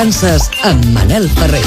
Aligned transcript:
Vacances 0.00 0.48
amb 0.64 0.82
Manel 0.94 1.28
Ferrer. 1.36 1.60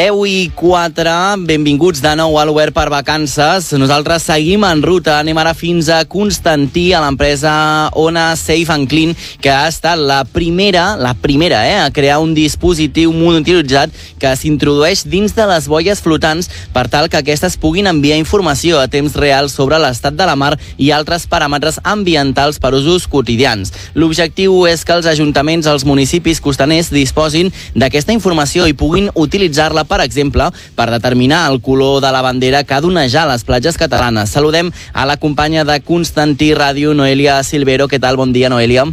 Deu 0.00 0.22
i 0.24 0.48
4, 0.56 1.12
benvinguts 1.44 2.00
de 2.00 2.14
nou 2.16 2.38
a 2.40 2.44
l'Obert 2.48 2.72
per 2.72 2.86
Vacances. 2.88 3.66
Nosaltres 3.76 4.24
seguim 4.30 4.62
en 4.64 4.80
ruta, 4.80 5.18
anem 5.20 5.36
ara 5.36 5.50
fins 5.52 5.90
a 5.92 5.98
Constantí, 6.08 6.86
a 6.96 7.02
l'empresa 7.02 7.52
Ona 8.00 8.30
Safe 8.40 8.72
and 8.72 8.88
Clean, 8.88 9.12
que 9.44 9.50
ha 9.52 9.66
estat 9.68 10.00
la 10.00 10.22
primera, 10.24 10.94
la 10.96 11.12
primera, 11.12 11.58
eh, 11.68 11.74
a 11.82 11.90
crear 11.92 12.16
un 12.24 12.32
dispositiu 12.32 13.12
monitoritzat 13.12 13.92
que 14.22 14.30
s'introdueix 14.40 15.02
dins 15.04 15.34
de 15.36 15.44
les 15.50 15.68
boies 15.68 16.00
flotants 16.00 16.48
per 16.72 16.86
tal 16.88 17.10
que 17.12 17.20
aquestes 17.20 17.58
puguin 17.60 17.90
enviar 17.90 18.16
informació 18.22 18.80
a 18.80 18.88
temps 18.88 19.18
real 19.20 19.52
sobre 19.52 19.82
l'estat 19.82 20.16
de 20.16 20.24
la 20.24 20.38
mar 20.38 20.54
i 20.78 20.94
altres 20.96 21.28
paràmetres 21.28 21.76
ambientals 21.84 22.56
per 22.62 22.72
usos 22.78 23.04
quotidians. 23.04 23.74
L'objectiu 23.92 24.64
és 24.64 24.80
que 24.80 24.96
els 24.96 25.10
ajuntaments, 25.12 25.68
els 25.68 25.84
municipis 25.84 26.40
costaners 26.40 26.88
disposin 26.88 27.52
d'aquesta 27.76 28.16
informació 28.16 28.64
i 28.64 28.72
puguin 28.72 29.12
utilitzar-la, 29.12 29.89
per 29.90 30.00
exemple, 30.06 30.48
per 30.78 30.88
determinar 30.94 31.44
el 31.50 31.60
color 31.60 32.00
de 32.04 32.14
la 32.14 32.22
bandera 32.22 32.62
que 32.64 32.78
ha 32.78 32.80
d'onejar 32.80 33.26
les 33.28 33.44
platges 33.44 33.76
catalanes. 33.76 34.30
Saludem 34.30 34.70
a 34.94 35.06
la 35.06 35.18
companya 35.18 35.66
de 35.66 35.80
Constantí 35.82 36.54
Ràdio, 36.54 36.94
Noelia 36.94 37.42
Silvero. 37.42 37.90
Què 37.90 37.98
tal? 37.98 38.16
Bon 38.20 38.32
dia, 38.32 38.48
Noelia. 38.48 38.86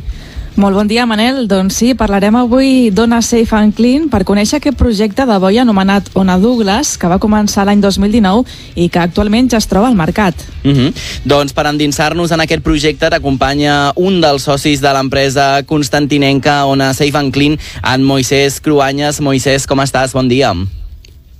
Molt 0.58 0.74
bon 0.74 0.88
dia, 0.90 1.04
Manel. 1.06 1.44
Doncs 1.46 1.76
sí, 1.78 1.92
parlarem 1.94 2.34
avui 2.40 2.90
d'Ona 2.90 3.20
Safe 3.22 3.54
and 3.54 3.76
Clean 3.78 4.08
per 4.10 4.24
conèixer 4.26 4.58
aquest 4.58 4.80
projecte 4.80 5.28
de 5.30 5.36
boia 5.38 5.62
anomenat 5.62 6.10
Ona 6.18 6.40
Douglas, 6.42 6.96
que 6.98 7.12
va 7.12 7.20
començar 7.22 7.68
l'any 7.70 7.84
2019 7.84 8.42
i 8.74 8.88
que 8.90 9.04
actualment 9.04 9.52
ja 9.54 9.60
es 9.62 9.70
troba 9.70 9.86
al 9.92 9.94
mercat. 9.94 10.34
Uh 10.64 10.72
-huh. 10.72 10.94
Doncs 11.26 11.54
per 11.54 11.68
endinsar-nos 11.68 12.32
en 12.32 12.42
aquest 12.42 12.64
projecte 12.64 13.08
t'acompanya 13.08 13.94
un 13.96 14.20
dels 14.20 14.42
socis 14.42 14.82
de 14.82 14.92
l'empresa 14.94 15.62
constantinenca 15.64 16.66
Ona 16.66 16.92
Safe 16.94 17.18
and 17.18 17.32
Clean, 17.32 17.60
en 17.84 18.04
Moisès 18.04 18.60
Cruanyes. 18.60 19.22
Moisès, 19.22 19.68
com 19.68 19.80
estàs? 19.80 20.12
Bon 20.14 20.28
dia. 20.28 20.56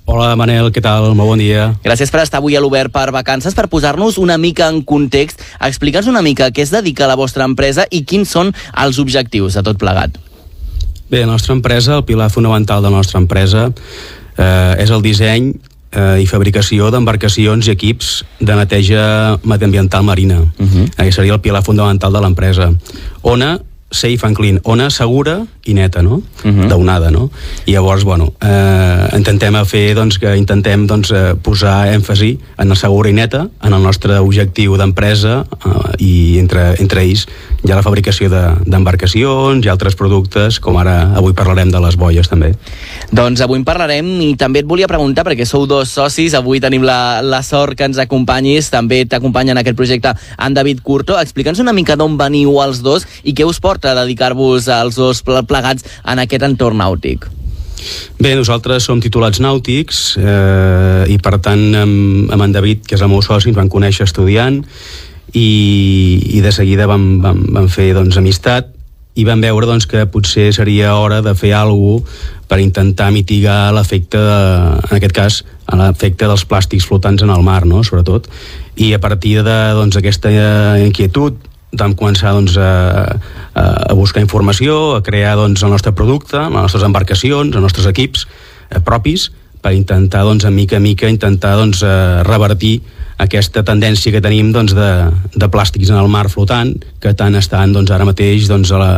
Hola 0.08 0.30
Manel, 0.40 0.70
què 0.72 0.80
tal? 0.80 1.10
Molt 1.12 1.34
bon 1.34 1.40
dia. 1.42 1.66
Gràcies 1.84 2.08
per 2.08 2.22
estar 2.22 2.38
avui 2.40 2.54
a 2.56 2.62
l'Obert 2.64 2.88
per 2.94 3.10
Vacances, 3.12 3.52
per 3.52 3.66
posar-nos 3.68 4.16
una 4.16 4.38
mica 4.40 4.70
en 4.72 4.78
context, 4.80 5.42
explicar-nos 5.60 6.08
una 6.08 6.22
mica 6.24 6.46
a 6.48 6.54
què 6.54 6.64
es 6.64 6.72
dedica 6.72 7.04
la 7.10 7.16
vostra 7.20 7.44
empresa 7.44 7.84
i 7.92 8.00
quins 8.08 8.32
són 8.32 8.54
els 8.72 8.96
objectius 9.02 9.58
de 9.58 9.62
tot 9.66 9.76
plegat. 9.76 10.16
Bé, 11.12 11.20
la 11.20 11.34
nostra 11.34 11.52
empresa, 11.52 11.98
el 11.98 12.06
pilar 12.08 12.30
fonamental 12.32 12.80
de 12.80 12.88
la 12.88 13.02
nostra 13.02 13.20
empresa 13.20 13.66
eh, 13.68 14.80
és 14.80 14.88
el 14.88 15.04
disseny 15.04 15.50
eh, 15.92 16.24
i 16.24 16.26
fabricació 16.30 16.88
d'embarcacions 16.88 17.68
i 17.68 17.76
equips 17.76 18.12
de 18.40 18.56
neteja 18.56 19.02
mediambiental 19.44 20.08
marina. 20.08 20.40
Uh 20.40 20.64
-huh. 20.64 20.88
Aquest 20.96 21.20
seria 21.20 21.36
el 21.36 21.44
pilar 21.44 21.60
fundamental 21.62 22.16
de 22.16 22.20
l'empresa. 22.24 22.72
Ona 23.20 23.58
safe 23.90 24.24
and 24.24 24.36
clean, 24.36 24.60
ona 24.64 24.90
segura 24.90 25.46
i 25.68 25.74
neta, 25.76 26.02
no? 26.02 26.22
Uh 26.44 26.50
-huh. 26.50 26.68
Daunada, 26.68 27.10
no? 27.10 27.30
I 27.66 27.72
llavors, 27.72 28.04
bueno, 28.04 28.32
eh, 28.40 29.16
intentem 29.16 29.54
fer, 29.66 29.94
doncs, 29.94 30.18
que 30.18 30.36
intentem, 30.36 30.86
doncs, 30.86 31.10
eh, 31.10 31.34
posar 31.42 31.92
èmfasi 31.92 32.38
en 32.58 32.68
la 32.68 32.74
segura 32.74 33.10
i 33.10 33.12
neta, 33.12 33.48
en 33.62 33.72
el 33.72 33.82
nostre 33.82 34.18
objectiu 34.18 34.76
d'empresa 34.76 35.44
eh, 35.64 35.94
i 35.98 36.38
entre, 36.38 36.74
entre 36.80 37.02
ells 37.02 37.26
hi 37.64 37.72
ha 37.72 37.76
la 37.76 37.82
fabricació 37.82 38.28
d'embarcacions 38.30 39.62
de, 39.62 39.66
i 39.66 39.70
altres 39.70 39.96
productes, 39.98 40.60
com 40.62 40.76
ara 40.78 41.12
avui 41.18 41.34
parlarem 41.34 41.72
de 41.72 41.80
les 41.82 41.96
boies, 41.98 42.28
també. 42.30 42.52
Doncs 43.10 43.42
avui 43.42 43.58
en 43.58 43.64
parlarem 43.66 44.06
i 44.22 44.36
també 44.38 44.62
et 44.62 44.68
volia 44.68 44.86
preguntar, 44.86 45.24
perquè 45.26 45.46
sou 45.48 45.66
dos 45.66 45.90
socis, 45.90 46.36
avui 46.38 46.60
tenim 46.62 46.86
la, 46.86 47.20
la 47.22 47.42
sort 47.42 47.74
que 47.78 47.88
ens 47.88 47.98
acompanyis, 47.98 48.70
també 48.70 49.02
t'acompanya 49.10 49.56
en 49.56 49.62
aquest 49.62 49.78
projecte 49.78 50.14
en 50.38 50.54
David 50.54 50.84
Curto. 50.86 51.18
Explica'ns 51.18 51.58
una 51.64 51.74
mica 51.74 51.96
d'on 51.98 52.14
veniu 52.20 52.60
els 52.62 52.82
dos 52.84 53.06
i 53.24 53.34
què 53.34 53.46
us 53.48 53.58
porta 53.60 53.90
a 53.90 53.98
dedicar-vos 54.04 54.70
als 54.70 55.00
dos 55.00 55.24
plegats 55.58 55.98
en 56.06 56.22
aquest 56.22 56.46
entorn 56.46 56.78
nàutic? 56.78 57.26
Bé, 58.18 58.32
nosaltres 58.34 58.88
som 58.88 59.02
titulats 59.02 59.38
nàutics 59.42 60.16
eh, 60.18 61.04
i 61.12 61.18
per 61.22 61.36
tant 61.42 61.68
amb, 61.78 62.32
amb 62.34 62.48
en 62.48 62.56
David, 62.56 62.82
que 62.86 62.96
és 62.98 63.04
el 63.04 63.12
meu 63.12 63.22
soci, 63.22 63.50
ens 63.50 63.58
van 63.58 63.70
conèixer 63.70 64.08
estudiant 64.08 64.62
i, 65.34 65.50
i 66.34 66.42
de 66.42 66.52
seguida 66.54 66.88
vam, 66.90 67.20
vam, 67.22 67.44
vam 67.54 67.70
fer 67.70 67.92
doncs, 67.94 68.18
amistat 68.18 68.74
i 69.18 69.24
vam 69.26 69.42
veure 69.42 69.66
doncs, 69.66 69.86
que 69.90 70.04
potser 70.10 70.50
seria 70.54 70.94
hora 70.98 71.20
de 71.22 71.34
fer 71.38 71.52
alguna 71.58 72.06
per 72.48 72.60
intentar 72.62 73.10
mitigar 73.12 73.74
l'efecte, 73.76 74.18
en 74.18 74.94
aquest 74.96 75.14
cas, 75.14 75.40
l'efecte 75.68 76.28
dels 76.30 76.46
plàstics 76.48 76.86
flotants 76.88 77.22
en 77.26 77.32
el 77.34 77.42
mar, 77.44 77.64
no? 77.68 77.82
sobretot. 77.84 78.30
I 78.80 78.94
a 78.96 79.00
partir 79.02 79.42
d'aquesta 79.44 80.32
doncs, 80.32 80.86
inquietud 80.86 81.42
vam 81.78 81.92
començar 81.98 82.32
doncs, 82.32 82.56
a, 82.56 83.18
a 83.58 83.96
buscar 83.98 84.22
informació, 84.24 84.96
a 84.96 85.02
crear 85.02 85.36
doncs, 85.38 85.62
el 85.64 85.72
nostre 85.74 85.92
producte, 85.96 86.38
les 86.38 86.56
nostres 86.56 86.86
embarcacions, 86.86 87.54
els 87.54 87.64
nostres 87.64 87.88
equips 87.90 88.26
eh, 88.26 88.80
propis, 88.84 89.30
per 89.62 89.74
intentar, 89.74 90.22
doncs, 90.26 90.46
a 90.46 90.52
mica 90.54 90.78
a 90.78 90.84
mica, 90.84 91.10
intentar 91.10 91.56
doncs, 91.58 91.82
eh, 91.82 92.22
revertir 92.28 92.78
aquesta 93.18 93.64
tendència 93.66 94.12
que 94.14 94.22
tenim 94.22 94.52
doncs, 94.54 94.74
de, 94.78 94.88
de 95.34 95.48
plàstics 95.50 95.90
en 95.90 95.98
el 95.98 96.08
mar 96.10 96.28
flotant, 96.30 96.70
que 97.02 97.12
tant 97.18 97.34
estan 97.38 97.72
doncs, 97.74 97.90
ara 97.94 98.06
mateix 98.06 98.46
doncs, 98.50 98.70
a 98.74 98.78
la, 98.78 98.90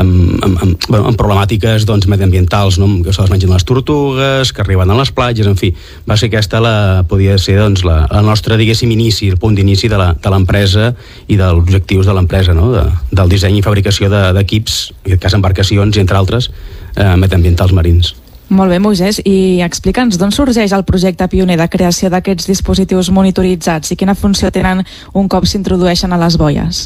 amb, 0.00 0.14
amb, 0.44 0.58
amb, 0.66 0.86
bueno, 0.88 1.06
amb 1.10 1.18
problemàtiques 1.20 1.86
doncs, 1.88 2.08
mediambientals, 2.12 2.76
no? 2.80 2.90
que 3.04 3.14
se 3.14 3.24
les 3.24 3.32
mengen 3.32 3.52
les 3.54 3.64
tortugues, 3.64 4.52
que 4.52 4.64
arriben 4.64 4.92
a 4.92 4.98
les 4.98 5.12
platges, 5.16 5.48
en 5.48 5.56
fi, 5.60 5.72
va 6.08 6.18
ser 6.20 6.28
aquesta 6.28 6.60
la, 6.60 6.74
podia 7.08 7.38
ser 7.40 7.56
doncs, 7.62 7.86
la, 7.88 8.02
la 8.12 8.24
nostra, 8.26 8.58
diguéssim, 8.60 8.92
inici, 8.92 9.30
el 9.32 9.40
punt 9.40 9.56
d'inici 9.56 9.88
de 9.88 10.00
l'empresa 10.00 10.92
i 11.28 11.38
dels 11.40 11.64
objectius 11.64 12.10
de 12.10 12.16
l'empresa, 12.16 12.56
no? 12.56 12.68
de, 12.74 12.84
del 13.16 13.32
disseny 13.32 13.62
i 13.62 13.64
fabricació 13.64 14.12
d'equips, 14.12 14.80
de, 14.90 15.00
en 15.04 15.14
aquest 15.14 15.24
cas 15.24 15.38
embarcacions, 15.40 15.96
i 15.96 16.04
entre 16.04 16.20
altres, 16.20 16.50
eh, 16.96 17.14
mediambientals 17.16 17.72
marins. 17.72 18.14
Molt 18.54 18.70
bé, 18.70 18.76
Moisès, 18.78 19.18
i 19.26 19.62
explica'ns 19.66 20.14
d'on 20.20 20.30
sorgeix 20.30 20.72
el 20.76 20.84
projecte 20.86 21.26
pioner 21.32 21.56
de 21.58 21.66
creació 21.70 22.10
d'aquests 22.12 22.46
dispositius 22.46 23.10
monitoritzats 23.10 23.90
i 23.90 23.96
quina 23.98 24.14
funció 24.14 24.52
tenen 24.54 24.84
un 25.12 25.26
cop 25.32 25.48
s'introdueixen 25.50 26.14
a 26.14 26.20
les 26.20 26.36
boies? 26.38 26.84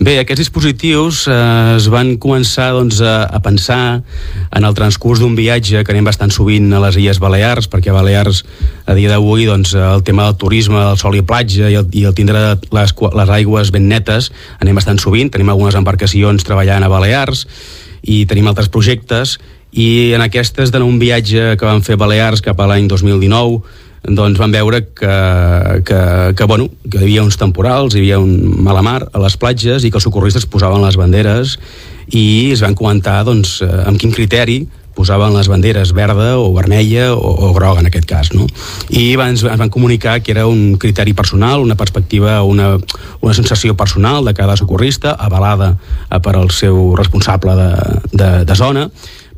Bé, 0.00 0.14
aquests 0.22 0.46
dispositius 0.46 1.26
eh, 1.28 1.36
es 1.76 1.90
van 1.92 2.14
començar 2.22 2.70
doncs, 2.72 3.02
a, 3.04 3.26
a 3.28 3.42
pensar 3.44 4.00
en 4.00 4.64
el 4.64 4.78
transcurs 4.78 5.20
d'un 5.20 5.36
viatge 5.36 5.84
que 5.84 5.92
anem 5.92 6.08
bastant 6.08 6.32
sovint 6.32 6.72
a 6.72 6.80
les 6.86 6.96
Illes 6.96 7.20
Balears, 7.20 7.68
perquè 7.68 7.92
a 7.92 7.98
Balears 7.98 8.40
a 8.88 8.96
dia 8.96 9.12
d'avui 9.12 9.44
doncs, 9.50 9.76
el 9.76 10.06
tema 10.08 10.30
del 10.30 10.40
turisme, 10.40 10.80
del 10.80 10.96
sol 10.96 11.20
i 11.20 11.24
platja 11.26 11.68
i 11.68 11.76
el, 11.82 11.88
i 11.92 12.06
el 12.08 12.16
tindre 12.16 12.46
les, 12.56 12.96
les 13.20 13.36
aigües 13.42 13.76
ben 13.76 13.90
netes 13.92 14.32
anem 14.56 14.80
bastant 14.80 15.04
sovint, 15.04 15.28
tenim 15.28 15.52
algunes 15.52 15.76
embarcacions 15.76 16.48
treballant 16.48 16.86
a 16.86 16.92
Balears 16.96 17.44
i 18.02 18.24
tenim 18.26 18.48
altres 18.48 18.72
projectes 18.72 19.36
i 19.72 20.12
en 20.12 20.20
aquestes 20.20 20.72
d'un 20.72 20.98
viatge 21.00 21.56
que 21.56 21.64
vam 21.68 21.80
fer 21.84 21.96
Balears 21.96 22.44
cap 22.44 22.60
a 22.60 22.68
l'any 22.68 22.88
2019 22.90 23.62
doncs 24.02 24.38
vam 24.40 24.50
veure 24.50 24.82
que, 24.90 25.14
que, 25.86 26.00
que, 26.34 26.44
bueno, 26.50 26.68
que 26.90 26.98
hi 26.98 27.04
havia 27.06 27.22
uns 27.22 27.38
temporals, 27.38 27.94
hi 27.94 28.02
havia 28.02 28.18
un 28.18 28.64
mala 28.66 28.82
mar 28.82 29.00
a 29.06 29.22
les 29.22 29.36
platges 29.38 29.86
i 29.86 29.92
que 29.92 30.00
els 30.00 30.08
socorristes 30.08 30.46
posaven 30.50 30.82
les 30.82 30.98
banderes 30.98 31.56
i 32.10 32.50
es 32.50 32.64
van 32.64 32.74
comentar 32.74 33.22
doncs, 33.24 33.60
eh, 33.62 33.70
amb 33.86 34.00
quin 34.02 34.10
criteri 34.12 34.64
posaven 34.92 35.32
les 35.32 35.48
banderes 35.48 35.94
verda 35.96 36.34
o 36.36 36.50
vermella 36.52 37.12
o, 37.14 37.30
o 37.46 37.52
groga 37.54 37.80
en 37.80 37.88
aquest 37.88 38.10
cas 38.10 38.32
no? 38.34 38.48
i 38.90 39.14
ens, 39.14 39.46
ens 39.46 39.62
van 39.62 39.70
comunicar 39.72 40.18
que 40.20 40.34
era 40.34 40.48
un 40.50 40.76
criteri 40.82 41.14
personal, 41.14 41.62
una 41.62 41.78
perspectiva 41.78 42.42
una, 42.42 42.74
una 43.22 43.34
sensació 43.38 43.76
personal 43.78 44.26
de 44.26 44.34
cada 44.34 44.58
socorrista 44.58 45.14
avalada 45.14 45.76
eh, 46.10 46.18
per 46.18 46.36
al 46.36 46.50
seu 46.50 46.96
responsable 46.98 47.54
de, 47.56 47.72
de, 48.12 48.30
de 48.44 48.58
zona 48.58 48.90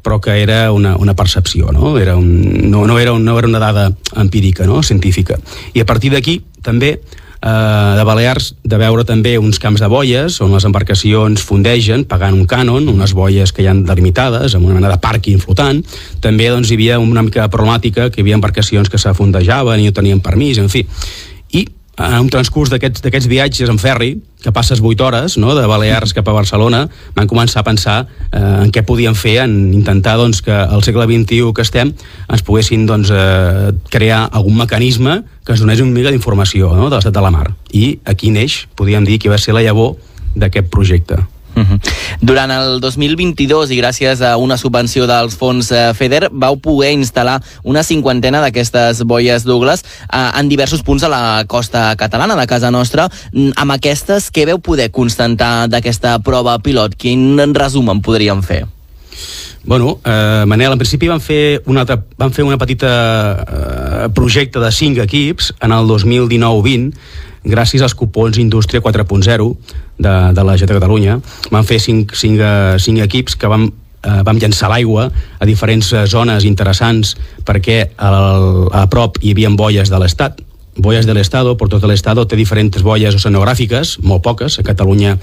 però 0.05 0.21
que 0.21 0.37
era 0.43 0.71
una, 0.71 0.95
una 1.01 1.17
percepció, 1.17 1.73
no? 1.73 1.97
Era 1.99 2.15
un, 2.17 2.71
no, 2.71 2.87
no, 2.87 3.01
era 3.01 3.13
un, 3.17 3.25
no 3.25 3.39
era 3.39 3.49
una 3.49 3.59
dada 3.59 3.91
empírica, 4.15 4.67
no? 4.69 4.83
científica. 4.83 5.41
I 5.73 5.81
a 5.81 5.87
partir 5.89 6.13
d'aquí, 6.13 6.43
també, 6.63 7.01
eh, 7.01 7.95
de 7.97 8.05
Balears, 8.05 8.53
de 8.63 8.79
veure 8.79 9.07
també 9.09 9.39
uns 9.41 9.59
camps 9.59 9.81
de 9.81 9.89
boies 9.89 10.37
on 10.45 10.53
les 10.53 10.69
embarcacions 10.69 11.43
fondegen 11.43 12.05
pagant 12.05 12.37
un 12.37 12.47
cànon, 12.47 12.89
unes 12.93 13.17
boies 13.17 13.53
que 13.53 13.65
hi 13.65 13.69
han 13.73 13.85
delimitades, 13.89 14.55
amb 14.55 14.69
una 14.69 14.77
mena 14.77 14.93
de 14.93 15.01
pàrquing 15.01 15.41
flotant. 15.41 15.81
També 16.21 16.53
doncs, 16.53 16.71
hi 16.71 16.79
havia 16.79 17.01
una 17.01 17.25
mica 17.25 17.47
de 17.47 17.53
problemàtica 17.53 18.11
que 18.11 18.21
hi 18.21 18.27
havia 18.29 18.41
embarcacions 18.41 18.93
que 18.93 19.01
s'afondejaven 19.01 19.81
i 19.81 19.89
no 19.89 19.97
tenien 19.97 20.21
permís, 20.21 20.61
en 20.61 20.69
fi. 20.69 20.85
En 21.95 22.25
un 22.25 22.31
transcurs 22.31 22.73
d'aquests 22.73 23.29
viatges 23.31 23.71
en 23.71 23.79
ferri, 23.79 24.17
que 24.43 24.53
passes 24.53 24.81
8 24.83 25.05
hores, 25.07 25.37
no?, 25.39 25.55
de 25.55 25.67
Balears 25.71 26.13
cap 26.17 26.27
a 26.29 26.35
Barcelona, 26.35 26.85
van 27.15 27.29
començar 27.31 27.63
a 27.63 27.67
pensar 27.67 27.97
eh, 28.05 28.41
en 28.41 28.73
què 28.75 28.83
podíem 28.85 29.15
fer, 29.15 29.39
en 29.45 29.55
intentar 29.73 30.17
doncs, 30.19 30.43
que 30.45 30.53
al 30.53 30.83
segle 30.85 31.07
XXI 31.07 31.53
que 31.55 31.65
estem 31.65 31.95
ens 31.95 32.43
poguessin 32.45 32.85
doncs, 32.91 33.13
eh, 33.15 33.71
crear 33.95 34.25
algun 34.33 34.59
mecanisme 34.59 35.23
que 35.47 35.55
ens 35.55 35.63
donés 35.63 35.81
un 35.85 35.95
mica 35.95 36.11
d'informació 36.11 36.75
no?, 36.75 36.91
de 36.91 36.99
l'estat 36.99 37.15
de 37.15 37.23
la 37.25 37.33
mar. 37.35 37.53
I 37.73 38.01
aquí 38.05 38.35
neix, 38.35 38.65
podríem 38.75 39.07
dir, 39.07 39.21
que 39.23 39.33
va 39.33 39.39
ser 39.39 39.55
la 39.55 39.63
llavor 39.63 39.95
d'aquest 40.35 40.69
projecte. 40.75 41.23
Uh 41.55 41.63
-huh. 41.63 41.79
Durant 42.21 42.51
el 42.51 42.81
2022 42.81 43.71
i 43.71 43.81
gràcies 43.81 44.21
a 44.21 44.37
una 44.37 44.57
subvenció 44.57 45.07
dels 45.07 45.37
fons 45.37 45.71
eh, 45.71 45.95
FEDER 45.95 46.29
vau 46.33 46.57
poder 46.57 46.93
instal·lar 46.93 47.41
una 47.63 47.83
cinquantena 47.83 48.41
d'aquestes 48.41 49.03
boies 49.03 49.45
Douglas 49.45 49.85
eh, 50.13 50.41
en 50.41 50.49
diversos 50.49 50.83
punts 50.83 51.03
de 51.03 51.09
la 51.09 51.45
costa 51.47 51.95
catalana 51.97 52.37
de 52.37 52.47
casa 52.47 52.71
nostra. 52.71 53.09
Mm, 53.33 53.51
amb 53.57 53.71
aquestes, 53.73 54.31
què 54.33 54.47
veu 54.47 54.59
poder 54.59 54.91
constatar 54.91 55.69
d'aquesta 55.69 56.19
prova 56.19 56.59
pilot? 56.59 56.95
Quin 56.97 57.55
resum 57.55 57.91
en 57.91 58.01
podríem 58.01 58.43
fer? 58.43 58.67
Bueno, 59.65 59.99
eh, 60.05 60.45
Manel, 60.47 60.73
en 60.73 60.79
principi 60.79 61.09
van 61.09 61.21
fer 61.21 61.63
una, 61.67 61.81
altra, 61.81 62.03
van 62.19 62.33
fer 62.33 62.45
una 62.45 62.59
petita 62.59 62.91
eh, 63.33 64.09
projecte 64.13 64.61
de 64.61 64.71
cinc 64.71 64.99
equips 64.99 65.55
en 65.61 65.73
el 65.73 65.87
2019-20 65.89 66.93
gràcies 67.45 67.85
als 67.85 67.95
cupons 67.95 68.39
Indústria 68.41 68.81
4.0 68.81 69.49
de, 69.99 70.15
de 70.35 70.43
la 70.43 70.57
Generalitat 70.57 70.69
de 70.69 70.81
Catalunya. 70.81 71.19
Van 71.53 71.65
fer 71.65 71.81
cinc, 71.81 72.17
cinc, 72.17 72.41
eh, 72.41 72.77
cinc 72.81 73.05
equips 73.05 73.37
que 73.37 73.51
vam 73.51 73.69
eh, 73.69 74.23
vam 74.25 74.41
llançar 74.41 74.71
l'aigua 74.73 75.11
a 75.13 75.47
diferents 75.49 75.93
eh, 75.93 76.07
zones 76.11 76.45
interessants 76.49 77.15
perquè 77.45 77.95
al, 77.97 78.69
a 78.73 78.87
prop 78.91 79.21
hi 79.23 79.35
havia 79.35 79.53
boies 79.55 79.93
de 79.93 80.01
l'Estat, 80.01 80.41
boies 80.77 81.07
de 81.07 81.15
l'Estado, 81.15 81.57
por 81.57 81.69
tot 81.71 81.85
l'Estado 81.87 82.25
té 82.27 82.37
diferents 82.37 82.83
boies 82.83 83.15
oceanogràfiques, 83.15 83.99
molt 84.03 84.25
poques, 84.25 84.59
a 84.59 84.67
Catalunya 84.67 85.17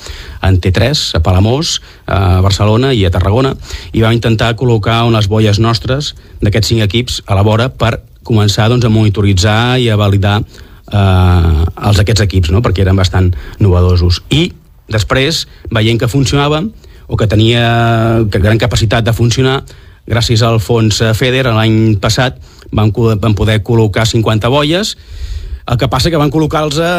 en 0.48 0.60
té 0.64 0.72
tres, 0.72 1.12
a 1.16 1.20
Palamós, 1.20 1.80
a 2.08 2.40
Barcelona 2.42 2.94
i 2.96 3.04
a 3.06 3.12
Tarragona, 3.12 3.56
i 3.92 4.02
vam 4.02 4.16
intentar 4.16 4.56
col·locar 4.56 5.04
unes 5.10 5.28
boies 5.28 5.60
nostres 5.60 6.14
d'aquests 6.42 6.74
cinc 6.74 6.88
equips 6.88 7.22
a 7.28 7.36
la 7.36 7.44
vora 7.44 7.70
per 7.70 8.00
començar 8.24 8.70
doncs, 8.70 8.86
a 8.86 8.94
monitoritzar 8.94 9.80
i 9.82 9.90
a 9.90 9.98
validar 10.00 10.40
eh, 10.92 11.66
els 11.88 12.02
aquests 12.04 12.26
equips, 12.28 12.52
no? 12.52 12.62
perquè 12.62 12.86
eren 12.86 13.00
bastant 13.00 13.32
novedosos. 13.60 14.22
I 14.30 14.52
després, 14.92 15.46
veient 15.72 16.00
que 16.00 16.12
funcionava, 16.12 16.64
o 17.08 17.18
que 17.20 17.28
tenia 17.28 18.24
gran 18.32 18.60
capacitat 18.60 19.04
de 19.04 19.14
funcionar, 19.14 19.62
gràcies 20.08 20.42
al 20.44 20.60
fons 20.64 21.02
FEDER 21.16 21.52
l'any 21.52 21.98
passat 22.02 22.40
van, 22.72 22.92
van 22.92 23.36
poder 23.38 23.60
col·locar 23.64 24.08
50 24.08 24.50
boies 24.50 24.96
el 25.72 25.78
que 25.78 25.88
passa 25.88 26.10
que 26.10 26.20
van 26.20 26.32
col·locar-los 26.32 26.80
a, 26.82 26.94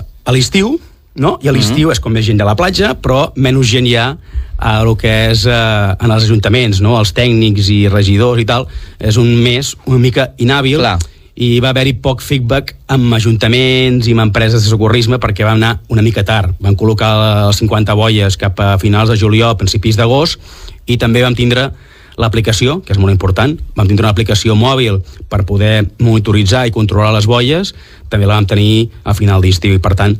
a 0.00 0.34
l'estiu, 0.34 0.76
no? 1.16 1.36
i 1.42 1.48
a 1.48 1.52
l'estiu 1.52 1.88
mm 1.88 1.90
-hmm. 1.90 1.92
és 1.92 2.00
com 2.00 2.12
més 2.12 2.24
gent 2.24 2.38
de 2.38 2.44
la 2.44 2.54
platja, 2.54 2.94
però 2.94 3.32
menys 3.34 3.66
gent 3.66 3.86
hi 3.86 3.96
ha 3.96 4.16
a 4.58 4.80
el 4.80 4.96
que 4.96 5.30
és 5.30 5.44
eh, 5.46 5.96
en 6.00 6.10
els 6.10 6.24
ajuntaments, 6.24 6.80
no? 6.80 6.98
els 6.98 7.12
tècnics 7.12 7.68
i 7.68 7.88
regidors 7.88 8.40
i 8.40 8.44
tal, 8.44 8.66
és 8.98 9.16
un 9.16 9.28
mes 9.42 9.76
una 9.86 9.98
mica 9.98 10.32
inhàbil, 10.38 10.78
Clar. 10.78 10.98
I 11.36 11.58
va 11.60 11.70
haver-hi 11.74 11.98
poc 12.00 12.22
feedback 12.24 12.72
amb 12.92 13.12
ajuntaments 13.16 14.08
i 14.08 14.14
amb 14.16 14.24
empreses 14.24 14.64
de 14.64 14.70
socorrisme 14.70 15.18
perquè 15.20 15.44
van 15.44 15.60
anar 15.60 15.82
una 15.92 16.04
mica 16.04 16.24
tard. 16.24 16.54
Van 16.64 16.78
col·locar 16.80 17.10
les 17.48 17.60
50 17.60 17.96
boies 17.98 18.38
cap 18.40 18.60
a 18.60 18.76
finals 18.80 19.12
de 19.12 19.18
juliol, 19.20 19.58
principis 19.60 20.00
d'agost, 20.00 20.40
i 20.86 20.96
també 20.96 21.20
vam 21.22 21.36
tindre 21.36 21.68
l'aplicació, 22.16 22.78
que 22.80 22.94
és 22.94 22.98
molt 22.98 23.12
important, 23.12 23.52
vam 23.76 23.88
tindre 23.88 24.06
una 24.06 24.14
aplicació 24.14 24.56
mòbil 24.56 25.02
per 25.28 25.44
poder 25.44 25.84
monitoritzar 26.00 26.64
i 26.66 26.72
controlar 26.72 27.12
les 27.12 27.28
boies, 27.28 27.74
també 28.08 28.24
la 28.24 28.38
vam 28.38 28.48
tenir 28.48 28.88
a 29.04 29.12
final 29.12 29.44
d'estiu 29.44 29.76
i 29.76 29.82
per 29.82 29.92
tant 29.98 30.16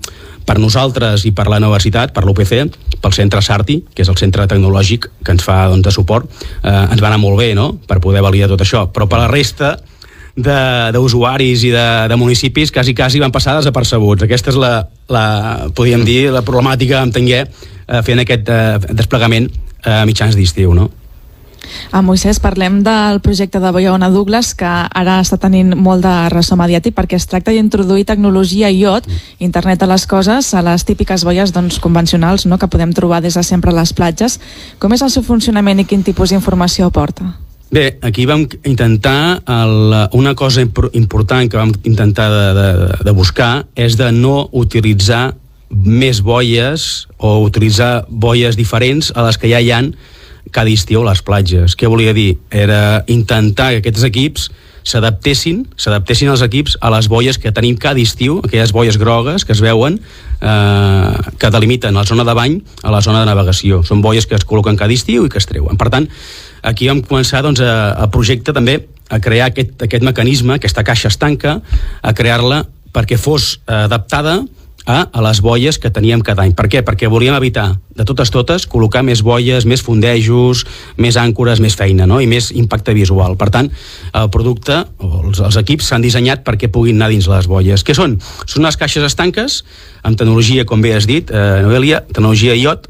per 0.46 0.60
nosaltres 0.60 1.24
i 1.26 1.32
per 1.34 1.48
la 1.48 1.56
universitat, 1.58 2.12
per 2.14 2.26
l'UPC, 2.26 2.68
pel 3.00 3.16
centre 3.16 3.40
Sarti, 3.42 3.80
que 3.94 4.04
és 4.04 4.12
el 4.12 4.20
centre 4.20 4.44
tecnològic 4.46 5.08
que 5.24 5.32
ens 5.34 5.42
fa 5.42 5.64
doncs, 5.72 5.88
de 5.88 5.94
suport, 5.94 6.28
eh, 6.62 6.70
ens 6.70 7.00
va 7.00 7.08
anar 7.08 7.22
molt 7.22 7.40
bé 7.40 7.54
no? 7.56 7.72
per 7.88 7.98
poder 8.04 8.22
validar 8.22 8.52
tot 8.52 8.62
això, 8.62 8.86
però 8.92 9.08
per 9.08 9.24
la 9.24 9.32
resta 9.32 9.78
d'usuaris 10.36 11.64
i 11.64 11.72
de, 11.72 11.86
de 12.12 12.16
municipis 12.20 12.72
quasi, 12.72 12.94
quasi 12.94 13.22
van 13.22 13.32
passar 13.32 13.56
desapercebuts. 13.56 14.26
Aquesta 14.26 14.52
és 14.52 14.60
la, 14.60 14.74
la 15.08 15.24
podríem 15.74 16.04
dir, 16.04 16.28
la 16.34 16.44
problemàtica 16.44 17.00
amb 17.00 17.14
Tenguer 17.16 17.46
eh, 17.46 18.02
fent 18.04 18.20
aquest 18.22 18.52
eh, 18.52 18.76
desplegament 18.92 19.48
a 19.82 20.02
eh, 20.02 20.06
mitjans 20.08 20.36
d'estiu, 20.36 20.76
no? 20.76 20.90
A 21.90 22.02
Moisès 22.02 22.38
parlem 22.38 22.82
del 22.86 23.18
projecte 23.24 23.58
de 23.58 23.70
Boiona 23.74 24.10
Douglas 24.12 24.52
que 24.54 24.68
ara 24.68 25.16
està 25.22 25.38
tenint 25.40 25.72
molt 25.74 26.04
de 26.04 26.14
ressò 26.30 26.54
mediàtic 26.58 26.94
perquè 26.94 27.18
es 27.18 27.26
tracta 27.26 27.54
d'introduir 27.54 28.06
tecnologia 28.06 28.70
IOT, 28.70 29.08
internet 29.42 29.82
de 29.82 29.88
les 29.90 30.06
coses, 30.06 30.52
a 30.54 30.62
les 30.62 30.84
típiques 30.86 31.24
boies 31.26 31.54
doncs, 31.56 31.80
convencionals 31.82 32.46
no? 32.46 32.58
que 32.58 32.70
podem 32.70 32.94
trobar 32.94 33.22
des 33.24 33.34
de 33.34 33.42
sempre 33.42 33.74
a 33.74 33.78
les 33.80 33.92
platges. 33.96 34.38
Com 34.78 34.94
és 34.94 35.02
el 35.02 35.10
seu 35.10 35.26
funcionament 35.26 35.82
i 35.82 35.88
quin 35.88 36.06
tipus 36.06 36.30
d'informació 36.30 36.86
aporta? 36.92 37.45
Bé, 37.70 37.98
aquí 38.00 38.26
vam 38.30 38.44
intentar 38.64 39.42
el, 39.50 39.94
una 40.14 40.36
cosa 40.38 40.62
important 40.62 41.50
que 41.50 41.58
vam 41.58 41.72
intentar 41.82 42.28
de, 42.30 42.44
de, 42.54 42.68
de 43.04 43.14
buscar 43.16 43.66
és 43.74 43.96
de 43.98 44.12
no 44.14 44.46
utilitzar 44.54 45.34
més 45.70 46.20
boies 46.22 47.06
o 47.18 47.40
utilitzar 47.42 48.06
boies 48.08 48.54
diferents 48.56 49.10
a 49.16 49.26
les 49.26 49.38
que 49.38 49.50
ja 49.50 49.58
hi 49.58 49.72
han 49.74 49.90
cada 50.54 50.70
estiu 50.70 51.02
a 51.02 51.10
les 51.10 51.24
platges. 51.26 51.74
Què 51.74 51.90
volia 51.90 52.14
dir? 52.14 52.36
Era 52.54 53.02
intentar 53.10 53.72
que 53.74 53.82
aquests 53.82 54.06
equips 54.06 54.46
s'adaptessin, 54.86 55.64
s'adaptessin 55.80 56.30
els 56.30 56.42
equips 56.46 56.76
a 56.80 56.90
les 56.94 57.08
boies 57.10 57.40
que 57.42 57.52
tenim 57.54 57.76
cada 57.80 58.00
estiu, 58.00 58.38
aquelles 58.44 58.72
boies 58.72 58.98
grogues 59.02 59.44
que 59.44 59.54
es 59.56 59.62
veuen, 59.64 59.98
eh, 60.40 61.32
que 61.40 61.50
delimiten 61.50 61.98
la 61.98 62.06
zona 62.06 62.24
de 62.24 62.34
bany 62.38 62.60
a 62.82 62.94
la 62.94 63.02
zona 63.02 63.24
de 63.24 63.30
navegació. 63.32 63.82
Són 63.82 64.02
boies 64.04 64.28
que 64.30 64.38
es 64.38 64.46
col·loquen 64.46 64.78
cada 64.78 64.94
estiu 64.94 65.26
i 65.26 65.32
que 65.32 65.42
es 65.42 65.48
treuen. 65.50 65.78
Per 65.80 65.90
tant, 65.90 66.06
aquí 66.62 66.86
vam 66.86 67.02
començar 67.02 67.42
doncs, 67.42 67.60
a, 67.60 67.96
a 67.98 68.06
projecte 68.14 68.54
també 68.54 68.78
a 69.10 69.20
crear 69.22 69.50
aquest, 69.50 69.74
aquest 69.82 70.06
mecanisme, 70.06 70.56
aquesta 70.56 70.84
caixa 70.86 71.10
estanca, 71.10 71.60
a 72.02 72.14
crear-la 72.14 72.64
perquè 72.94 73.18
fos 73.20 73.58
adaptada 73.66 74.40
a, 74.86 75.10
a 75.12 75.22
les 75.26 75.42
boies 75.42 75.78
que 75.82 75.90
teníem 75.90 76.22
cada 76.22 76.46
any. 76.46 76.54
Per 76.56 76.68
què? 76.70 76.80
Perquè 76.86 77.10
volíem 77.10 77.34
evitar, 77.36 77.74
de 77.98 78.06
totes 78.06 78.30
totes, 78.30 78.64
col·locar 78.70 79.02
més 79.04 79.20
boies, 79.26 79.66
més 79.66 79.82
fondejos, 79.82 80.62
més 80.96 81.18
àncores, 81.20 81.60
més 81.60 81.74
feina, 81.76 82.06
no? 82.06 82.20
i 82.22 82.30
més 82.30 82.52
impacte 82.54 82.94
visual. 82.94 83.34
Per 83.36 83.50
tant, 83.52 83.70
el 84.14 84.30
producte, 84.32 84.84
els, 85.02 85.42
els 85.42 85.58
equips, 85.60 85.90
s'han 85.90 86.06
dissenyat 86.06 86.46
perquè 86.46 86.70
puguin 86.72 87.00
anar 87.00 87.10
dins 87.12 87.26
les 87.28 87.50
boies. 87.50 87.82
Què 87.82 87.98
són? 87.98 88.16
Són 88.46 88.62
unes 88.62 88.78
caixes 88.78 89.04
estanques, 89.04 89.64
amb 90.06 90.16
tecnologia, 90.16 90.64
com 90.64 90.84
bé 90.84 90.94
has 90.94 91.10
dit, 91.10 91.34
eh, 91.34 91.62
Noelia, 91.66 92.04
tecnologia 92.06 92.54
IOT, 92.54 92.86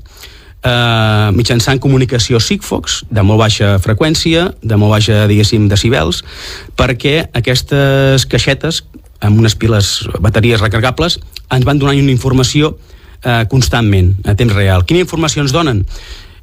eh, 0.67 1.31
mitjançant 1.33 1.81
comunicació 1.81 2.41
Sigfox 2.41 3.05
de 3.11 3.25
molt 3.25 3.41
baixa 3.41 3.77
freqüència, 3.81 4.51
de 4.63 4.77
molt 4.77 4.99
baixa, 4.99 5.25
diguéssim, 5.31 5.69
decibels, 5.73 6.23
perquè 6.77 7.31
aquestes 7.33 8.29
caixetes 8.29 8.85
amb 9.21 9.39
unes 9.39 9.57
piles, 9.57 10.09
bateries 10.21 10.61
recargables, 10.61 11.21
ens 11.51 11.67
van 11.67 11.79
donant 11.79 11.99
una 12.03 12.15
informació 12.15 12.77
eh, 13.23 13.45
constantment, 13.51 14.15
a 14.25 14.37
temps 14.39 14.55
real. 14.55 14.87
Quina 14.87 15.05
informació 15.05 15.45
ens 15.45 15.55
donen? 15.55 15.85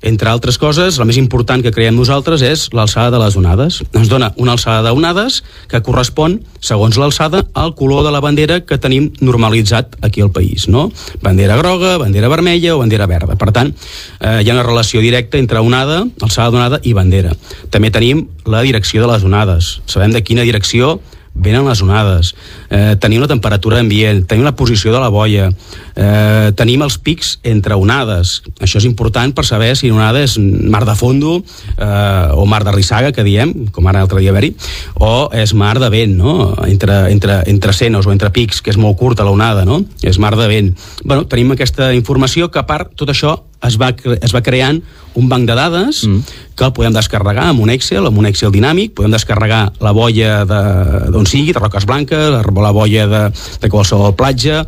Entre 0.03 0.27
altres 0.27 0.57
coses, 0.59 0.97
la 0.99 1.05
més 1.07 1.15
important 1.15 1.61
que 1.63 1.71
creiem 1.71 1.95
nosaltres 1.95 2.41
és 2.43 2.65
l'alçada 2.75 3.13
de 3.13 3.21
les 3.21 3.37
onades. 3.39 3.77
Ens 3.95 4.09
dona 4.11 4.33
una 4.35 4.51
alçada 4.57 4.83
d'onades 4.89 5.37
que 5.71 5.79
correspon, 5.79 6.41
segons 6.59 6.99
l'alçada, 6.99 7.45
al 7.55 7.71
color 7.79 8.03
de 8.03 8.11
la 8.11 8.19
bandera 8.19 8.59
que 8.67 8.77
tenim 8.83 9.13
normalitzat 9.23 9.95
aquí 10.03 10.19
al 10.19 10.33
país. 10.35 10.67
No? 10.67 10.89
Bandera 11.23 11.55
groga, 11.55 11.95
bandera 12.03 12.27
vermella 12.27 12.75
o 12.75 12.81
bandera 12.83 13.07
verda. 13.07 13.39
Per 13.39 13.53
tant, 13.55 13.71
eh, 14.19 14.41
hi 14.43 14.51
ha 14.51 14.57
una 14.57 14.67
relació 14.67 14.99
directa 14.99 15.39
entre 15.39 15.63
onada, 15.63 16.03
alçada 16.19 16.51
d'onada 16.51 16.81
i 16.83 16.91
bandera. 16.91 17.31
També 17.71 17.89
tenim 17.89 18.27
la 18.43 18.59
direcció 18.61 19.07
de 19.07 19.11
les 19.13 19.23
onades. 19.23 19.77
Sabem 19.87 20.11
de 20.11 20.19
quina 20.21 20.43
direcció 20.43 20.97
venen 21.33 21.65
les 21.67 21.81
onades, 21.81 22.33
eh, 22.69 22.95
tenim 23.01 23.21
la 23.21 23.27
temperatura 23.27 23.79
ambient, 23.79 24.23
tenim 24.27 24.45
la 24.45 24.55
posició 24.55 24.93
de 24.93 24.99
la 25.01 25.09
boia, 25.09 25.49
eh, 25.95 26.51
tenim 26.55 26.81
els 26.81 26.97
pics 26.97 27.39
entre 27.43 27.75
onades. 27.75 28.41
Això 28.59 28.77
és 28.77 28.85
important 28.85 29.33
per 29.33 29.45
saber 29.45 29.75
si 29.75 29.89
una 29.89 30.03
onada 30.03 30.23
és 30.23 30.37
mar 30.37 30.85
de 30.85 30.95
fondo 30.95 31.43
eh, 31.77 32.29
o 32.33 32.45
mar 32.45 32.63
de 32.63 32.71
rissaga, 32.71 33.11
que 33.11 33.23
diem, 33.23 33.67
com 33.71 33.87
ara 33.87 33.99
l'altre 33.99 34.19
dia 34.19 34.31
haver-hi, 34.31 34.53
o 34.99 35.29
és 35.33 35.53
mar 35.53 35.79
de 35.79 35.89
vent, 35.89 36.17
no? 36.17 36.53
entre, 36.67 37.11
entre, 37.11 37.41
entre 37.47 37.73
senos 37.73 38.05
o 38.05 38.11
entre 38.11 38.31
pics, 38.31 38.61
que 38.61 38.71
és 38.71 38.77
molt 38.77 38.97
curta 38.97 39.25
la 39.25 39.31
onada, 39.31 39.65
no? 39.65 39.83
és 40.01 40.19
mar 40.19 40.35
de 40.37 40.47
vent. 40.47 40.73
Bueno, 41.03 41.25
tenim 41.25 41.51
aquesta 41.51 41.93
informació 41.93 42.51
que 42.51 42.61
a 42.61 42.67
part 42.67 42.93
tot 42.95 43.09
això 43.09 43.39
es 43.67 43.77
va, 43.79 43.91
es 43.93 44.33
va 44.35 44.41
creant 44.45 44.81
un 45.19 45.29
banc 45.29 45.47
de 45.47 45.55
dades 45.57 46.03
mm. 46.07 46.37
que 46.57 46.69
podem 46.75 46.93
descarregar 46.95 47.49
amb 47.51 47.63
un 47.63 47.71
Excel, 47.73 48.05
amb 48.07 48.19
un 48.19 48.27
Excel 48.29 48.53
dinàmic, 48.53 48.93
podem 48.97 49.13
descarregar 49.13 49.65
la 49.83 49.93
boia 49.95 50.43
d'on 50.47 51.27
sigui, 51.29 51.53
de 51.53 51.61
Roques 51.61 51.87
Blanques, 51.89 52.39
la 52.39 52.73
boia 52.75 53.07
de, 53.07 53.23
de 53.61 53.71
qualsevol 53.71 54.15
platja, 54.17 54.63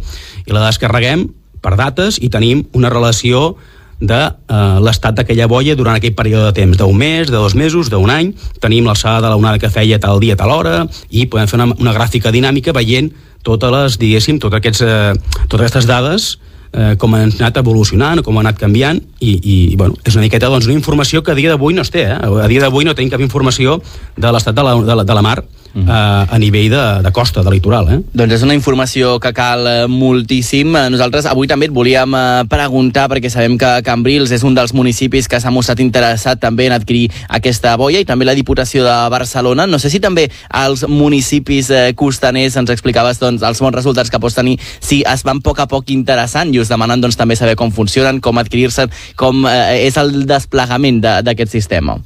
i 0.46 0.54
la 0.54 0.68
descarreguem 0.68 1.28
per 1.66 1.76
dates 1.80 2.20
i 2.22 2.30
tenim 2.30 2.66
una 2.78 2.92
relació 2.94 3.56
de 4.00 4.18
eh, 4.28 4.56
l'estat 4.84 5.16
d'aquella 5.16 5.48
boia 5.48 5.76
durant 5.76 5.96
aquell 5.96 6.16
període 6.16 6.50
de 6.50 6.56
temps, 6.58 6.78
d'un 6.78 6.98
mes, 6.98 7.30
de 7.30 7.38
dos 7.38 7.56
mesos, 7.56 7.90
d'un 7.90 8.12
any, 8.12 8.34
tenim 8.62 8.86
l'alçada 8.86 9.24
de 9.24 9.32
l'onada 9.32 9.62
que 9.62 9.72
feia 9.72 10.00
tal 10.04 10.20
dia, 10.20 10.36
tal 10.36 10.52
hora, 10.52 10.84
i 11.10 11.26
podem 11.32 11.48
fer 11.48 11.62
una, 11.62 11.72
una 11.80 11.96
gràfica 11.96 12.34
dinàmica 12.36 12.76
veient 12.76 13.14
totes 13.46 13.72
les, 13.72 13.98
diguéssim, 14.02 14.42
totes, 14.42 14.60
aquests, 14.60 14.84
eh, 14.84 15.48
totes 15.48 15.64
aquestes 15.64 15.88
dades 15.88 16.28
eh, 16.36 16.55
com 17.00 17.14
han 17.16 17.30
anat 17.30 17.60
evolucionant, 17.62 18.22
com 18.26 18.36
ha 18.36 18.44
anat 18.44 18.60
canviant 18.60 19.00
i, 19.24 19.36
i 19.40 19.56
bueno, 19.80 19.96
és 20.04 20.18
una 20.18 20.26
miqueta 20.26 20.50
doncs, 20.52 20.68
una 20.68 20.76
informació 20.76 21.24
que 21.24 21.32
a 21.32 21.38
dia 21.38 21.54
d'avui 21.54 21.78
no 21.78 21.86
es 21.86 21.92
té, 21.94 22.04
eh? 22.12 22.18
a 22.18 22.48
dia 22.52 22.64
d'avui 22.64 22.88
no 22.88 22.96
tenim 22.96 23.14
cap 23.14 23.24
informació 23.24 23.80
de 24.18 24.34
l'estat 24.36 24.58
de, 24.58 24.66
la, 24.66 24.76
de, 24.84 24.98
la, 25.00 25.06
de 25.08 25.16
la 25.16 25.24
mar 25.24 25.38
mm. 25.76 25.90
a, 25.90 26.26
a 26.32 26.40
nivell 26.40 26.70
de, 26.72 26.84
de 27.04 27.12
costa, 27.12 27.44
de 27.44 27.52
litoral. 27.52 27.90
Eh? 27.92 28.00
Doncs 28.16 28.38
és 28.40 28.46
una 28.48 28.56
informació 28.58 29.20
que 29.22 29.34
cal 29.36 29.68
eh, 29.68 29.76
moltíssim. 29.92 30.72
Eh, 30.76 30.88
Nosaltres 30.94 31.28
avui 31.30 31.50
també 31.52 31.70
et 31.70 31.76
volíem 31.76 32.16
eh, 32.16 32.46
preguntar, 32.50 33.08
perquè 33.12 33.30
sabem 33.32 33.60
que 33.62 33.72
Cambrils 33.86 34.34
és 34.36 34.46
un 34.48 34.56
dels 34.58 34.74
municipis 34.74 35.30
que 35.30 35.40
s'ha 35.42 35.54
mostrat 35.54 35.84
interessat 35.84 36.42
també 36.42 36.70
en 36.70 36.78
adquirir 36.78 37.10
aquesta 37.28 37.76
boia 37.78 38.02
i 38.02 38.08
també 38.08 38.26
la 38.26 38.38
Diputació 38.38 38.86
de 38.88 38.96
Barcelona. 39.12 39.68
No 39.68 39.80
sé 39.82 39.92
si 39.94 40.02
també 40.04 40.30
als 40.50 40.86
municipis 40.88 41.70
eh, 41.70 41.86
costaners 41.98 42.58
ens 42.62 42.74
explicaves 42.74 43.20
doncs, 43.22 43.44
els 43.46 43.62
bons 43.62 43.76
resultats 43.76 44.10
que 44.10 44.22
pots 44.22 44.40
tenir 44.40 44.58
si 44.80 45.04
es 45.06 45.28
van 45.28 45.44
a 45.44 45.46
poc 45.46 45.60
a 45.60 45.70
poc 45.70 45.92
interessant 45.94 46.54
i 46.56 46.62
us 46.64 46.72
demanen 46.72 47.04
doncs, 47.04 47.20
també 47.20 47.36
saber 47.36 47.58
com 47.60 47.74
funcionen, 47.76 48.22
com 48.24 48.40
adquirir-se, 48.40 48.88
com 49.20 49.46
eh, 49.50 49.86
és 49.86 50.00
el 50.02 50.24
desplegament 50.26 51.04
d'aquest 51.04 51.52
sistema. 51.52 52.00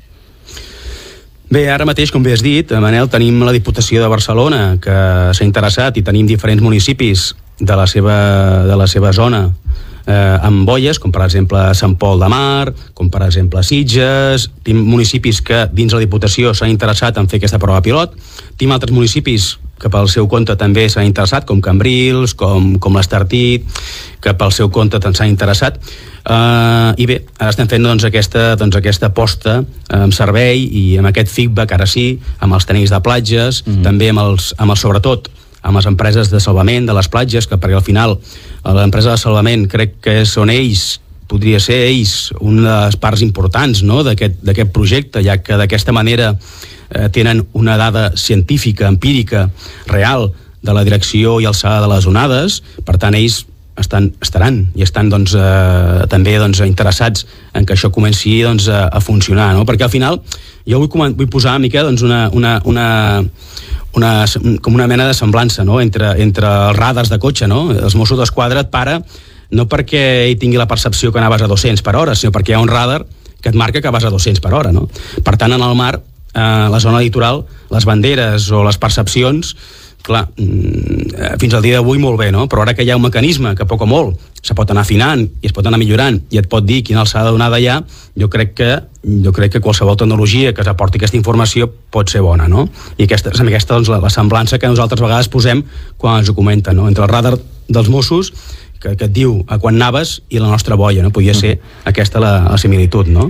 Bé, 1.50 1.63
ara 1.74 1.86
mateix, 1.89 2.12
com 2.13 2.22
bé 2.22 2.36
has 2.36 2.44
dit, 2.46 2.70
Manel, 2.77 3.08
tenim 3.10 3.39
la 3.41 3.53
Diputació 3.56 4.03
de 4.03 4.10
Barcelona 4.12 4.75
que 4.82 4.94
s'ha 5.34 5.46
interessat 5.48 5.96
i 5.98 6.03
tenim 6.06 6.27
diferents 6.29 6.62
municipis 6.62 7.32
de 7.58 7.77
la 7.77 7.88
seva, 7.89 8.18
de 8.70 8.75
la 8.77 8.86
seva 8.86 9.10
zona 9.18 9.48
eh, 10.06 10.38
amb 10.46 10.62
boies, 10.70 11.00
com 11.01 11.10
per 11.10 11.24
exemple 11.25 11.63
Sant 11.74 11.96
Pol 11.98 12.22
de 12.22 12.29
Mar, 12.29 12.70
com 12.94 13.10
per 13.10 13.24
exemple 13.25 13.63
Sitges, 13.65 14.46
tenim 14.62 14.86
municipis 14.91 15.41
que 15.41 15.63
dins 15.74 15.98
la 15.98 16.03
Diputació 16.03 16.53
s'han 16.53 16.70
interessat 16.70 17.18
en 17.18 17.25
fer 17.25 17.41
aquesta 17.41 17.58
prova 17.58 17.82
pilot, 17.82 18.13
tenim 18.53 18.77
altres 18.77 18.94
municipis 18.94 19.56
que 19.79 19.89
pel 19.89 20.09
seu 20.12 20.27
compte 20.27 20.55
també 20.59 20.88
s'han 20.89 21.07
interessat, 21.07 21.45
com 21.48 21.62
Cambrils, 21.63 22.36
com, 22.38 22.74
com 22.83 22.98
l'Estartit, 23.00 23.65
que 24.21 24.36
pel 24.36 24.53
seu 24.55 24.69
compte 24.69 25.00
també 25.00 25.17
s'han 25.17 25.31
interessat. 25.31 25.79
Uh, 26.29 26.91
I 27.00 27.07
bé, 27.09 27.19
ara 27.39 27.53
estem 27.53 27.69
fent 27.71 27.88
doncs, 27.88 28.05
aquesta, 28.05 28.53
doncs, 28.59 28.75
aquesta 28.77 29.09
aposta 29.09 29.62
amb 29.95 30.13
servei 30.13 30.62
i 30.62 30.86
amb 31.00 31.09
aquest 31.09 31.31
feedback, 31.31 31.74
ara 31.77 31.88
sí, 31.89 32.12
amb 32.43 32.53
els 32.57 32.67
tècnics 32.67 32.93
de 32.93 33.01
platges, 33.01 33.63
mm 33.65 33.74
-hmm. 33.74 33.83
també 33.83 34.09
amb 34.09 34.19
els, 34.19 34.53
amb 34.57 34.71
els, 34.71 34.79
sobretot, 34.79 35.29
amb 35.62 35.75
les 35.75 35.86
empreses 35.86 36.29
de 36.31 36.39
salvament 36.39 36.86
de 36.86 36.93
les 36.93 37.07
platges, 37.07 37.48
que 37.48 37.57
perquè 37.57 37.75
al 37.75 37.83
final 37.83 38.19
l'empresa 38.63 39.12
de 39.12 39.17
salvament 39.17 39.67
crec 39.67 40.00
que 40.01 40.25
són 40.25 40.50
ells 40.50 41.00
podria 41.29 41.62
ser 41.62 41.77
ells 41.88 42.31
les 42.41 42.98
parts 43.00 43.21
importants 43.25 43.83
no? 43.86 44.01
d'aquest 44.03 44.74
projecte, 44.74 45.24
ja 45.25 45.38
que 45.41 45.57
d'aquesta 45.62 45.93
manera 45.95 46.33
eh, 46.33 47.07
tenen 47.13 47.45
una 47.53 47.77
dada 47.77 48.12
científica, 48.17 48.89
empírica, 48.89 49.50
real, 49.88 50.31
de 50.62 50.74
la 50.75 50.83
direcció 50.83 51.38
i 51.39 51.48
alçada 51.48 51.86
de 51.86 51.93
les 51.93 52.05
onades, 52.09 52.59
per 52.83 52.98
tant 53.00 53.15
ells 53.15 53.45
estan, 53.79 54.09
estaran 54.21 54.59
i 54.75 54.83
estan 54.83 55.09
doncs, 55.12 55.36
eh, 55.38 56.05
també 56.12 56.36
doncs, 56.41 56.62
interessats 56.67 57.25
en 57.55 57.65
que 57.65 57.77
això 57.77 57.91
comenci 57.95 58.41
doncs, 58.43 58.67
a, 58.67 58.88
a 58.91 59.00
funcionar, 59.00 59.53
no? 59.55 59.65
perquè 59.69 59.88
al 59.88 59.93
final 59.93 60.19
jo 60.67 60.81
vull, 60.83 61.15
vull 61.15 61.31
posar 61.31 61.55
una 61.55 61.63
mica 61.63 61.86
doncs, 61.86 62.03
una, 62.05 62.25
una, 62.36 62.57
una, 62.65 62.88
una, 63.95 64.12
com 64.62 64.75
una 64.75 64.88
mena 64.91 65.07
de 65.07 65.15
semblança 65.17 65.63
no? 65.63 65.79
entre, 65.81 66.12
entre 66.24 66.50
els 66.50 66.77
radars 66.77 67.12
de 67.13 67.19
cotxe, 67.21 67.48
no? 67.48 67.69
els 67.71 67.95
Mossos 67.95 68.19
d'Esquadra 68.19 68.65
et 68.65 68.74
para 68.74 69.00
no 69.51 69.65
perquè 69.70 70.03
ell 70.27 70.38
tingui 70.39 70.60
la 70.60 70.68
percepció 70.70 71.12
que 71.12 71.22
anaves 71.22 71.41
a 71.41 71.50
200 71.50 71.84
per 71.86 71.96
hora, 71.98 72.15
sinó 72.15 72.34
perquè 72.36 72.53
hi 72.53 72.60
ha 72.60 72.63
un 72.63 72.72
radar 72.72 73.03
que 73.41 73.50
et 73.50 73.56
marca 73.56 73.82
que 73.82 73.91
vas 73.91 74.06
a 74.06 74.12
200 74.13 74.41
per 74.44 74.53
hora. 74.53 74.72
No? 74.75 74.88
Per 75.24 75.36
tant, 75.38 75.53
en 75.56 75.63
el 75.63 75.75
mar 75.75 75.96
eh, 76.34 76.68
la 76.70 76.79
zona 76.79 77.00
litoral, 77.00 77.46
les 77.72 77.86
banderes 77.86 78.50
o 78.51 78.63
les 78.65 78.77
percepcions, 78.77 79.56
clar, 80.03 80.27
mm, 80.38 81.38
fins 81.39 81.53
al 81.53 81.63
dia 81.63 81.79
d'avui 81.79 82.00
molt 82.00 82.20
bé, 82.20 82.32
no? 82.32 82.48
però 82.48 82.63
ara 82.63 82.74
que 82.74 82.84
hi 82.84 82.91
ha 82.91 82.98
un 82.98 83.03
mecanisme 83.03 83.56
que 83.56 83.68
poc 83.68 83.82
o 83.84 83.88
molt 83.89 84.20
se 84.41 84.56
pot 84.56 84.70
anar 84.72 84.86
afinant 84.86 85.25
i 85.41 85.50
es 85.50 85.53
pot 85.56 85.68
anar 85.68 85.79
millorant 85.82 86.22
i 86.32 86.39
et 86.39 86.48
pot 86.48 86.63
dir 86.63 86.82
quina 86.88 87.01
alçada 87.03 87.34
donada 87.34 87.60
hi 87.60 87.68
ha, 87.68 87.82
jo 88.15 88.29
crec 88.32 88.53
que 88.56 88.70
jo 89.03 89.34
crec 89.36 89.53
que 89.53 89.62
qualsevol 89.63 89.98
tecnologia 90.00 90.53
que 90.53 90.63
s'aporti 90.63 91.00
aquesta 91.00 91.20
informació 91.20 91.68
pot 91.91 92.10
ser 92.12 92.22
bona, 92.24 92.48
no? 92.48 92.68
I 92.98 93.06
aquesta 93.08 93.32
és 93.32 93.44
aquesta 93.44 93.75
doncs, 93.75 93.91
la, 93.91 94.00
la 94.03 94.12
semblança 94.12 94.60
que 94.60 94.72
nosaltres 94.72 95.01
a 95.01 95.08
vegades 95.08 95.32
posem 95.32 95.63
quan 95.98 96.20
ens 96.20 96.32
ho 96.32 96.36
comenten, 96.36 96.75
no? 96.75 96.88
Entre 96.88 97.03
el 97.03 97.12
radar 97.12 97.38
dels 97.68 97.89
Mossos 97.91 98.34
que, 98.79 98.95
que 98.95 99.05
et 99.09 99.13
diu 99.13 99.43
a 99.48 99.59
quan 99.59 99.77
naves 99.77 100.19
i 100.29 100.39
la 100.39 100.50
nostra 100.50 100.79
boia, 100.79 101.03
no? 101.03 101.13
Podia 101.13 101.36
ser 101.38 101.57
aquesta 101.89 102.21
la, 102.24 102.33
la 102.50 102.57
similitud, 102.57 103.12
no? 103.12 103.29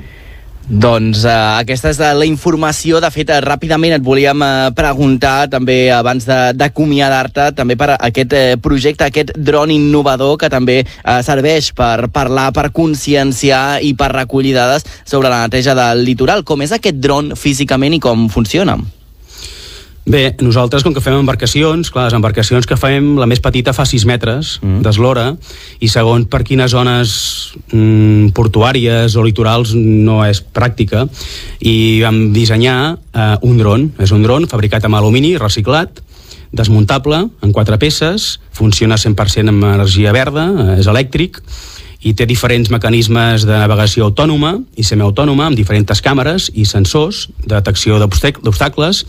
Doncs 0.70 1.24
uh, 1.26 1.58
aquesta 1.58 1.90
és 1.90 1.98
la 1.98 2.28
informació. 2.30 3.00
De 3.02 3.10
fet, 3.10 3.32
uh, 3.34 3.40
ràpidament 3.42 3.96
et 3.96 4.04
volíem 4.06 4.44
uh, 4.46 4.68
preguntar, 4.78 5.48
també 5.50 5.90
abans 5.90 6.28
d'acomiadar-te, 6.30 7.48
també 7.58 7.74
per 7.80 7.96
aquest 7.96 8.36
uh, 8.38 8.44
projecte, 8.62 9.08
aquest 9.08 9.34
dron 9.34 9.74
innovador 9.74 10.38
que 10.38 10.52
també 10.54 10.84
uh, 10.86 11.18
serveix 11.26 11.72
per 11.74 12.12
parlar, 12.14 12.52
per 12.54 12.68
conscienciar 12.70 13.82
i 13.82 13.96
per 13.98 14.12
recollir 14.14 14.54
dades 14.60 14.86
sobre 15.10 15.34
la 15.34 15.42
neteja 15.48 15.74
del 15.74 16.06
litoral. 16.06 16.46
Com 16.46 16.62
és 16.62 16.78
aquest 16.78 17.02
dron 17.02 17.34
físicament 17.34 17.98
i 17.98 18.04
com 18.06 18.30
funciona? 18.30 18.78
Bé, 20.10 20.34
nosaltres, 20.42 20.82
com 20.82 20.90
que 20.90 21.04
fem 21.06 21.14
embarcacions, 21.20 21.92
clar, 21.94 22.08
les 22.08 22.16
embarcacions 22.18 22.66
que 22.66 22.74
fem, 22.82 23.12
la 23.22 23.28
més 23.30 23.42
petita 23.46 23.76
fa 23.78 23.84
6 23.86 24.08
metres 24.10 24.56
mm. 24.58 24.80
d'eslora, 24.82 25.28
i 25.86 25.90
segons 25.92 26.26
per 26.26 26.40
quines 26.48 26.74
zones 26.74 27.12
mm, 27.70 28.32
portuàries 28.34 29.14
o 29.14 29.26
litorals 29.28 29.76
no 29.78 30.24
és 30.26 30.42
pràctica, 30.42 31.04
i 31.62 32.02
vam 32.02 32.32
dissenyar 32.34 32.80
eh, 32.90 33.36
un 33.46 33.62
dron. 33.62 33.86
És 34.02 34.10
un 34.16 34.26
dron 34.26 34.50
fabricat 34.50 34.88
amb 34.90 34.98
alumini 34.98 35.36
reciclat, 35.38 36.02
desmuntable, 36.58 37.28
en 37.46 37.54
quatre 37.54 37.78
peces, 37.78 38.40
funciona 38.50 38.98
100% 38.98 39.54
amb 39.54 39.70
energia 39.76 40.16
verda, 40.16 40.48
eh, 40.50 40.80
és 40.80 40.90
elèctric, 40.90 41.38
i 42.02 42.16
té 42.18 42.26
diferents 42.26 42.74
mecanismes 42.74 43.46
de 43.46 43.54
navegació 43.62 44.10
autònoma 44.10 44.56
i 44.80 44.88
semiautònoma 44.88 45.52
amb 45.52 45.60
diferents 45.60 46.02
càmeres 46.02 46.50
i 46.56 46.66
sensors 46.66 47.28
de 47.44 47.54
detecció 47.60 48.00
d'obstacles 48.00 49.06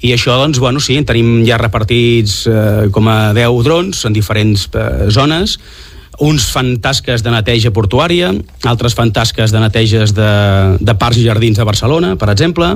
i 0.00 0.14
això, 0.14 0.38
doncs, 0.40 0.58
bueno, 0.62 0.80
sí, 0.80 0.96
en 0.96 1.04
tenim 1.04 1.40
ja 1.44 1.58
repartits 1.60 2.46
eh, 2.48 2.88
com 2.92 3.08
a 3.12 3.34
10 3.36 3.64
drons 3.66 4.04
en 4.08 4.16
diferents 4.16 4.68
eh, 4.72 5.08
zones, 5.12 5.58
uns 6.20 6.50
fan 6.52 6.74
tasques 6.84 7.22
de 7.24 7.32
neteja 7.32 7.72
portuària, 7.72 8.30
altres 8.68 8.96
fan 8.96 9.12
tasques 9.12 9.52
de 9.52 9.60
neteges 9.60 10.12
de, 10.16 10.32
de 10.80 10.94
parcs 11.00 11.20
i 11.20 11.24
jardins 11.24 11.56
de 11.56 11.64
Barcelona, 11.64 12.14
per 12.20 12.28
exemple, 12.32 12.74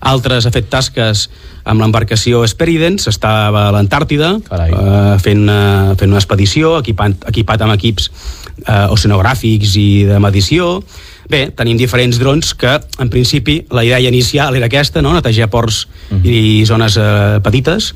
altres 0.00 0.48
ha 0.48 0.52
fet 0.52 0.70
tasques 0.72 1.26
amb 1.66 1.82
l'embarcació 1.82 2.44
Esperidens, 2.46 3.08
estava 3.10 3.66
a 3.68 3.74
l'Antàrtida 3.74 4.36
eh, 4.38 5.16
fent, 5.20 5.44
una, 5.44 5.96
fent 6.00 6.12
una 6.12 6.22
expedició, 6.22 6.76
equipat, 6.80 7.28
equipat 7.32 7.66
amb 7.66 7.76
equips 7.76 8.08
eh, 8.64 8.86
oceanogràfics 8.94 9.76
i 9.80 9.88
de 10.08 10.20
medició, 10.22 10.78
Bé, 11.28 11.50
tenim 11.58 11.78
diferents 11.78 12.18
drons 12.20 12.52
que, 12.54 12.76
en 13.02 13.10
principi, 13.10 13.58
la 13.74 13.84
idea 13.84 13.98
inicial 14.08 14.56
era 14.56 14.68
aquesta, 14.70 15.02
no? 15.02 15.14
netejar 15.16 15.50
ports 15.50 15.86
uh 15.86 16.14
mhm. 16.14 16.22
-huh. 16.22 16.30
i 16.30 16.66
zones 16.66 16.96
eh, 16.96 17.40
petites, 17.42 17.94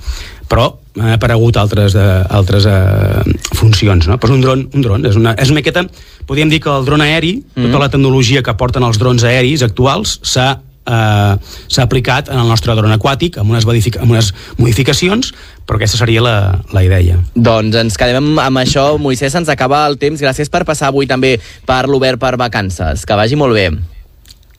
però 0.49 0.77
han 0.99 1.13
aparegut 1.13 1.57
altres, 1.57 1.95
eh, 1.95 2.25
altres 2.29 2.67
eh, 2.67 3.23
funcions. 3.55 4.09
No? 4.09 4.19
Però 4.19 4.35
un 4.35 4.41
dron, 4.41 4.69
un 4.73 4.83
dron 4.83 5.07
és, 5.07 5.17
una, 5.17 5.35
és 5.39 5.49
una 5.49 5.61
miqueta... 5.61 5.87
Podríem 6.27 6.49
dir 6.49 6.61
que 6.61 6.71
el 6.71 6.85
dron 6.85 7.01
aeri, 7.01 7.33
uh 7.35 7.43
-huh. 7.43 7.63
tota 7.63 7.77
mhm. 7.77 7.83
la 7.83 7.89
tecnologia 7.89 8.43
que 8.43 8.55
porten 8.55 8.83
els 8.83 8.99
drons 8.99 9.25
aeris 9.25 9.63
actuals, 9.63 10.21
s'ha 10.23 10.61
eh, 10.87 11.35
s'ha 11.69 11.87
aplicat 11.87 12.31
en 12.33 12.39
el 12.41 12.49
nostre 12.49 12.77
dron 12.79 12.93
aquàtic 12.95 13.41
amb 13.41 13.53
unes, 13.53 13.67
amb 13.67 14.11
unes 14.11 14.33
modificacions 14.59 15.35
però 15.71 15.79
aquesta 15.79 16.01
seria 16.01 16.19
la, 16.19 16.35
la 16.75 16.83
idea. 16.83 17.21
Doncs 17.39 17.77
ens 17.79 17.95
quedem 17.95 18.33
amb 18.43 18.59
això. 18.59 18.89
Moisès, 18.99 19.37
ens 19.39 19.53
acaba 19.53 19.85
el 19.87 20.01
temps. 20.03 20.19
Gràcies 20.19 20.51
per 20.51 20.65
passar 20.67 20.89
avui 20.91 21.07
també 21.07 21.37
per 21.69 21.85
l'Obert 21.87 22.19
per 22.19 22.35
Vacances. 22.43 23.07
Que 23.07 23.15
vagi 23.15 23.39
molt 23.39 23.55
bé. 23.55 23.69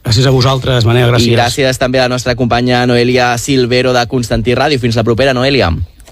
Gràcies 0.01 0.25
a 0.25 0.32
vosaltres, 0.34 0.88
Manel, 0.88 1.12
gràcies. 1.12 1.28
I 1.28 1.36
gràcies 1.36 1.84
també 1.84 2.00
a 2.00 2.08
la 2.08 2.16
nostra 2.16 2.38
companya 2.40 2.86
Noelia 2.88 3.36
Silvero 3.38 3.92
de 3.94 4.08
Constantí 4.08 4.56
Ràdio. 4.56 4.80
Fins 4.80 4.96
la 4.96 5.04
propera, 5.04 5.36
Noelia. 5.36 5.70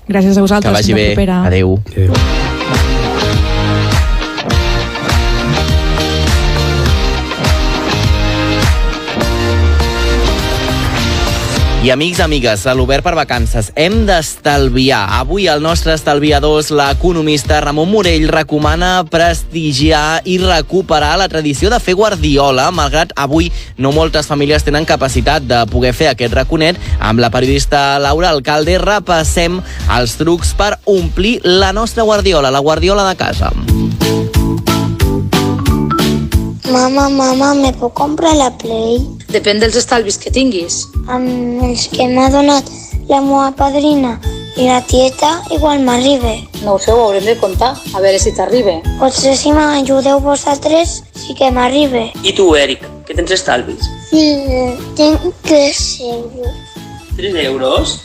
Gràcies 0.10 0.36
a 0.36 0.44
vosaltres. 0.44 0.68
Que 0.68 0.78
vagi 0.82 1.00
bé. 1.16 1.30
Adéu. 1.40 1.80
Adéu. 1.96 2.58
I 11.80 11.92
amics, 11.92 12.20
amigues, 12.20 12.66
a 12.68 12.74
l'Obert 12.76 13.06
per 13.06 13.14
Vacances 13.16 13.70
hem 13.80 14.02
d'estalviar. 14.04 15.00
Avui 15.16 15.46
el 15.48 15.62
nostre 15.64 15.94
estalviador, 15.96 16.60
l'economista 16.76 17.62
Ramon 17.64 17.88
Morell, 17.88 18.26
recomana 18.28 19.06
prestigiar 19.08 20.20
i 20.28 20.36
recuperar 20.44 21.14
la 21.22 21.30
tradició 21.32 21.72
de 21.72 21.80
fer 21.80 21.96
guardiola, 21.96 22.66
malgrat 22.76 23.14
avui 23.16 23.48
no 23.80 23.94
moltes 23.96 24.28
famílies 24.28 24.68
tenen 24.68 24.84
capacitat 24.84 25.48
de 25.48 25.62
poder 25.72 25.94
fer 25.96 26.10
aquest 26.12 26.36
raconet. 26.36 26.76
Amb 27.00 27.24
la 27.24 27.32
periodista 27.32 27.96
Laura 28.04 28.34
Alcalde 28.36 28.76
repassem 28.84 29.62
els 29.96 30.18
trucs 30.20 30.52
per 30.60 30.74
omplir 30.84 31.38
la 31.48 31.72
nostra 31.72 32.04
guardiola, 32.04 32.52
la 32.52 32.60
guardiola 32.60 33.08
de 33.08 33.16
casa. 33.24 33.54
Mama, 36.68 37.08
mama, 37.08 37.54
me 37.56 37.72
puc 37.72 37.96
comprar 37.96 38.36
la 38.36 38.52
Play? 38.60 39.19
Depèn 39.30 39.60
dels 39.62 39.76
estalvis 39.78 40.18
que 40.18 40.32
tinguis. 40.34 40.88
Amb 41.06 41.62
els 41.68 41.86
que 41.94 42.08
m'ha 42.10 42.30
donat 42.34 42.66
la 43.10 43.20
meva 43.22 43.52
padrina 43.58 44.16
i 44.58 44.66
la 44.66 44.80
tieta 44.90 45.30
igual 45.54 45.84
m'arriba. 45.86 46.32
No 46.64 46.74
ho 46.74 46.80
sé, 46.82 46.90
ho 46.92 47.04
haurem 47.04 47.28
de 47.28 47.36
comptar, 47.38 47.76
a 47.94 48.02
veure 48.02 48.18
si 48.18 48.34
t'arriba. 48.34 48.80
Potser 48.98 49.36
si 49.38 49.54
m'ajudeu 49.54 50.18
vosaltres 50.26 51.04
sí 51.14 51.38
que 51.38 51.52
m'arriba. 51.54 52.08
I 52.26 52.34
tu, 52.34 52.50
Eric, 52.58 52.88
que 53.06 53.14
tens 53.14 53.36
estalvis? 53.38 53.86
Sí, 54.10 54.26
tinc 54.98 55.30
3 55.46 55.86
euros. 56.10 56.58
3 57.22 57.40
euros? 57.46 58.00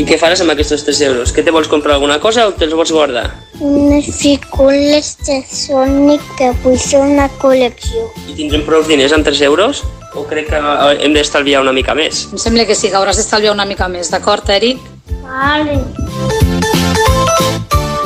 I 0.00 0.04
què 0.08 0.16
faràs 0.16 0.40
amb 0.40 0.54
aquests 0.54 0.86
3 0.86 1.00
euros? 1.10 1.32
Que 1.36 1.42
te 1.44 1.52
vols 1.52 1.68
comprar 1.68 1.98
alguna 1.98 2.16
cosa 2.22 2.46
o 2.48 2.54
te'ls 2.56 2.72
vols 2.72 2.92
guardar? 2.94 3.26
Unes 3.60 4.06
figures 4.16 5.10
de 5.26 5.36
Sonic 5.44 6.24
que 6.38 6.48
vull 6.64 6.78
fer 6.80 7.02
una 7.04 7.26
col·lecció. 7.42 8.06
I 8.24 8.38
tindrem 8.38 8.64
prou 8.64 8.86
diners 8.88 9.12
amb 9.12 9.28
3 9.28 9.44
euros? 9.50 9.84
O 10.16 10.24
crec 10.30 10.48
que 10.54 10.56
eh, 10.56 10.94
hem 11.04 11.12
d'estalviar 11.12 11.60
una 11.66 11.76
mica 11.76 11.92
més? 11.98 12.24
Em 12.32 12.40
sembla 12.40 12.64
que 12.64 12.78
sí, 12.78 12.88
que 12.88 12.96
hauràs 12.96 13.20
d'estalviar 13.20 13.52
una 13.52 13.68
mica 13.68 13.92
més, 13.92 14.08
d'acord, 14.08 14.48
Eric? 14.56 14.80
Vale. 15.20 15.76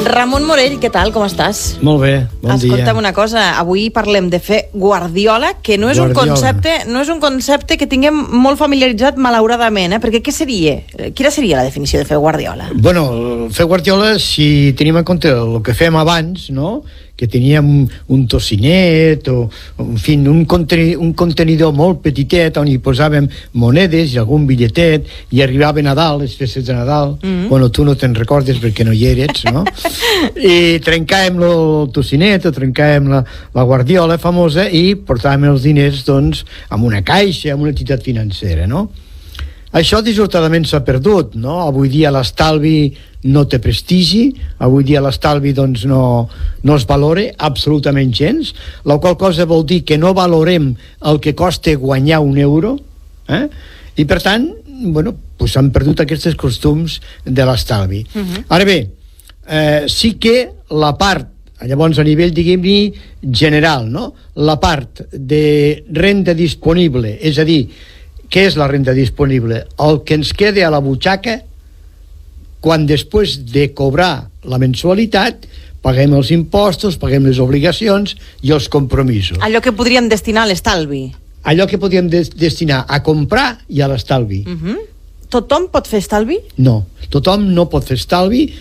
Ramon 0.05 0.45
Morell, 0.45 0.77
què 0.83 0.91
tal? 0.93 1.11
Com 1.15 1.25
estàs? 1.25 1.79
Molt 1.85 2.03
bé, 2.03 2.13
bon 2.43 2.53
Escolta'm 2.55 2.93
dia. 2.93 3.01
una 3.01 3.13
cosa, 3.17 3.45
avui 3.59 3.87
parlem 3.95 4.29
de 4.31 4.39
fer 4.43 4.59
guardiola, 4.75 5.55
que 5.65 5.79
no 5.79 5.89
és 5.91 5.99
un 5.99 6.13
Guardiola. 6.13 6.35
concepte, 6.37 6.75
no 6.93 7.01
és 7.01 7.09
un 7.09 7.21
concepte 7.21 7.79
que 7.81 7.87
tinguem 7.89 8.15
molt 8.45 8.59
familiaritzat 8.61 9.17
malauradament, 9.17 9.95
eh? 9.97 10.01
perquè 10.03 10.21
què 10.23 10.33
seria? 10.33 10.77
Quina 11.17 11.31
seria 11.33 11.57
la 11.57 11.65
definició 11.65 11.99
de 11.99 12.05
fer 12.05 12.19
guardiola? 12.21 12.69
Bueno, 12.75 13.49
fer 13.51 13.65
guardiola, 13.67 14.19
si 14.19 14.75
tenim 14.77 14.99
en 15.01 15.05
compte 15.09 15.33
el 15.33 15.63
que 15.65 15.75
fem 15.75 15.97
abans, 15.97 16.51
no?, 16.51 16.83
que 17.17 17.27
teníem 17.27 17.87
un 18.09 18.27
tocinet 18.27 19.29
o, 19.29 19.49
en 19.79 19.99
fi, 19.99 20.17
un, 20.17 20.45
conteni 20.51 20.95
un 20.99 21.13
contenidor 21.15 21.75
molt 21.75 22.03
petitet 22.03 22.59
on 22.59 22.69
hi 22.69 22.81
posàvem 22.83 23.29
monedes 23.63 24.15
i 24.15 24.19
algun 24.19 24.49
bitlletet 24.49 25.07
i 25.31 25.43
arribava 25.45 25.83
Nadal, 25.85 26.21
les 26.25 26.35
festes 26.35 26.67
de 26.67 26.75
Nadal 26.75 27.17
mm 27.23 27.29
-hmm. 27.29 27.49
bueno, 27.49 27.71
tu 27.71 27.85
no 27.85 27.95
te'n 27.95 28.15
recordes 28.15 28.59
perquè 28.59 28.85
no 28.85 28.93
hi 28.93 29.07
eres 29.07 29.45
no? 29.53 29.65
i 30.55 30.81
trencàvem 30.81 31.43
el 31.43 31.91
tocinet 31.93 32.47
o 32.47 32.51
trencàvem 32.51 33.09
la, 33.09 33.25
la 33.55 33.63
guardiola 33.63 34.19
famosa 34.19 34.69
i 34.69 34.95
portàvem 34.97 35.51
els 35.51 35.63
diners 35.63 36.05
doncs 36.05 36.45
amb 36.69 36.85
una 36.85 37.03
caixa, 37.03 37.53
amb 37.53 37.63
una 37.63 37.71
entitat 37.71 38.03
financera 38.03 38.67
no? 38.67 38.91
Això 39.75 40.01
dissortadament 40.07 40.67
s'ha 40.69 40.85
perdut, 40.87 41.35
no? 41.35 41.59
Avui 41.65 41.91
dia 41.91 42.13
l'estalvi 42.15 42.95
no 43.27 43.45
té 43.51 43.59
prestigi, 43.59 44.29
avui 44.63 44.85
dia 44.87 45.03
l'estalvi 45.03 45.55
doncs 45.57 45.87
no, 45.91 46.29
no 46.63 46.77
es 46.79 46.85
valora 46.87 47.25
absolutament 47.49 48.13
gens, 48.15 48.53
la 48.87 48.99
qual 49.03 49.17
cosa 49.19 49.49
vol 49.51 49.65
dir 49.67 49.83
que 49.89 49.99
no 49.99 50.15
valorem 50.15 50.75
el 51.11 51.21
que 51.25 51.35
costa 51.35 51.75
guanyar 51.75 52.21
un 52.23 52.39
euro, 52.39 52.77
eh? 53.29 53.47
i 53.97 54.05
per 54.07 54.21
tant, 54.23 54.47
bueno, 54.95 55.15
pues 55.39 55.55
s'han 55.57 55.73
perdut 55.75 56.05
aquests 56.05 56.37
costums 56.39 57.01
de 57.25 57.47
l'estalvi. 57.47 58.05
Uh 58.15 58.23
-huh. 58.23 58.45
Ara 58.49 58.65
bé, 58.65 58.79
eh, 59.49 59.85
sí 59.89 60.15
que 60.15 60.51
la 60.71 60.97
part 60.99 61.35
llavors 61.63 61.99
a 61.99 62.05
nivell, 62.05 62.33
diguem-ne, 62.35 62.93
general, 63.33 63.89
no? 63.91 64.13
la 64.35 64.59
part 64.61 65.05
de 65.13 65.85
renda 65.93 66.35
disponible, 66.35 67.19
és 67.21 67.39
a 67.39 67.45
dir, 67.45 67.69
què 68.35 68.49
és 68.49 68.57
la 68.59 68.67
renda 68.67 68.91
disponible? 68.97 69.61
El 69.79 70.01
que 70.03 70.17
ens 70.19 70.33
queda 70.35 70.65
a 70.67 70.73
la 70.75 70.83
butxaca 70.83 71.39
quan 72.65 72.87
després 72.89 73.37
de 73.47 73.69
cobrar 73.77 74.27
la 74.51 74.59
mensualitat 74.59 75.47
paguem 75.85 76.17
els 76.17 76.33
impostos, 76.33 76.97
paguem 76.99 77.29
les 77.29 77.39
obligacions 77.45 78.17
i 78.43 78.51
els 78.57 78.71
compromisos. 78.73 79.39
Allò 79.45 79.61
que 79.63 79.75
podríem 79.77 80.09
destinar 80.09 80.47
a 80.47 80.51
l'estalvi. 80.51 81.05
Allò 81.45 81.69
que 81.69 81.79
podríem 81.79 82.09
des 82.09 82.33
destinar 82.33 82.87
a 82.89 83.03
comprar 83.05 83.61
i 83.69 83.85
a 83.85 83.89
l'estalvi. 83.89 84.43
Uh 84.49 84.57
-huh. 84.57 84.79
Tothom 85.29 85.69
pot 85.71 85.87
fer 85.87 85.99
estalvi? 85.99 86.39
No, 86.57 86.87
tothom 87.11 87.53
no 87.55 87.69
pot 87.69 87.85
fer 87.85 87.97
estalvi. 87.97 88.53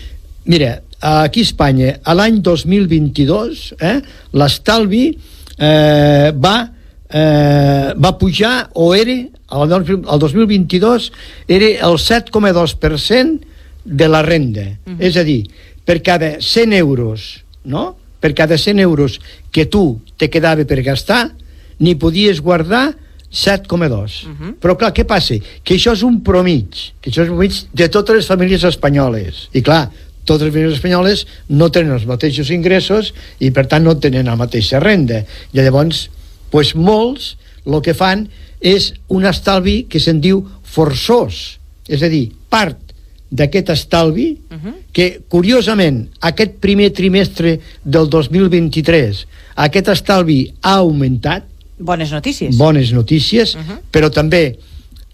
Mira, 0.44 0.82
aquí 1.00 1.40
a 1.40 1.42
Espanya, 1.42 2.00
a 2.02 2.14
l'any 2.14 2.40
2022, 2.42 3.74
eh, 3.80 4.02
l'estalvi 4.32 5.18
eh, 5.58 6.32
va, 6.36 6.70
eh, 7.08 7.94
va 7.96 8.18
pujar, 8.18 8.70
o 8.74 8.94
era, 8.94 9.16
el 9.50 10.18
2022, 10.18 11.12
era 11.48 11.66
el 11.66 11.98
7,2% 11.98 13.40
de 13.84 14.08
la 14.08 14.22
renda. 14.22 14.78
Uh 14.86 14.92
-huh. 14.92 14.96
És 15.00 15.16
a 15.16 15.24
dir, 15.24 15.46
per 15.84 16.02
cada 16.02 16.40
100 16.40 16.72
euros, 16.72 17.44
no?, 17.64 17.96
per 18.20 18.32
cada 18.32 18.56
100 18.56 18.78
euros 18.78 19.20
que 19.52 19.66
tu 19.66 20.00
te 20.16 20.30
quedava 20.30 20.64
per 20.64 20.82
gastar, 20.82 21.34
n'hi 21.78 21.94
podies 21.94 22.40
guardar 22.40 22.96
7,2. 23.30 24.24
Uh 24.24 24.30
-huh. 24.30 24.54
Però 24.60 24.76
clar, 24.76 24.94
què 24.94 25.04
passa? 25.04 25.34
Que 25.62 25.74
això 25.74 25.92
és 25.92 26.02
un 26.02 26.22
promig, 26.22 26.94
que 27.00 27.10
això 27.10 27.22
és 27.22 27.28
un 27.28 27.36
promig 27.36 27.66
de 27.72 27.88
totes 27.88 28.16
les 28.16 28.26
famílies 28.26 28.64
espanyoles. 28.64 29.48
I 29.52 29.60
clar, 29.60 29.90
totes 30.24 30.46
les 30.46 30.52
famílies 30.54 30.76
espanyoles 30.76 31.26
no 31.48 31.70
tenen 31.70 31.92
els 31.92 32.06
mateixos 32.06 32.50
ingressos 32.50 33.12
i 33.40 33.50
per 33.50 33.66
tant 33.66 33.84
no 33.84 33.96
tenen 33.98 34.24
la 34.26 34.36
mateixa 34.36 34.80
renda. 34.80 35.24
I 35.52 35.60
llavors, 35.60 36.10
pues, 36.50 36.74
molts 36.74 37.36
el 37.66 37.80
que 37.82 37.94
fan 37.94 38.28
és 38.64 38.94
un 39.12 39.28
estalvi 39.28 39.84
que 39.84 40.00
se'n 40.00 40.22
diu 40.24 40.40
forçós. 40.64 41.60
És 41.84 42.00
a 42.02 42.08
dir, 42.08 42.30
part 42.48 42.80
d'aquest 43.30 43.70
estalvi, 43.70 44.38
uh 44.50 44.56
-huh. 44.56 44.74
que 44.92 45.20
curiosament 45.28 46.08
aquest 46.20 46.52
primer 46.60 46.90
trimestre 46.92 47.60
del 47.84 48.08
2023 48.08 49.26
aquest 49.54 49.88
estalvi 49.88 50.54
ha 50.62 50.76
augmentat, 50.82 51.44
Bones 51.78 52.12
notícies. 52.12 52.56
bones 52.56 52.92
notícies, 52.92 53.54
uh 53.54 53.60
-huh. 53.60 53.78
però 53.90 54.10
també 54.10 54.58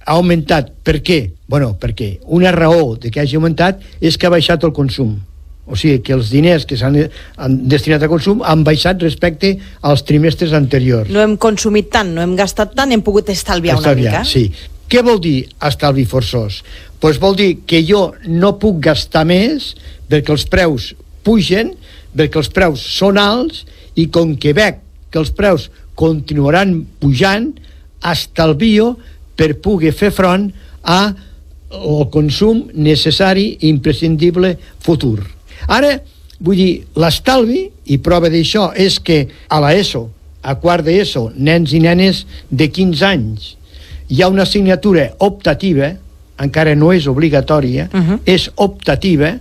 ha 0.04 0.12
augmentat. 0.12 0.72
Per 0.82 1.02
què? 1.02 1.30
Bueno, 1.46 1.76
perquè 1.80 2.18
una 2.26 2.52
raó 2.52 2.96
de 2.96 3.10
que 3.10 3.20
hagi 3.20 3.36
augmentat 3.36 3.80
és 4.00 4.16
que 4.16 4.26
ha 4.26 4.30
baixat 4.30 4.64
el 4.64 4.72
consum. 4.72 5.18
O 5.66 5.76
sigui, 5.78 6.00
que 6.02 6.12
els 6.16 6.30
diners 6.32 6.64
que 6.66 6.76
s'han 6.76 6.96
destinat 7.70 8.02
a 8.02 8.08
consum 8.10 8.40
han 8.42 8.64
baixat 8.66 9.02
respecte 9.04 9.52
als 9.86 10.02
trimestres 10.02 10.52
anteriors. 10.56 11.10
No 11.12 11.20
hem 11.22 11.36
consumit 11.38 11.90
tant, 11.94 12.10
no 12.14 12.24
hem 12.24 12.34
gastat 12.38 12.74
tant, 12.74 12.90
hem 12.90 13.02
pogut 13.06 13.28
estalviar, 13.30 13.76
Estalviar, 13.78 14.12
una 14.16 14.24
mica. 14.24 14.28
sí. 14.28 14.50
Què 14.90 15.04
vol 15.06 15.20
dir 15.22 15.44
estalvi 15.62 16.02
forçós? 16.10 16.64
Pues 16.98 17.20
vol 17.22 17.36
dir 17.38 17.60
que 17.62 17.78
jo 17.86 18.08
no 18.26 18.56
puc 18.58 18.80
gastar 18.82 19.22
més 19.24 19.76
perquè 20.10 20.32
els 20.34 20.42
preus 20.50 20.88
pugen, 21.22 21.76
perquè 22.16 22.40
els 22.42 22.50
preus 22.50 22.82
són 22.98 23.20
alts 23.22 23.62
i 23.94 24.08
com 24.10 24.34
que 24.34 24.50
veig 24.52 24.80
que 25.12 25.20
els 25.22 25.30
preus 25.30 25.68
continuaran 25.94 26.80
pujant, 26.98 27.52
estalvio 28.02 28.96
per 29.38 29.54
poder 29.62 29.92
fer 29.94 30.10
front 30.10 30.48
a 30.82 31.12
el 31.70 32.08
consum 32.10 32.64
necessari 32.74 33.52
i 33.60 33.68
imprescindible 33.70 34.56
futur. 34.82 35.20
Ara, 35.70 35.98
vull 36.40 36.58
dir, 36.58 36.72
l'estalvi, 36.98 37.68
i 37.86 37.98
prova 38.02 38.30
d'això 38.32 38.70
és 38.74 38.98
que 38.98 39.22
a 39.48 39.60
l'ESO, 39.62 40.08
a 40.42 40.56
quart 40.58 40.86
d'ESO, 40.86 41.30
nens 41.36 41.74
i 41.76 41.80
nenes 41.84 42.24
de 42.50 42.70
15 42.72 43.06
anys, 43.06 43.54
hi 44.10 44.22
ha 44.22 44.30
una 44.32 44.42
assignatura 44.42 45.10
optativa, 45.22 45.92
encara 46.40 46.74
no 46.74 46.92
és 46.92 47.06
obligatòria, 47.06 47.88
uh 47.92 48.00
-huh. 48.00 48.18
és 48.24 48.50
optativa, 48.56 49.38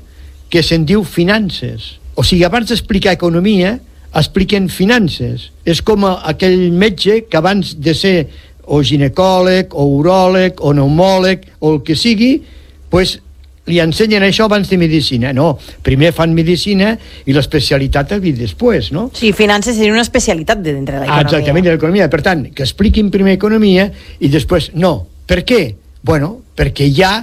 que 0.49 0.63
se'n 0.63 0.85
diu 0.85 1.03
finances. 1.03 1.99
O 2.15 2.23
sigui, 2.23 2.43
abans 2.43 2.67
d'explicar 2.69 3.13
economia, 3.13 3.79
expliquen 4.15 4.69
finances. 4.69 5.51
És 5.65 5.81
com 5.81 6.05
aquell 6.05 6.71
metge 6.71 7.25
que 7.29 7.37
abans 7.37 7.75
de 7.77 7.93
ser 7.93 8.27
o 8.65 8.81
ginecòleg, 8.83 9.73
o 9.73 9.85
uròleg, 9.99 10.59
o 10.61 10.73
pneumòleg, 10.73 11.45
o 11.59 11.73
el 11.73 11.81
que 11.85 11.95
sigui, 11.95 12.41
pues, 12.89 13.19
li 13.69 13.79
ensenyen 13.83 14.23
això 14.25 14.47
abans 14.47 14.69
de 14.69 14.77
medicina. 14.81 15.33
No, 15.35 15.51
primer 15.85 16.11
fan 16.15 16.33
medicina 16.33 16.95
i 17.25 17.35
l'especialitat 17.35 18.15
ve 18.19 18.33
després, 18.33 18.91
no? 18.95 19.09
Sí, 19.13 19.33
finances 19.33 19.77
seria 19.77 19.93
una 19.93 20.05
especialitat 20.05 20.61
de 20.63 20.73
dintre 20.73 20.97
de 20.97 21.05
l'economia. 21.05 21.27
Exactament, 21.27 21.65
de 21.65 21.75
l'economia. 21.75 22.09
Per 22.09 22.21
tant, 22.25 22.45
que 22.55 22.65
expliquin 22.65 23.11
primer 23.13 23.35
economia 23.37 23.89
i 24.19 24.29
després 24.31 24.71
no. 24.73 24.93
Per 25.29 25.43
què? 25.45 25.61
Bueno, 26.03 26.39
perquè 26.57 26.87
hi 26.89 27.03
ha 27.03 27.13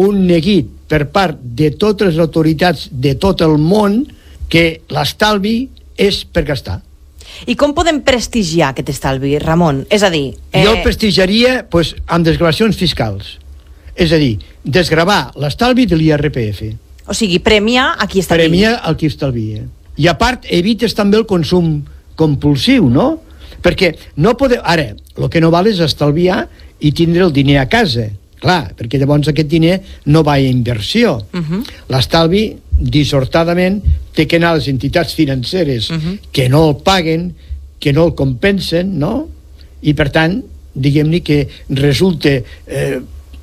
un 0.00 0.22
neguit 0.26 0.70
per 0.88 1.04
part 1.12 1.38
de 1.40 1.70
totes 1.78 2.14
les 2.14 2.22
autoritats 2.22 2.88
de 2.90 3.14
tot 3.20 3.42
el 3.44 3.58
món 3.58 4.04
que 4.50 4.82
l'estalvi 4.90 5.68
és 6.00 6.24
per 6.24 6.46
gastar. 6.48 6.80
I 7.46 7.54
com 7.56 7.74
podem 7.76 8.00
prestigiar 8.04 8.72
aquest 8.72 8.90
estalvi, 8.92 9.36
Ramon? 9.38 9.84
És 9.92 10.02
a 10.02 10.10
dir... 10.12 10.32
Eh... 10.50 10.64
Jo 10.64 10.74
el 10.74 10.82
prestigiaria 10.82 11.60
pues, 11.70 11.94
amb 12.10 12.26
desgravacions 12.26 12.76
fiscals. 12.76 13.36
És 13.94 14.12
a 14.12 14.18
dir, 14.20 14.38
desgravar 14.64 15.32
l'estalvi 15.40 15.86
de 15.86 15.96
l'IRPF. 15.96 16.62
O 17.10 17.14
sigui, 17.16 17.40
premiar 17.42 17.96
a 17.98 18.06
qui 18.06 18.20
estalvia. 18.22 18.46
Premiar 18.46 18.74
el 18.86 18.96
qui 18.96 19.10
estalvia. 19.10 19.64
I 20.00 20.06
a 20.08 20.14
part, 20.18 20.46
evites 20.46 20.94
també 20.96 21.18
el 21.18 21.26
consum 21.28 21.80
compulsiu, 22.16 22.88
no? 22.88 23.18
Perquè 23.60 23.94
no 24.22 24.36
podeu... 24.38 24.62
Ara, 24.64 24.92
el 24.94 25.28
que 25.28 25.42
no 25.42 25.50
val 25.52 25.68
és 25.68 25.80
estalviar 25.84 26.44
i 26.80 26.92
tindre 26.96 27.26
el 27.26 27.34
diner 27.36 27.58
a 27.60 27.68
casa. 27.68 28.06
Clar, 28.40 28.72
perquè 28.76 29.00
llavors 29.00 29.28
aquest 29.28 29.50
diner 29.50 29.76
no 30.08 30.22
va 30.24 30.38
a 30.38 30.44
inversió. 30.44 31.18
Uh 31.32 31.40
-huh. 31.40 31.62
L'estalvi, 31.92 32.56
dissortadament, 32.78 33.82
té 34.14 34.26
que 34.26 34.36
anar 34.36 34.52
a 34.52 34.54
les 34.56 34.68
entitats 34.68 35.14
financeres 35.14 35.90
uh 35.90 35.96
-huh. 35.96 36.18
que 36.32 36.48
no 36.48 36.68
el 36.70 36.76
paguen, 36.76 37.34
que 37.78 37.92
no 37.92 38.06
el 38.06 38.14
compensen, 38.14 38.98
no? 38.98 39.28
I, 39.82 39.94
per 39.94 40.10
tant, 40.10 40.42
diguem-ne 40.74 41.20
que 41.20 41.48
resulta... 41.68 42.28
Eh, 42.66 43.00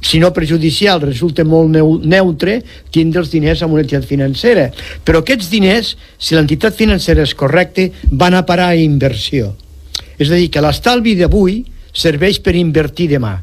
si 0.08 0.22
no 0.24 0.32
perjudicial, 0.34 1.02
resulta 1.04 1.44
molt 1.44 1.74
neu 1.76 1.98
neutre 2.00 2.62
tindre 2.96 3.26
els 3.26 3.32
diners 3.34 3.64
en 3.66 3.74
una 3.76 3.84
entitat 3.84 4.08
financera. 4.08 4.70
Però 5.04 5.20
aquests 5.24 5.52
diners, 5.52 5.96
si 6.18 6.38
l'entitat 6.38 6.78
financera 6.78 7.26
és 7.28 7.36
correcta, 7.36 7.90
van 8.12 8.38
a 8.38 8.46
parar 8.48 8.72
a 8.72 8.80
inversió. 8.80 9.52
És 10.18 10.32
a 10.32 10.40
dir, 10.40 10.48
que 10.54 10.64
l'estalvi 10.64 11.18
d'avui 11.20 11.60
serveix 11.98 12.40
per 12.42 12.56
invertir 12.56 13.12
demà 13.12 13.36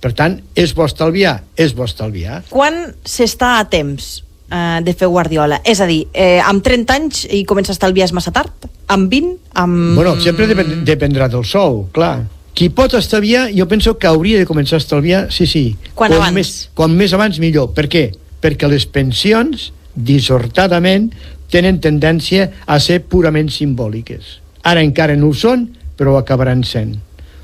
Per 0.00 0.14
tant, 0.16 0.38
és 0.56 0.72
bo 0.72 0.86
estalviar, 0.88 1.34
és 1.60 1.74
bo 1.76 1.84
estalviar. 1.84 2.40
Quan 2.48 2.78
s'està 3.04 3.58
a 3.58 3.66
temps 3.68 4.08
eh, 4.48 4.80
de 4.84 4.94
fer 4.96 5.10
Guardiola? 5.12 5.60
És 5.60 5.82
a 5.84 5.88
dir, 5.90 6.06
eh, 6.16 6.40
amb 6.40 6.64
30 6.64 6.96
anys 6.96 7.26
i 7.28 7.42
comença 7.48 7.74
a 7.74 7.76
estalviar 7.76 8.08
és 8.08 8.14
massa 8.16 8.32
tard? 8.32 8.64
Amb 8.88 9.12
20? 9.12 9.34
Amb... 9.60 9.98
Bueno, 9.98 10.16
sempre 10.24 10.48
dependrà 10.88 11.28
del 11.28 11.44
sou, 11.44 11.84
clar. 11.92 12.22
Qui 12.54 12.68
pot 12.74 12.94
estalviar, 12.98 13.48
jo 13.54 13.66
penso 13.70 13.96
que 13.98 14.08
hauria 14.10 14.40
de 14.40 14.48
començar 14.48 14.78
a 14.78 14.82
estalviar, 14.82 15.26
sí, 15.32 15.46
sí. 15.46 15.64
Quan 15.94 16.12
abans. 16.16 16.34
Més, 16.36 16.54
quan 16.76 16.94
més 16.96 17.14
abans, 17.16 17.38
millor. 17.42 17.70
Per 17.76 17.86
què? 17.90 18.08
Perquè 18.42 18.68
les 18.68 18.86
pensions, 18.90 19.70
dissortadament, 19.94 21.10
tenen 21.50 21.80
tendència 21.82 22.50
a 22.66 22.78
ser 22.82 23.00
purament 23.10 23.50
simbòliques. 23.52 24.38
Ara 24.66 24.82
encara 24.84 25.16
no 25.16 25.30
ho 25.30 25.36
són, 25.36 25.68
però 25.96 26.14
ho 26.14 26.20
acabaran 26.20 26.62
sent. 26.64 26.98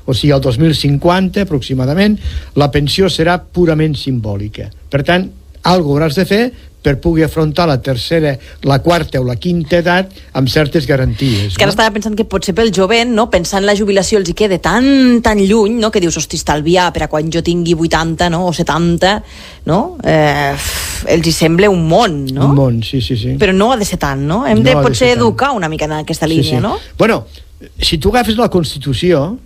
O 0.07 0.15
sigui, 0.15 0.31
el 0.31 0.41
2050, 0.41 1.43
aproximadament, 1.43 2.15
la 2.55 2.69
pensió 2.71 3.09
serà 3.11 3.35
purament 3.41 3.97
simbòlica. 3.99 4.69
Per 4.89 5.03
tant, 5.03 5.27
algo 5.67 5.95
hauràs 5.97 6.15
de 6.15 6.25
fer 6.29 6.43
per 6.83 6.93
pugui 7.03 7.23
afrontar 7.25 7.65
la 7.67 7.81
tercera, 7.81 8.35
la 8.63 8.77
quarta 8.79 9.19
o 9.19 9.25
la 9.27 9.35
quinta 9.35 9.79
edat 9.81 10.11
amb 10.39 10.47
certes 10.47 10.85
garanties. 10.87 11.49
És 11.51 11.57
que 11.57 11.65
ara 11.65 11.73
estava 11.73 11.91
pensant 11.91 12.15
que 12.15 12.23
potser 12.29 12.53
pel 12.55 12.69
jovent, 12.71 13.11
no, 13.17 13.25
pensant 13.33 13.65
la 13.67 13.75
jubilació 13.75 14.21
els 14.21 14.29
hi 14.31 14.35
queda 14.37 14.59
tan, 14.63 15.19
tan 15.25 15.41
lluny, 15.41 15.75
no, 15.81 15.89
que 15.91 15.99
dius, 15.99 16.15
hosti, 16.21 16.37
estalviar 16.39 16.91
per 16.95 17.03
a 17.03 17.09
quan 17.11 17.27
jo 17.33 17.41
tingui 17.43 17.73
80 17.75 18.29
no, 18.31 18.45
o 18.47 18.53
70, 18.55 19.11
no? 19.67 19.79
Eh, 20.05 20.53
els 21.17 21.27
hi 21.27 21.33
sembla 21.35 21.69
un 21.73 21.83
món, 21.89 22.21
no? 22.31 22.47
Un 22.51 22.55
món, 22.55 22.79
sí, 22.87 23.01
sí, 23.01 23.17
sí. 23.19 23.35
Però 23.41 23.51
no 23.57 23.71
ha 23.73 23.77
de 23.81 23.85
ser 23.89 23.99
tant, 23.99 24.21
no? 24.29 24.45
Hem 24.47 24.61
No 24.61 24.69
de 24.69 24.71
ha 24.71 24.79
de 24.79 24.85
potser 24.87 25.07
ser 25.07 25.11
tant. 25.15 25.25
educar 25.25 25.51
una 25.57 25.67
mica 25.67 25.85
en 25.89 25.97
aquesta 25.99 26.27
Sí, 26.29 26.35
línia, 26.37 26.61
sí. 26.61 26.63
no? 26.63 26.77
Bueno, 26.97 27.25
si 27.81 27.97
tu 27.97 28.13
agafes 28.15 28.37
la 28.37 28.47
Constitució, 28.53 29.37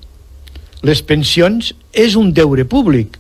les 0.84 1.02
pensions 1.02 1.74
és 1.94 2.16
un 2.20 2.34
deure 2.34 2.66
públic. 2.66 3.18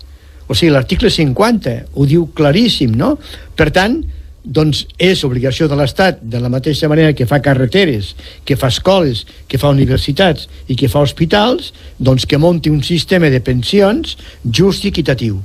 O 0.52 0.56
sigui, 0.58 0.74
l'article 0.76 1.08
50 1.08 1.78
ho 1.96 2.08
diu 2.10 2.26
claríssim, 2.36 2.92
no? 3.00 3.14
Per 3.56 3.70
tant, 3.72 4.02
doncs 4.44 4.82
és 5.00 5.22
obligació 5.24 5.68
de 5.70 5.78
l'Estat, 5.78 6.20
de 6.28 6.42
la 6.42 6.50
mateixa 6.52 6.90
manera 6.92 7.14
que 7.16 7.28
fa 7.30 7.40
carreteres, 7.46 8.16
que 8.44 8.58
fa 8.60 8.72
escoles, 8.74 9.24
que 9.48 9.60
fa 9.62 9.72
universitats 9.72 10.50
i 10.68 10.76
que 10.76 10.90
fa 10.92 11.04
hospitals, 11.06 11.72
doncs 12.00 12.26
que 12.26 12.42
munti 12.42 12.74
un 12.74 12.82
sistema 12.84 13.30
de 13.32 13.40
pensions 13.40 14.18
just 14.44 14.84
i 14.84 14.92
equitatiu. 14.92 15.40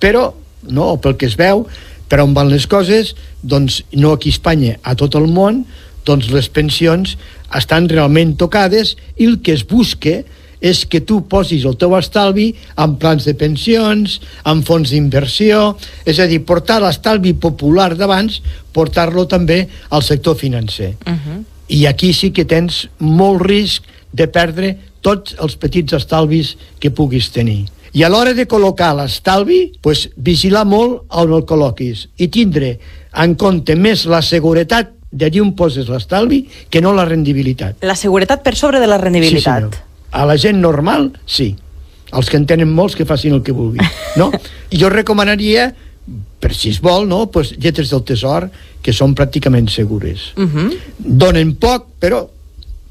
Però, 0.00 0.32
no, 0.66 0.96
pel 0.96 1.18
que 1.20 1.28
es 1.28 1.36
veu, 1.38 1.66
per 2.08 2.22
on 2.24 2.32
van 2.34 2.50
les 2.50 2.66
coses, 2.66 3.12
doncs 3.42 3.82
no 3.92 4.14
aquí 4.16 4.32
a 4.32 4.36
Espanya, 4.38 4.78
a 4.82 4.96
tot 4.96 5.14
el 5.20 5.28
món, 5.28 5.66
doncs 6.08 6.32
les 6.32 6.48
pensions 6.48 7.18
estan 7.54 7.86
realment 7.88 8.34
tocades 8.40 8.96
i 9.18 9.28
el 9.28 9.38
que 9.44 9.52
es 9.52 9.66
busca 9.68 10.22
és 10.60 10.84
que 10.86 11.00
tu 11.00 11.22
posis 11.28 11.64
el 11.64 11.76
teu 11.76 11.94
estalvi 11.98 12.54
en 12.76 12.96
plans 12.98 13.24
de 13.24 13.34
pensions, 13.34 14.20
en 14.44 14.62
fons 14.62 14.90
d'inversió, 14.90 15.76
és 16.04 16.18
a 16.18 16.26
dir, 16.26 16.44
portar 16.44 16.80
l'estalvi 16.82 17.32
popular 17.34 17.94
d'abans, 17.96 18.40
portar-lo 18.72 19.26
també 19.26 19.68
al 19.90 20.02
sector 20.02 20.36
financer. 20.36 20.94
Uh 21.06 21.12
-huh. 21.12 21.44
I 21.68 21.86
aquí 21.86 22.12
sí 22.12 22.30
que 22.32 22.44
tens 22.44 22.88
molt 22.98 23.42
risc 23.42 23.82
de 24.12 24.26
perdre 24.26 24.76
tots 25.00 25.36
els 25.40 25.56
petits 25.56 25.92
estalvis 25.92 26.56
que 26.80 26.90
puguis 26.90 27.30
tenir. 27.30 27.66
I 27.92 28.02
a 28.04 28.08
l'hora 28.08 28.34
de 28.34 28.46
col·locar 28.46 28.94
l'estalvi, 28.96 29.72
pues, 29.80 30.10
vigilar 30.16 30.64
molt 30.66 31.02
on 31.08 31.32
el 31.32 31.44
col·loquis 31.48 32.08
i 32.18 32.28
tindre 32.28 32.78
en 33.14 33.34
compte 33.34 33.74
més 33.76 34.04
la 34.06 34.20
seguretat 34.22 34.90
d'allí 35.10 35.40
on 35.40 35.54
poses 35.56 35.88
l'estalvi 35.88 36.42
que 36.68 36.82
no 36.84 36.92
la 36.92 37.04
rendibilitat. 37.08 37.76
La 37.82 37.96
seguretat 37.96 38.42
per 38.42 38.54
sobre 38.56 38.78
de 38.80 38.86
la 38.86 38.98
Sí, 38.98 39.02
rendibilitat. 39.02 39.54
senyor. 39.54 39.87
A 40.10 40.24
la 40.26 40.36
gent 40.40 40.60
normal, 40.60 41.12
sí. 41.26 41.54
Els 42.16 42.30
que 42.30 42.38
en 42.40 42.46
tenen 42.48 42.70
molts 42.72 42.96
que 42.96 43.04
facin 43.04 43.34
el 43.36 43.42
que 43.44 43.52
vulguin. 43.52 43.84
No? 44.16 44.30
Jo 44.72 44.88
recomanaria, 44.88 45.68
per 46.40 46.54
si 46.56 46.70
es 46.72 46.80
vol, 46.80 47.06
no? 47.08 47.26
pues, 47.30 47.52
lletres 47.60 47.90
del 47.92 48.04
tesor 48.08 48.48
que 48.82 48.94
són 48.96 49.14
pràcticament 49.14 49.68
segures. 49.68 50.32
Uh 50.36 50.48
-huh. 50.48 50.78
Donen 50.98 51.56
poc, 51.56 51.86
però, 52.00 52.26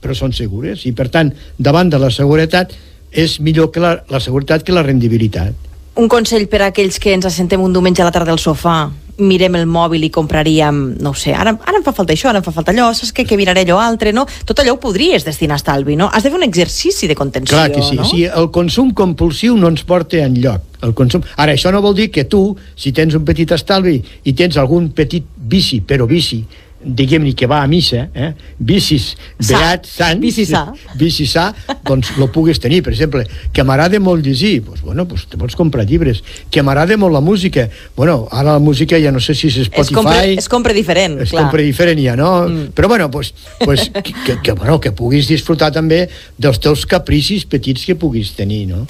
però 0.01 0.13
són 0.13 0.33
segures. 0.33 0.85
I, 0.85 0.91
per 0.91 1.09
tant, 1.09 1.33
davant 1.57 1.89
de 1.89 1.99
la 1.99 2.11
seguretat, 2.11 2.73
és 3.11 3.39
millor 3.39 3.71
que 3.71 3.79
la, 3.79 4.03
la 4.09 4.19
seguretat 4.19 4.63
que 4.63 4.73
la 4.73 4.83
rendibilitat. 4.83 5.53
Un 5.95 6.07
consell 6.07 6.47
per 6.47 6.61
a 6.61 6.67
aquells 6.67 6.99
que 6.99 7.13
ens 7.13 7.25
assentem 7.25 7.61
un 7.61 7.73
diumenge 7.73 8.01
a 8.01 8.05
la 8.05 8.11
tarda 8.11 8.31
al 8.31 8.39
sofà, 8.39 8.91
mirem 9.17 9.55
el 9.57 9.65
mòbil 9.69 10.03
i 10.05 10.11
compraríem, 10.13 10.81
no 11.01 11.13
sé, 11.17 11.33
ara, 11.33 11.55
ara 11.65 11.79
em 11.79 11.85
fa 11.85 11.93
falta 11.95 12.13
això, 12.13 12.29
ara 12.29 12.41
em 12.41 12.45
fa 12.45 12.53
falta 12.53 12.73
allò, 12.73 12.91
saps 12.93 13.13
què, 13.15 13.25
que 13.27 13.37
miraré 13.39 13.63
allò 13.65 13.79
altre, 13.81 14.13
no? 14.13 14.27
Tot 14.45 14.61
allò 14.61 14.75
ho 14.75 14.81
podries 14.81 15.25
destinar 15.25 15.57
a 15.57 15.61
estalvi, 15.61 15.97
no? 15.97 16.09
Has 16.13 16.25
de 16.25 16.31
fer 16.31 16.37
un 16.37 16.45
exercici 16.45 17.09
de 17.09 17.15
contenció, 17.17 17.57
Clar 17.57 17.71
que 17.73 17.81
sí. 17.81 17.97
no? 17.97 18.05
sí. 18.05 18.23
El 18.27 18.51
consum 18.53 18.93
compulsiu 18.97 19.57
no 19.57 19.71
ens 19.73 19.83
porta 19.87 20.21
en 20.23 20.37
lloc. 20.43 20.61
El 20.85 20.93
consum... 20.93 21.23
Ara, 21.35 21.55
això 21.57 21.71
no 21.73 21.81
vol 21.81 21.95
dir 21.97 22.11
que 22.13 22.27
tu, 22.29 22.51
si 22.77 22.93
tens 22.93 23.17
un 23.17 23.25
petit 23.25 23.51
estalvi 23.55 23.97
i 24.29 24.33
tens 24.37 24.59
algun 24.61 24.91
petit 24.93 25.25
vici, 25.49 25.81
però 25.81 26.05
vici, 26.05 26.43
diguem-ne 26.83 27.33
que 27.35 27.47
va 27.49 27.61
a 27.63 27.67
missa, 27.67 28.07
eh? 28.13 28.31
vicis 28.59 29.15
Sa. 29.39 29.57
beats, 29.57 29.89
sants, 29.97 30.21
Vici 30.21 30.45
sa. 30.45 30.73
vici 30.95 31.25
sa, 31.25 31.53
doncs 31.85 32.13
lo 32.17 32.27
puguis 32.31 32.59
tenir. 32.59 32.83
Per 32.83 32.93
exemple, 32.93 33.25
que 33.53 33.63
m'agrada 33.63 33.99
molt 33.99 34.25
llegir, 34.25 34.61
doncs, 34.65 34.81
bueno, 34.85 35.05
doncs 35.05 35.25
te 35.29 35.37
pots 35.37 35.55
comprar 35.57 35.85
llibres. 35.87 36.21
Que 36.51 36.63
m'agrada 36.63 36.97
molt 36.97 37.13
la 37.13 37.21
música, 37.21 37.67
bueno, 37.95 38.27
ara 38.31 38.53
la 38.53 38.59
música 38.59 38.99
ja 39.01 39.11
no 39.11 39.19
sé 39.19 39.35
si 39.35 39.47
és 39.47 39.57
Spotify... 39.67 39.81
es, 39.81 39.95
compra, 39.95 40.25
es 40.25 40.49
compra 40.49 40.73
diferent, 40.73 41.19
es 41.21 41.31
clar. 41.31 41.47
compra 41.47 41.61
diferent 41.65 42.01
ja, 42.03 42.15
no? 42.15 42.47
Mm. 42.47 42.71
Però 42.77 42.87
bueno, 42.87 43.09
pues, 43.11 43.33
pues, 43.63 43.89
que, 43.89 44.13
que, 44.13 44.37
que, 44.43 44.51
bueno, 44.53 44.79
que 44.79 44.91
puguis 44.91 45.27
disfrutar 45.27 45.71
també 45.75 46.05
dels 46.37 46.59
teus 46.63 46.85
capricis 46.85 47.45
petits 47.45 47.85
que 47.85 47.95
puguis 47.95 48.33
tenir, 48.37 48.65
no? 48.69 48.85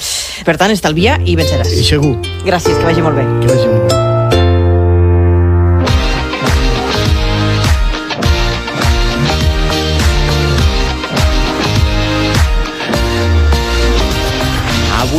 Per 0.45 0.57
tant, 0.57 0.71
estalvia 0.75 1.19
i 1.25 1.37
venceràs. 1.39 1.71
I 1.73 1.85
segur 1.87 2.17
Gràcies, 2.45 2.77
que 2.77 2.85
vagi 2.85 3.01
molt 3.01 3.17
bé. 3.17 3.25
que 3.41 3.53
vagi 3.53 3.65
molt 3.71 3.89
bé. 3.93 4.06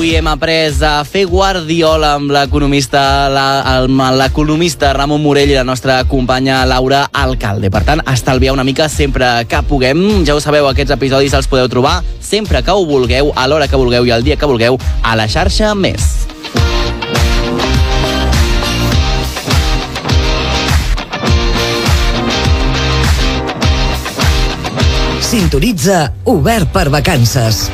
Avui 0.09 0.17
hem 0.17 0.29
après 0.31 0.79
a 0.89 1.03
fer 1.05 1.27
guardiola 1.29 2.15
amb 2.17 2.31
l'economista 2.33 3.29
l'economista 3.29 4.95
Ramon 4.97 5.21
Morell 5.21 5.51
i 5.53 5.57
la 5.59 5.67
nostra 5.69 5.99
companya 6.09 6.63
Laura 6.65 7.03
Alcalde. 7.13 7.69
Per 7.69 7.83
tant, 7.85 8.01
estalviar 8.09 8.55
una 8.57 8.65
mica 8.65 8.87
sempre 8.89 9.45
que 9.45 9.61
puguem. 9.69 10.25
Ja 10.25 10.33
ho 10.33 10.41
sabeu, 10.41 10.65
aquests 10.71 10.95
episodis 10.97 11.35
els 11.37 11.45
podeu 11.53 11.69
trobar 11.69 11.99
sempre 12.25 12.63
que 12.65 12.73
ho 12.73 12.87
vulgueu, 12.89 13.35
a 13.37 13.45
l'hora 13.53 13.69
que 13.69 13.77
vulgueu 13.77 14.09
i 14.09 14.15
el 14.17 14.25
dia 14.25 14.39
que 14.41 14.49
vulgueu, 14.49 14.79
a 15.03 15.13
la 15.13 15.29
xarxa 15.29 15.75
Més. 15.77 16.25
Sintonitza 25.21 26.15
Obert 26.25 26.73
per 26.73 26.89
Vacances. 26.89 27.67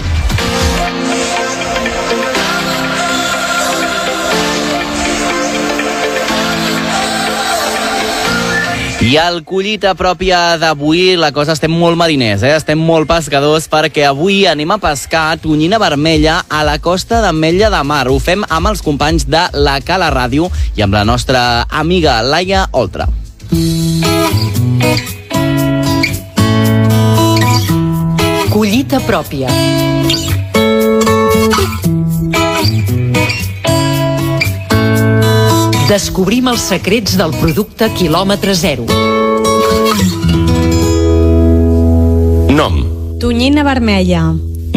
I 9.04 9.18
al 9.20 9.42
collita 9.44 9.90
pròpia 9.92 10.54
d'avui, 10.56 11.18
la 11.20 11.28
cosa 11.36 11.52
estem 11.52 11.72
molt 11.76 11.98
mariners, 12.00 12.40
eh? 12.40 12.54
estem 12.56 12.80
molt 12.80 13.04
pescadors, 13.04 13.66
perquè 13.68 14.06
avui 14.08 14.46
anem 14.48 14.70
a 14.72 14.78
pescar 14.80 15.36
tonyina 15.42 15.76
vermella 15.82 16.38
a 16.48 16.62
la 16.64 16.78
costa 16.80 17.20
d'Ametlla 17.20 17.68
de 17.74 17.82
Mar. 17.84 18.06
Ho 18.08 18.16
fem 18.16 18.46
amb 18.48 18.70
els 18.72 18.80
companys 18.80 19.28
de 19.28 19.42
la 19.60 19.76
Cala 19.84 20.08
Ràdio 20.14 20.48
i 20.72 20.86
amb 20.86 20.96
la 20.96 21.04
nostra 21.04 21.66
amiga 21.68 22.22
Laia 22.24 22.64
Oltra. 22.72 23.10
Collita 28.56 29.04
pròpia. 29.04 29.52
Descobrim 35.84 36.46
els 36.48 36.62
secrets 36.64 37.12
del 37.20 37.34
producte 37.36 37.90
quilòmetre 37.92 38.54
zero. 38.56 38.86
Nom. 42.48 42.78
Tonyina 43.20 43.60
vermella. 43.66 44.22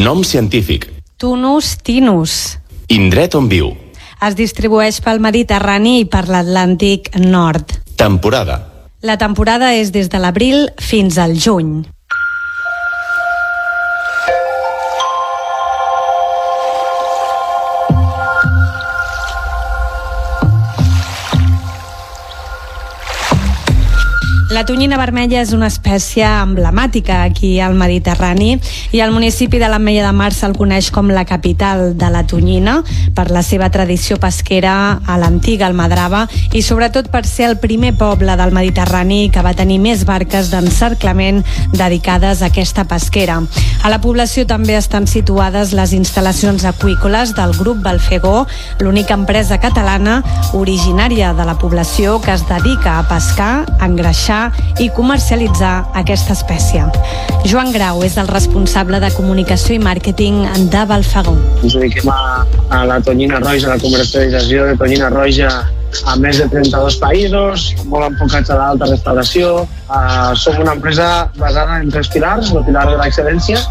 Nom 0.03 0.25
científic. 0.27 0.89
Tunus 1.15 1.77
tinus. 1.79 2.57
Indret 2.91 3.39
on 3.39 3.47
viu. 3.47 3.71
Es 4.19 4.35
distribueix 4.35 4.99
pel 4.99 5.23
Mediterrani 5.23 6.01
i 6.01 6.09
per 6.11 6.25
l'Atlàntic 6.27 7.13
Nord. 7.23 7.77
Temporada. 7.95 8.59
La 8.99 9.15
temporada 9.15 9.71
és 9.79 9.95
des 9.95 10.11
de 10.11 10.19
l'abril 10.19 10.67
fins 10.75 11.15
al 11.15 11.39
juny. 11.39 11.85
La 24.57 24.65
tonyina 24.65 24.97
vermella 24.97 25.43
és 25.43 25.51
una 25.53 25.67
espècie 25.69 26.25
emblemàtica 26.25 27.19
aquí 27.27 27.59
al 27.61 27.75
Mediterrani 27.77 28.55
i 28.89 29.01
el 29.05 29.11
municipi 29.13 29.59
de 29.61 29.67
l'Ametlla 29.69 30.07
de 30.07 30.13
Mar 30.17 30.31
se'l 30.33 30.55
coneix 30.57 30.87
com 30.89 31.11
la 31.13 31.27
capital 31.29 31.91
de 31.93 32.09
la 32.09 32.23
tonyina 32.25 32.79
per 33.13 33.27
la 33.29 33.43
seva 33.45 33.67
tradició 33.69 34.17
pesquera 34.17 34.71
a 35.05 35.17
l'antiga 35.21 35.67
Almadrava 35.67 36.23
i 36.57 36.63
sobretot 36.65 37.11
per 37.13 37.21
ser 37.29 37.51
el 37.51 37.59
primer 37.61 37.91
poble 37.99 38.33
del 38.39 38.55
Mediterrani 38.55 39.27
que 39.29 39.43
va 39.45 39.53
tenir 39.53 39.77
més 39.83 40.07
barques 40.09 40.49
d'encerclament 40.49 41.43
dedicades 41.77 42.41
a 42.41 42.49
aquesta 42.49 42.87
pesquera. 42.89 43.37
A 43.85 43.93
la 43.93 44.01
població 44.01 44.47
també 44.49 44.73
estan 44.79 45.05
situades 45.05 45.75
les 45.77 45.93
instal·lacions 45.93 46.65
aqüícoles 46.65 47.35
del 47.37 47.53
grup 47.59 47.85
Balfegó, 47.85 48.47
l'única 48.81 49.13
empresa 49.13 49.61
catalana 49.61 50.23
originària 50.57 51.35
de 51.37 51.45
la 51.45 51.59
població 51.61 52.17
que 52.25 52.33
es 52.33 52.49
dedica 52.49 52.97
a 52.97 53.05
pescar, 53.05 53.53
engreixar 53.85 54.46
i 54.83 54.89
comercialitzar 54.95 55.75
aquesta 55.99 56.35
espècie. 56.37 56.85
Joan 57.47 57.71
Grau 57.75 58.03
és 58.07 58.17
el 58.21 58.29
responsable 58.31 58.99
de 59.03 59.11
comunicació 59.15 59.77
i 59.77 59.81
màrqueting 59.83 60.43
de 60.73 60.83
Balfegó. 60.89 61.37
Ens 61.63 61.77
dediquem 61.77 62.11
a, 62.11 62.45
a 62.69 62.83
la 62.89 63.01
tonyina 63.03 63.41
roja, 63.43 63.71
a 63.71 63.75
la 63.75 63.81
comercialització 63.83 64.69
de 64.71 64.77
tonyina 64.79 65.11
roja 65.13 65.51
a 66.05 66.15
més 66.19 66.39
de 66.41 66.47
32 66.51 66.97
països, 67.01 67.67
molt 67.91 68.07
enfocats 68.09 68.51
a 68.51 68.57
l'alta 68.59 68.89
restauració. 68.89 69.65
Uh, 69.87 70.33
som 70.35 70.57
una 70.59 70.73
empresa 70.75 71.29
basada 71.39 71.77
en 71.81 71.91
tres 71.91 72.09
pilars, 72.11 72.51
el 72.51 72.65
pilar 72.67 72.85
de 72.89 72.97
l'excel·lència, 72.99 73.61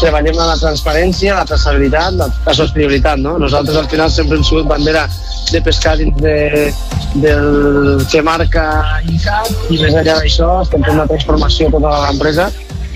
treballem 0.00 0.34
en 0.36 0.50
la 0.50 0.58
transparència, 0.60 1.38
la 1.38 1.46
traçabilitat, 1.48 2.18
la, 2.20 2.28
la 2.44 2.56
sostenibilitat. 2.56 3.22
No? 3.24 3.38
Nosaltres 3.40 3.80
al 3.80 3.88
final 3.92 4.12
sempre 4.12 4.38
hem 4.38 4.44
sigut 4.44 4.68
bandera 4.68 5.06
de 5.52 5.62
pescar 5.62 5.96
dins 6.00 6.16
de, 6.20 6.72
del 7.14 8.04
que 8.10 8.22
marca 8.24 8.64
ICAT 9.08 9.70
i 9.70 9.78
més 9.78 9.92
enllà 9.92 10.16
d'això 10.18 10.50
estem 10.64 10.84
fent 10.86 10.96
una 10.96 11.08
transformació 11.10 11.68
tota 11.74 11.92
l'empresa 12.06 12.48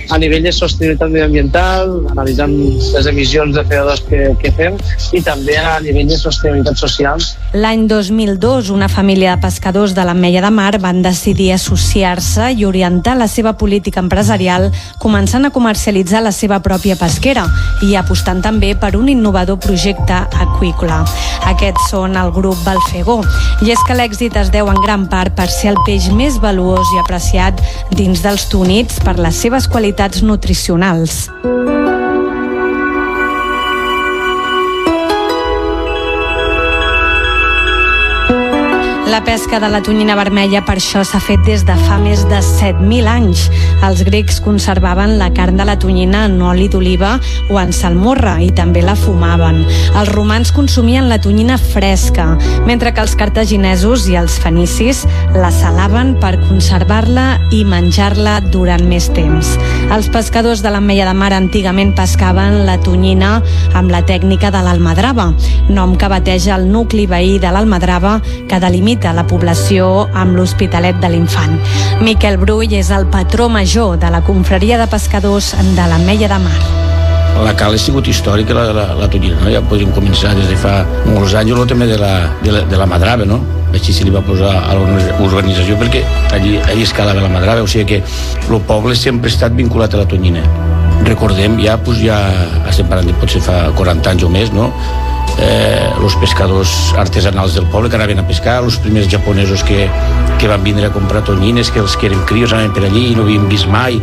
a 0.09 0.19
nivell 0.19 0.43
de 0.43 0.53
sostenibilitat 0.53 1.11
mediambiental, 1.13 1.91
analitzant 2.11 2.55
les 2.95 3.07
emissions 3.07 3.55
de 3.55 3.65
CO2 3.69 4.05
que, 4.09 4.21
que 4.41 4.53
fem 4.57 4.77
i 5.13 5.21
també 5.25 5.59
a 5.61 5.77
nivell 5.85 6.09
de 6.09 6.17
sostenibilitat 6.17 6.81
social. 6.81 7.21
L'any 7.53 7.87
2002, 7.91 8.71
una 8.73 8.89
família 8.89 9.35
de 9.35 9.43
pescadors 9.43 9.95
de 9.97 10.05
l'Ametlla 10.05 10.47
de 10.47 10.53
Mar 10.55 10.79
van 10.81 11.03
decidir 11.05 11.51
associar-se 11.53 12.53
i 12.57 12.65
orientar 12.65 13.19
la 13.21 13.29
seva 13.29 13.55
política 13.61 14.01
empresarial 14.01 14.71
començant 15.03 15.45
a 15.45 15.53
comercialitzar 15.53 16.23
la 16.25 16.33
seva 16.33 16.61
pròpia 16.65 16.97
pesquera 16.97 17.45
i 17.85 17.95
apostant 17.97 18.41
també 18.45 18.75
per 18.81 18.95
un 18.97 19.09
innovador 19.13 19.61
projecte 19.61 20.23
aqüícola. 20.47 21.03
Aquests 21.53 21.91
són 21.93 22.17
el 22.21 22.33
grup 22.33 22.57
Balfegó 22.65 23.21
i 23.65 23.73
és 23.75 23.85
que 23.87 23.97
l'èxit 23.97 24.37
es 24.41 24.53
deu 24.55 24.69
en 24.73 24.81
gran 24.81 25.09
part 25.13 25.37
per 25.37 25.49
ser 25.53 25.75
el 25.75 25.81
peix 25.85 26.09
més 26.13 26.41
valuós 26.41 26.89
i 26.97 27.03
apreciat 27.03 27.61
dins 27.97 28.25
dels 28.25 28.49
túnits 28.49 29.01
per 29.05 29.19
les 29.21 29.37
seves 29.37 29.69
qualitats 29.69 29.98
nutricionals. 30.23 31.29
La 39.09 39.25
pesca 39.25 39.59
de 39.59 39.71
la 39.71 39.81
tonyina 39.81 40.13
vermella 40.19 40.61
per 40.69 40.75
això 40.77 41.01
s'ha 41.01 41.17
fet 41.25 41.41
des 41.47 41.63
de 41.65 41.73
fa 41.87 41.97
més 41.97 42.27
de 42.29 42.43
7.000 42.45 43.09
anys. 43.09 43.47
Els 43.87 44.03
grecs 44.05 44.37
conservaven 44.45 45.15
la 45.17 45.31
carn 45.33 45.57
de 45.57 45.65
la 45.65 45.79
tonyina 45.81 46.27
en 46.29 46.35
oli 46.45 46.67
d'oliva 46.69 47.15
o 47.49 47.57
en 47.57 47.73
salmorra 47.73 48.35
i 48.45 48.51
també 48.53 48.83
la 48.85 48.99
fumaven. 49.01 49.63
Els 49.97 50.11
romans 50.13 50.53
consumien 50.53 51.09
la 51.09 51.17
tonyina 51.25 51.57
fresca, 51.57 52.35
mentre 52.69 52.93
que 52.93 53.01
els 53.01 53.15
cartaginesos 53.17 54.05
i 54.13 54.19
els 54.21 54.37
fenicis 54.45 55.07
la 55.33 55.49
salaven 55.57 56.13
per 56.21 56.35
conservar-la 56.45 57.39
i 57.57 57.63
menjar-la 57.65 58.43
durant 58.53 58.85
més 58.93 59.09
temps. 59.17 59.55
Els 59.89 60.13
pescadors 60.13 60.61
de 60.61 60.75
l'Ametlla 60.75 61.09
de 61.09 61.17
Mar 61.17 61.33
antigament 61.33 61.95
pescaven 61.97 62.67
la 62.69 62.77
tonyina 62.85 63.39
amb 63.73 63.89
la 63.89 64.05
tècnica 64.05 64.53
de 64.53 64.61
l'almadrava, 64.69 65.31
nom 65.73 65.97
que 65.97 66.13
bateja 66.13 66.59
el 66.61 66.69
nucli 66.69 67.09
veí 67.09 67.39
de 67.41 67.57
l'almadrava 67.57 68.19
que 68.49 68.61
delimita 68.61 68.98
limita 68.99 69.13
la 69.15 69.25
població 69.27 70.09
amb 70.13 70.35
l'Hospitalet 70.35 70.99
de 70.99 71.09
l'Infant. 71.09 71.55
Miquel 72.03 72.37
Brull 72.37 72.73
és 72.75 72.91
el 72.91 73.07
patró 73.07 73.49
major 73.49 73.97
de 73.97 74.11
la 74.11 74.23
confraria 74.23 74.79
de 74.79 74.89
pescadors 74.91 75.55
de 75.55 75.85
l'Ametlla 75.87 76.29
de 76.29 76.39
Mar. 76.43 76.59
La 77.45 77.55
cal 77.55 77.75
ha 77.75 77.79
sigut 77.79 78.09
històrica, 78.09 78.53
la, 78.55 78.73
la, 78.75 78.87
la 78.99 79.09
tonyina, 79.09 79.39
no? 79.39 79.51
ja 79.53 79.63
podríem 79.63 79.93
començar 79.95 80.35
des 80.35 80.49
de 80.51 80.57
fa 80.59 80.83
molts 81.07 81.37
anys, 81.39 81.55
el 81.55 81.69
tema 81.69 81.87
de 81.87 81.97
la, 81.97 82.33
de 82.43 82.51
la, 82.51 82.65
de 82.67 82.77
la 82.77 82.87
madrava, 82.87 83.25
no? 83.25 83.39
així 83.71 83.95
se 83.95 84.03
li 84.03 84.11
va 84.11 84.25
posar 84.27 84.57
a 84.59 84.75
l'organització 84.75 85.77
perquè 85.79 86.03
allí, 86.35 86.57
allí 86.67 86.83
es 86.83 86.93
calava 86.93 87.23
la 87.23 87.31
madrava, 87.31 87.63
o 87.63 87.71
sigui 87.71 87.87
que 87.87 88.03
el 88.03 88.67
poble 88.67 88.97
sempre 88.99 89.31
ha 89.31 89.37
estat 89.37 89.55
vinculat 89.55 89.95
a 89.95 90.03
la 90.03 90.09
tonyina. 90.11 90.43
Recordem, 91.07 91.61
ja, 91.63 91.77
pues, 91.79 92.01
ja 92.03 92.19
estem 92.69 92.89
parlant 92.89 93.09
de 93.09 93.15
potser 93.21 93.43
fa 93.45 93.69
40 93.79 94.17
anys 94.17 94.27
o 94.27 94.33
més, 94.33 94.51
no? 94.55 94.73
eh, 95.39 95.91
els 96.03 96.17
pescadors 96.19 96.73
artesanals 96.99 97.55
del 97.55 97.67
poble 97.73 97.91
que 97.91 97.99
anaven 97.99 98.23
a 98.23 98.27
pescar, 98.27 98.59
els 98.65 98.79
primers 98.83 99.09
japonesos 99.11 99.63
que, 99.67 99.87
que 100.39 100.51
van 100.51 100.65
vindre 100.65 100.89
a 100.89 100.95
comprar 100.95 101.25
tonyines, 101.27 101.71
que 101.71 101.83
els 101.85 101.97
que 101.97 102.11
eren 102.11 102.25
crios 102.27 102.53
anaven 102.53 102.75
per 102.75 102.89
allí 102.89 103.09
i 103.13 103.17
no 103.17 103.27
havien 103.27 103.47
vist 103.51 103.69
mai, 103.71 104.01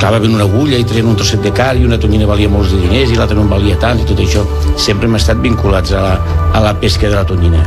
clavaven 0.00 0.34
una 0.34 0.44
agulla 0.48 0.78
i 0.80 0.84
treien 0.84 1.08
un 1.08 1.16
trosset 1.16 1.42
de 1.44 1.52
car 1.54 1.74
i 1.78 1.84
una 1.86 1.98
tonyina 2.00 2.26
valia 2.28 2.50
molts 2.50 2.74
de 2.74 2.80
diners 2.82 3.12
i 3.12 3.18
l'altra 3.18 3.38
no 3.38 3.46
en 3.46 3.52
valia 3.52 3.78
tant 3.80 4.00
i 4.02 4.08
tot 4.08 4.18
això 4.20 4.42
sempre 4.76 5.08
hem 5.08 5.14
estat 5.20 5.38
vinculats 5.40 5.94
a 5.94 6.02
la, 6.02 6.16
a 6.52 6.64
la 6.64 6.74
pesca 6.80 7.08
de 7.08 7.14
la 7.14 7.24
tonyina. 7.28 7.62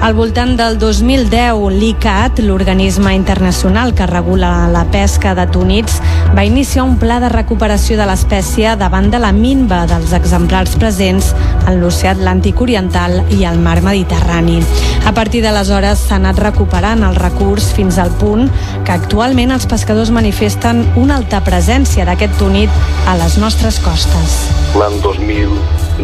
Al 0.00 0.14
voltant 0.14 0.52
del 0.58 0.76
2010, 0.78 1.70
l'ICAT, 1.72 2.38
l'organisme 2.44 3.14
internacional 3.14 3.94
que 3.94 4.06
regula 4.06 4.68
la 4.68 4.84
pesca 4.92 5.34
de 5.34 5.46
tonits, 5.50 6.00
va 6.36 6.44
iniciar 6.44 6.84
un 6.84 6.98
pla 7.00 7.16
de 7.18 7.30
recuperació 7.32 7.96
de 7.98 8.06
l'espècie 8.06 8.76
davant 8.76 9.08
de 9.10 9.18
la 9.18 9.32
minva 9.32 9.82
dels 9.88 10.12
exemplars 10.14 10.76
presents 10.76 11.32
en 11.66 11.80
l'oceà 11.80 12.12
Atlàntic 12.12 12.60
Oriental 12.62 13.22
i 13.34 13.44
al 13.48 13.58
mar 13.58 13.80
Mediterrani. 13.82 14.60
A 15.06 15.14
partir 15.16 15.42
d'aleshores 15.42 16.04
s'ha 16.06 16.20
anat 16.20 16.38
recuperant 16.44 17.02
el 17.06 17.16
recurs 17.16 17.72
fins 17.74 17.98
al 17.98 18.12
punt 18.20 18.50
que 18.84 18.94
actualment 18.94 19.56
els 19.56 19.66
pescadors 19.66 20.12
manifesten 20.14 20.84
una 20.94 21.16
alta 21.16 21.42
presència 21.42 22.06
d'aquest 22.06 22.38
tonit 22.38 22.70
a 23.08 23.16
les 23.18 23.40
nostres 23.42 23.80
costes. 23.82 24.40
L'any 24.76 25.00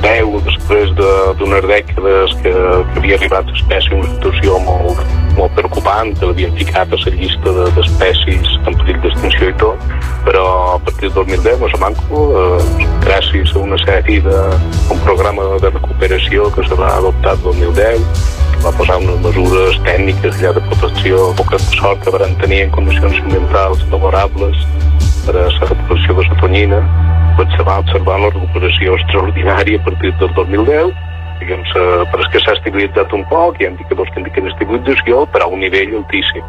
2010, 0.01 0.45
després 0.47 0.93
d'unes 0.97 1.63
de, 1.63 1.69
dècades 1.69 2.35
que, 2.41 2.53
que 2.53 3.01
havia 3.01 3.19
arribat 3.19 3.51
espècie 3.53 3.93
en 3.93 4.01
una 4.01 4.11
situació 4.15 4.59
molt, 4.65 5.01
molt 5.37 5.55
preocupant, 5.59 6.13
que 6.19 6.29
l'havien 6.29 6.55
ficat 6.57 6.93
a 6.93 7.01
la 7.03 7.15
llista 7.17 7.55
d'espècies 7.77 8.47
de, 8.49 8.59
en 8.71 8.79
perill 8.81 9.01
d'extinció 9.05 9.51
i 9.53 9.57
tot, 9.61 9.89
però 10.27 10.45
a 10.75 10.79
partir 10.87 11.11
del 11.11 11.27
2010 11.37 11.67
a 11.69 11.73
Samanco, 11.75 12.23
eh, 12.43 12.87
gràcies 13.05 13.53
a 13.55 13.65
una 13.65 13.81
sèrie 13.85 14.23
de 14.25 14.39
un 14.95 15.03
programa 15.05 15.49
de 15.63 15.73
recuperació 15.75 16.49
que 16.57 16.65
se 16.69 16.79
va 16.79 16.95
adoptar 16.97 17.37
el 17.37 17.45
2010, 17.49 18.07
va 18.63 18.73
posar 18.79 19.01
unes 19.03 19.19
mesures 19.25 19.79
tècniques 19.87 20.37
ja 20.41 20.53
de 20.55 20.63
protecció, 20.71 21.33
poca 21.37 21.59
sort 21.69 22.05
que 22.05 22.15
van 22.15 22.37
tenir 22.41 22.65
en 22.69 22.75
condicions 22.75 23.19
ambientals 23.25 23.83
favorables 23.91 24.67
per 25.27 25.35
a 25.37 25.49
la 25.49 25.67
recuperació 25.67 26.15
de 26.19 26.29
la 26.29 26.39
tonyina, 26.41 26.79
doncs 27.39 27.57
se 27.57 27.65
va 27.67 27.79
observar 27.83 28.19
la 28.21 28.31
recuperació 28.33 28.99
extraordinària 28.99 29.81
a 29.81 29.85
partir 29.87 30.13
del 30.21 30.33
2010, 30.37 30.93
diguem 31.43 31.65
però 31.73 32.23
és 32.23 32.31
que 32.33 32.43
s'ha 32.43 32.57
estabilitzat 32.59 33.15
un 33.17 33.25
poc, 33.31 33.59
hi 33.59 33.67
ha 33.67 33.73
indicadors 33.73 34.11
que 34.13 34.23
indiquen 34.23 34.51
estabilització, 34.53 35.27
però 35.35 35.49
a 35.49 35.55
un 35.55 35.65
nivell 35.65 35.97
altíssim. 36.03 36.47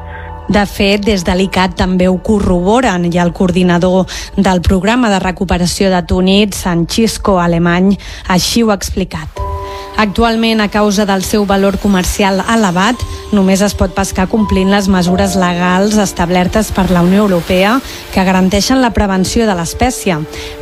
De 0.54 0.65
fet, 0.67 1.06
des 1.08 1.24
de 1.24 1.36
l'ICAT 1.39 1.78
també 1.80 2.10
ho 2.12 2.17
corroboren 2.19 3.08
i 3.08 3.15
el 3.24 3.32
coordinador 3.32 4.10
del 4.36 4.62
programa 4.62 5.10
de 5.13 5.22
recuperació 5.24 5.93
de 5.93 6.04
túnids, 6.04 6.65
Sancisco 6.67 7.39
Alemany, 7.39 7.96
així 8.36 8.63
ho 8.63 8.74
ha 8.74 8.80
explicat. 8.80 9.43
Actualment, 9.98 10.62
a 10.62 10.70
causa 10.70 11.06
del 11.06 11.24
seu 11.24 11.46
valor 11.46 11.78
comercial 11.78 12.42
elevat, 12.50 12.98
només 13.34 13.62
es 13.66 13.76
pot 13.78 13.94
pescar 13.94 14.26
complint 14.30 14.72
les 14.74 14.88
mesures 14.90 15.36
legals 15.40 15.98
establertes 16.02 16.72
per 16.74 16.90
la 16.92 17.04
Unió 17.06 17.24
Europea 17.24 17.80
que 18.14 18.26
garanteixen 18.26 18.82
la 18.82 18.94
prevenció 18.94 19.48
de 19.50 19.56
l'espècie. 19.58 20.18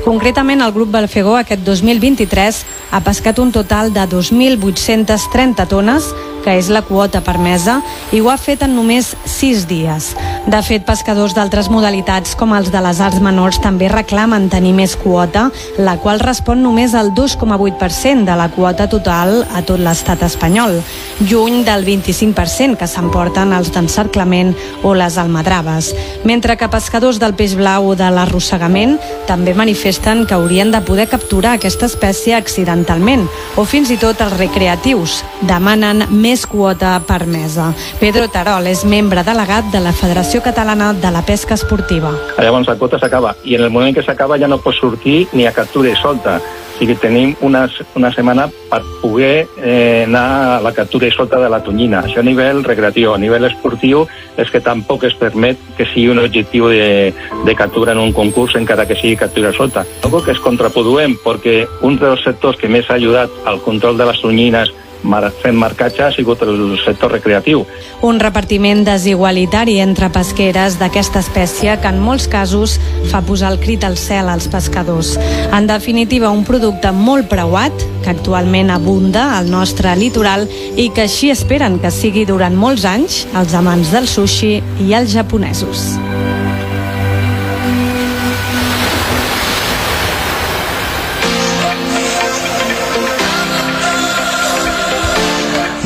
Concretament, 0.05 0.61
el 0.61 0.75
grup 0.75 0.91
Balfegó 0.91 1.37
aquest 1.39 1.63
2023 1.67 2.63
ha 2.91 3.01
pescat 3.05 3.39
un 3.39 3.51
total 3.55 3.93
de 3.95 4.07
2.830 4.07 5.67
tones 5.67 6.11
que 6.43 6.57
és 6.57 6.69
la 6.73 6.81
quota 6.85 7.21
permesa, 7.21 7.79
i 8.11 8.21
ho 8.21 8.29
ha 8.31 8.37
fet 8.37 8.63
en 8.65 8.75
només 8.75 9.13
6 9.25 9.67
dies. 9.69 10.11
De 10.47 10.61
fet, 10.65 10.85
pescadors 10.87 11.35
d'altres 11.37 11.69
modalitats, 11.69 12.35
com 12.35 12.55
els 12.57 12.71
de 12.73 12.81
les 12.81 13.01
arts 13.03 13.21
menors, 13.21 13.59
també 13.61 13.89
reclamen 13.91 14.49
tenir 14.49 14.73
més 14.73 14.95
quota, 14.97 15.49
la 15.77 15.97
qual 16.01 16.21
respon 16.23 16.63
només 16.63 16.95
al 16.97 17.11
2,8% 17.17 18.25
de 18.25 18.37
la 18.37 18.47
quota 18.53 18.87
total 18.89 19.43
a 19.53 19.61
tot 19.67 19.81
l'estat 19.81 20.23
espanyol, 20.25 20.79
lluny 21.27 21.61
del 21.67 21.85
25% 21.85 22.79
que 22.79 22.89
s'emporten 22.89 23.53
els 23.53 23.71
d'encerclament 23.75 24.55
o 24.83 24.95
les 24.97 25.17
almadraves. 25.21 25.91
Mentre 26.23 26.55
que 26.57 26.71
pescadors 26.71 27.19
del 27.21 27.35
peix 27.37 27.53
blau 27.59 27.91
de 27.99 28.07
l'arrossegament 28.09 28.97
també 29.27 29.53
manifesten 29.53 30.25
que 30.25 30.37
haurien 30.37 30.71
de 30.71 30.81
poder 30.87 31.07
capturar 31.11 31.57
aquesta 31.57 31.89
espècie 31.91 32.33
accidentalment, 32.37 33.27
o 33.59 33.65
fins 33.67 33.91
i 33.91 33.99
tot 34.01 34.21
els 34.23 34.37
recreatius. 34.39 35.21
Demanen 35.45 36.07
més 36.09 36.30
més 36.31 36.45
quota 36.47 36.95
permesa. 37.03 37.71
Pedro 37.99 38.29
Tarol 38.31 38.69
és 38.71 38.85
membre 38.87 39.23
delegat 39.27 39.67
de 39.73 39.81
la 39.83 39.91
Federació 39.91 40.39
Catalana 40.45 40.93
de 40.95 41.11
la 41.11 41.25
Pesca 41.27 41.57
Esportiva. 41.59 42.13
Llavors 42.39 42.69
la 42.71 42.77
quota 42.79 42.99
s'acaba 43.01 43.35
i 43.43 43.57
en 43.57 43.65
el 43.65 43.73
moment 43.73 43.95
que 43.95 44.03
s'acaba 44.05 44.39
ja 44.39 44.47
no 44.47 44.61
pot 44.63 44.77
sortir 44.77 45.25
ni 45.33 45.47
a 45.47 45.51
captura 45.51 45.91
i 45.91 45.97
solta. 45.99 46.39
O 46.39 46.77
sigui 46.81 46.95
tenim 46.97 47.35
una, 47.45 47.67
una 47.99 48.09
setmana 48.15 48.47
per 48.69 48.79
poder 49.03 49.45
eh, 49.59 50.05
anar 50.07 50.55
a 50.55 50.61
la 50.63 50.71
captura 50.73 51.05
i 51.05 51.11
solta 51.13 51.37
de 51.37 51.49
la 51.51 51.59
tonyina. 51.61 51.99
Això 52.07 52.23
a 52.23 52.25
nivell 52.25 52.63
recreatiu. 52.65 53.11
A 53.13 53.19
nivell 53.21 53.45
esportiu 53.49 54.05
és 54.39 54.49
que 54.49 54.63
tampoc 54.63 55.03
es 55.05 55.17
permet 55.19 55.59
que 55.77 55.85
sigui 55.91 56.09
un 56.15 56.23
objectiu 56.23 56.71
de, 56.71 57.11
de 57.45 57.55
captura 57.59 57.91
en 57.91 58.01
un 58.01 58.15
concurs 58.15 58.55
encara 58.57 58.87
que 58.89 58.97
sigui 58.97 59.19
captura 59.19 59.51
i 59.51 59.59
solta. 59.59 59.83
Algo 60.07 60.23
que 60.23 60.31
és 60.33 60.41
contraproduent 60.41 61.19
perquè 61.25 61.65
un 61.85 61.99
dels 62.01 62.23
sectors 62.23 62.57
que 62.57 62.71
més 62.71 62.89
ha 62.89 62.97
ajudat 62.97 63.43
al 63.45 63.61
control 63.67 63.99
de 63.99 64.07
les 64.09 64.23
tonyines 64.23 64.71
fent 65.41 65.57
marcatge 65.57 66.03
ha 66.03 66.11
sigut 66.11 66.41
el 66.45 66.77
sector 66.83 67.11
recreatiu. 67.11 67.65
Un 68.01 68.19
repartiment 68.19 68.83
desigualitari 68.85 69.79
entre 69.79 70.09
pesqueres 70.09 70.77
d'aquesta 70.79 71.19
espècie 71.19 71.77
que 71.81 71.89
en 71.89 71.99
molts 72.01 72.27
casos 72.27 72.79
fa 73.11 73.21
posar 73.21 73.51
el 73.53 73.59
crit 73.59 73.83
al 73.83 73.97
cel 73.97 74.29
als 74.29 74.47
pescadors. 74.47 75.17
En 75.53 75.67
definitiva, 75.67 76.29
un 76.29 76.45
producte 76.45 76.91
molt 76.91 77.29
preuat 77.29 77.73
que 78.03 78.09
actualment 78.09 78.71
abunda 78.71 79.37
al 79.37 79.51
nostre 79.51 79.95
litoral 79.95 80.47
i 80.75 80.89
que 80.89 81.05
així 81.07 81.31
esperen 81.31 81.79
que 81.79 81.91
sigui 81.91 82.25
durant 82.25 82.55
molts 82.55 82.85
anys 82.85 83.25
els 83.35 83.53
amants 83.53 83.91
del 83.91 84.07
sushi 84.07 84.57
i 84.81 84.93
els 84.97 85.13
japonesos. 85.13 85.91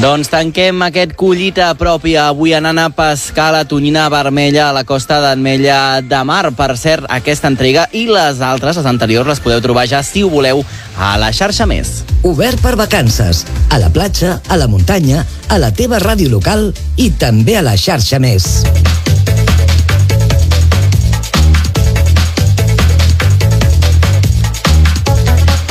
Doncs 0.05 0.29
tanquem 0.29 0.83
aquest 0.85 1.15
collita 1.17 1.71
pròpia 1.73 2.27
avui 2.29 2.51
anant 2.53 2.77
a 2.77 2.91
pescar 2.93 3.47
la 3.55 3.63
tonyina 3.65 4.03
vermella 4.13 4.67
a 4.67 4.75
la 4.75 4.83
costa 4.85 5.17
d'Anmella 5.23 6.03
de 6.05 6.19
Mar. 6.29 6.51
Per 6.53 6.75
cert, 6.77 7.07
aquesta 7.09 7.49
entrega 7.49 7.87
i 7.89 8.03
les 8.05 8.43
altres, 8.45 8.77
les 8.77 8.85
anteriors, 8.85 9.25
les 9.25 9.41
podeu 9.41 9.63
trobar 9.65 9.87
ja, 9.89 10.03
si 10.05 10.21
ho 10.21 10.29
voleu, 10.29 10.61
a 10.93 11.15
la 11.17 11.31
xarxa 11.33 11.65
més. 11.65 12.03
Obert 12.21 12.61
per 12.61 12.75
vacances, 12.77 13.47
a 13.73 13.81
la 13.81 13.89
platja, 13.89 14.37
a 14.45 14.59
la 14.61 14.69
muntanya, 14.69 15.25
a 15.49 15.57
la 15.57 15.73
teva 15.73 15.97
ràdio 15.97 16.29
local 16.29 16.69
i 17.01 17.09
també 17.09 17.57
a 17.57 17.65
la 17.65 17.73
xarxa 17.73 18.21
més. 18.21 18.61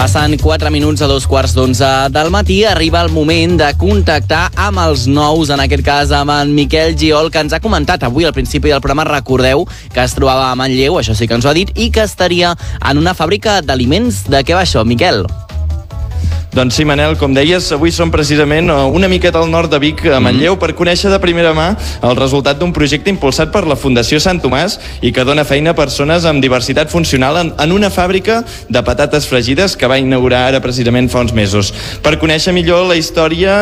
Passen 0.05 0.37
4 0.37 0.69
minuts 0.69 1.01
a 1.01 1.07
dos 1.09 1.25
quarts 1.25 1.55
d'onze 1.57 1.87
del 2.13 2.29
matí. 2.29 2.59
Arriba 2.69 3.01
el 3.01 3.09
moment 3.09 3.55
de 3.57 3.71
contactar 3.81 4.51
amb 4.61 4.83
els 4.83 5.07
nous, 5.09 5.49
en 5.49 5.63
aquest 5.65 5.81
cas 5.87 6.13
amb 6.13 6.35
en 6.35 6.53
Miquel 6.53 6.93
Giol, 6.93 7.31
que 7.33 7.41
ens 7.41 7.55
ha 7.57 7.61
comentat 7.65 8.05
avui 8.05 8.29
al 8.29 8.35
principi 8.37 8.69
del 8.69 8.83
programa, 8.85 9.09
recordeu, 9.09 9.65
que 9.95 10.05
es 10.05 10.13
trobava 10.13 10.51
a 10.51 10.59
Manlleu, 10.61 10.99
això 11.01 11.17
sí 11.17 11.25
que 11.25 11.39
ens 11.41 11.49
ho 11.49 11.55
ha 11.55 11.57
dit, 11.57 11.73
i 11.81 11.89
que 11.89 12.05
estaria 12.05 12.53
en 12.85 13.01
una 13.01 13.17
fàbrica 13.17 13.63
d'aliments. 13.65 14.27
De 14.29 14.45
què 14.45 14.53
va 14.53 14.69
això, 14.69 14.85
Miquel? 14.85 15.25
Doncs 16.55 16.77
sí, 16.79 16.85
Manel, 16.87 17.17
com 17.19 17.33
deies, 17.35 17.67
avui 17.75 17.91
som 17.91 18.13
precisament 18.15 18.69
eh, 18.71 18.75
una 18.95 19.09
miqueta 19.11 19.41
al 19.43 19.49
nord 19.51 19.73
de 19.73 19.79
Vic, 19.83 20.05
a 20.07 20.21
Manlleu, 20.23 20.55
per 20.55 20.69
conèixer 20.79 21.11
de 21.11 21.17
primera 21.19 21.51
mà 21.51 21.73
el 22.07 22.15
resultat 22.15 22.61
d'un 22.61 22.71
projecte 22.71 23.11
impulsat 23.11 23.51
per 23.51 23.65
la 23.67 23.75
Fundació 23.75 24.21
Sant 24.23 24.39
Tomàs 24.39 24.77
i 25.03 25.11
que 25.11 25.25
dona 25.27 25.43
feina 25.43 25.73
a 25.73 25.75
persones 25.75 26.23
amb 26.31 26.39
diversitat 26.45 26.93
funcional 26.93 27.41
en, 27.41 27.51
en 27.59 27.75
una 27.75 27.91
fàbrica 27.91 28.45
de 28.71 28.83
patates 28.87 29.27
fregides 29.27 29.75
que 29.75 29.91
va 29.91 29.99
inaugurar 29.99 30.45
ara 30.53 30.61
precisament 30.63 31.11
fa 31.11 31.25
uns 31.25 31.35
mesos. 31.35 31.73
Per 32.07 32.13
conèixer 32.23 32.55
millor 32.55 32.87
la 32.87 33.01
història 33.03 33.57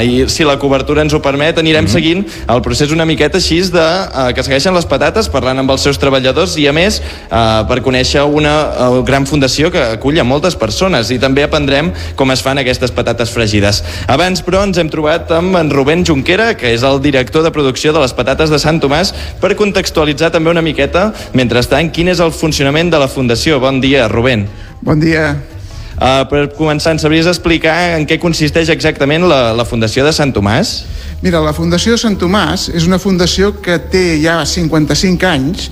eh, 0.00 0.08
i 0.08 0.24
si 0.32 0.48
la 0.48 0.56
cobertura 0.56 1.04
ens 1.04 1.12
ho 1.12 1.20
permet, 1.20 1.60
anirem 1.60 1.84
mm 1.84 1.86
-hmm. 1.86 1.92
seguint 1.92 2.24
el 2.48 2.64
procés 2.64 2.96
una 2.96 3.04
miqueta 3.04 3.36
així 3.36 3.60
de 3.60 3.84
eh, 3.84 4.32
que 4.32 4.42
segueixen 4.42 4.72
les 4.72 4.86
patates, 4.86 5.28
parlant 5.28 5.58
amb 5.58 5.70
els 5.70 5.82
seus 5.82 5.98
treballadors 5.98 6.56
i 6.56 6.66
a 6.66 6.72
més 6.72 7.02
eh, 7.04 7.64
per 7.68 7.82
conèixer 7.84 8.24
una 8.24 8.56
eh, 8.72 9.02
gran 9.04 9.26
fundació 9.26 9.70
que 9.70 9.84
acull 10.00 10.18
a 10.18 10.24
moltes 10.24 10.56
persones 10.56 11.10
i 11.10 11.18
també 11.18 11.42
aprendrem 11.42 11.92
com 12.16 12.30
es 12.30 12.37
fan 12.44 12.60
aquestes 12.62 12.92
patates 12.94 13.32
fregides. 13.34 13.82
Abans, 14.08 14.42
però, 14.46 14.62
ens 14.66 14.78
hem 14.80 14.90
trobat 14.92 15.30
amb 15.36 15.58
en 15.60 15.70
Rubén 15.72 16.04
Junquera, 16.06 16.52
que 16.58 16.72
és 16.74 16.86
el 16.86 17.02
director 17.04 17.44
de 17.44 17.52
producció 17.54 17.92
de 17.92 18.02
les 18.04 18.14
patates 18.16 18.50
de 18.52 18.60
Sant 18.62 18.80
Tomàs, 18.82 19.14
per 19.42 19.56
contextualitzar 19.58 20.32
també 20.34 20.50
una 20.54 20.64
miqueta, 20.64 21.10
mentrestant, 21.38 21.92
quin 21.94 22.12
és 22.14 22.22
el 22.24 22.32
funcionament 22.32 22.90
de 22.92 23.00
la 23.00 23.10
Fundació. 23.10 23.60
Bon 23.62 23.80
dia, 23.80 24.08
Rubén. 24.08 24.48
Bon 24.82 25.00
dia. 25.00 25.32
Uh, 25.98 26.22
per 26.30 26.44
començar, 26.54 26.92
ens 26.94 27.02
sabries 27.02 27.26
explicar 27.26 27.74
en 27.96 28.04
què 28.06 28.20
consisteix 28.22 28.70
exactament 28.70 29.24
la, 29.26 29.50
la 29.58 29.66
Fundació 29.66 30.04
de 30.06 30.12
Sant 30.14 30.30
Tomàs? 30.30 30.76
Mira, 31.24 31.40
la 31.42 31.50
Fundació 31.50 31.96
de 31.96 31.98
Sant 31.98 32.14
Tomàs 32.14 32.68
és 32.70 32.84
una 32.86 33.00
fundació 33.02 33.50
que 33.58 33.80
té 33.90 34.20
ja 34.22 34.36
55 34.46 35.26
anys 35.26 35.64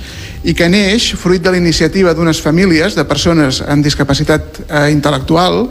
i 0.42 0.54
que 0.58 0.66
neix 0.66 1.12
fruit 1.14 1.42
de 1.42 1.52
la 1.54 1.60
iniciativa 1.60 2.10
d'unes 2.14 2.40
famílies 2.42 2.98
de 2.98 3.04
persones 3.06 3.60
amb 3.62 3.86
discapacitat 3.86 4.58
eh, 4.66 4.88
intel·lectual 4.90 5.68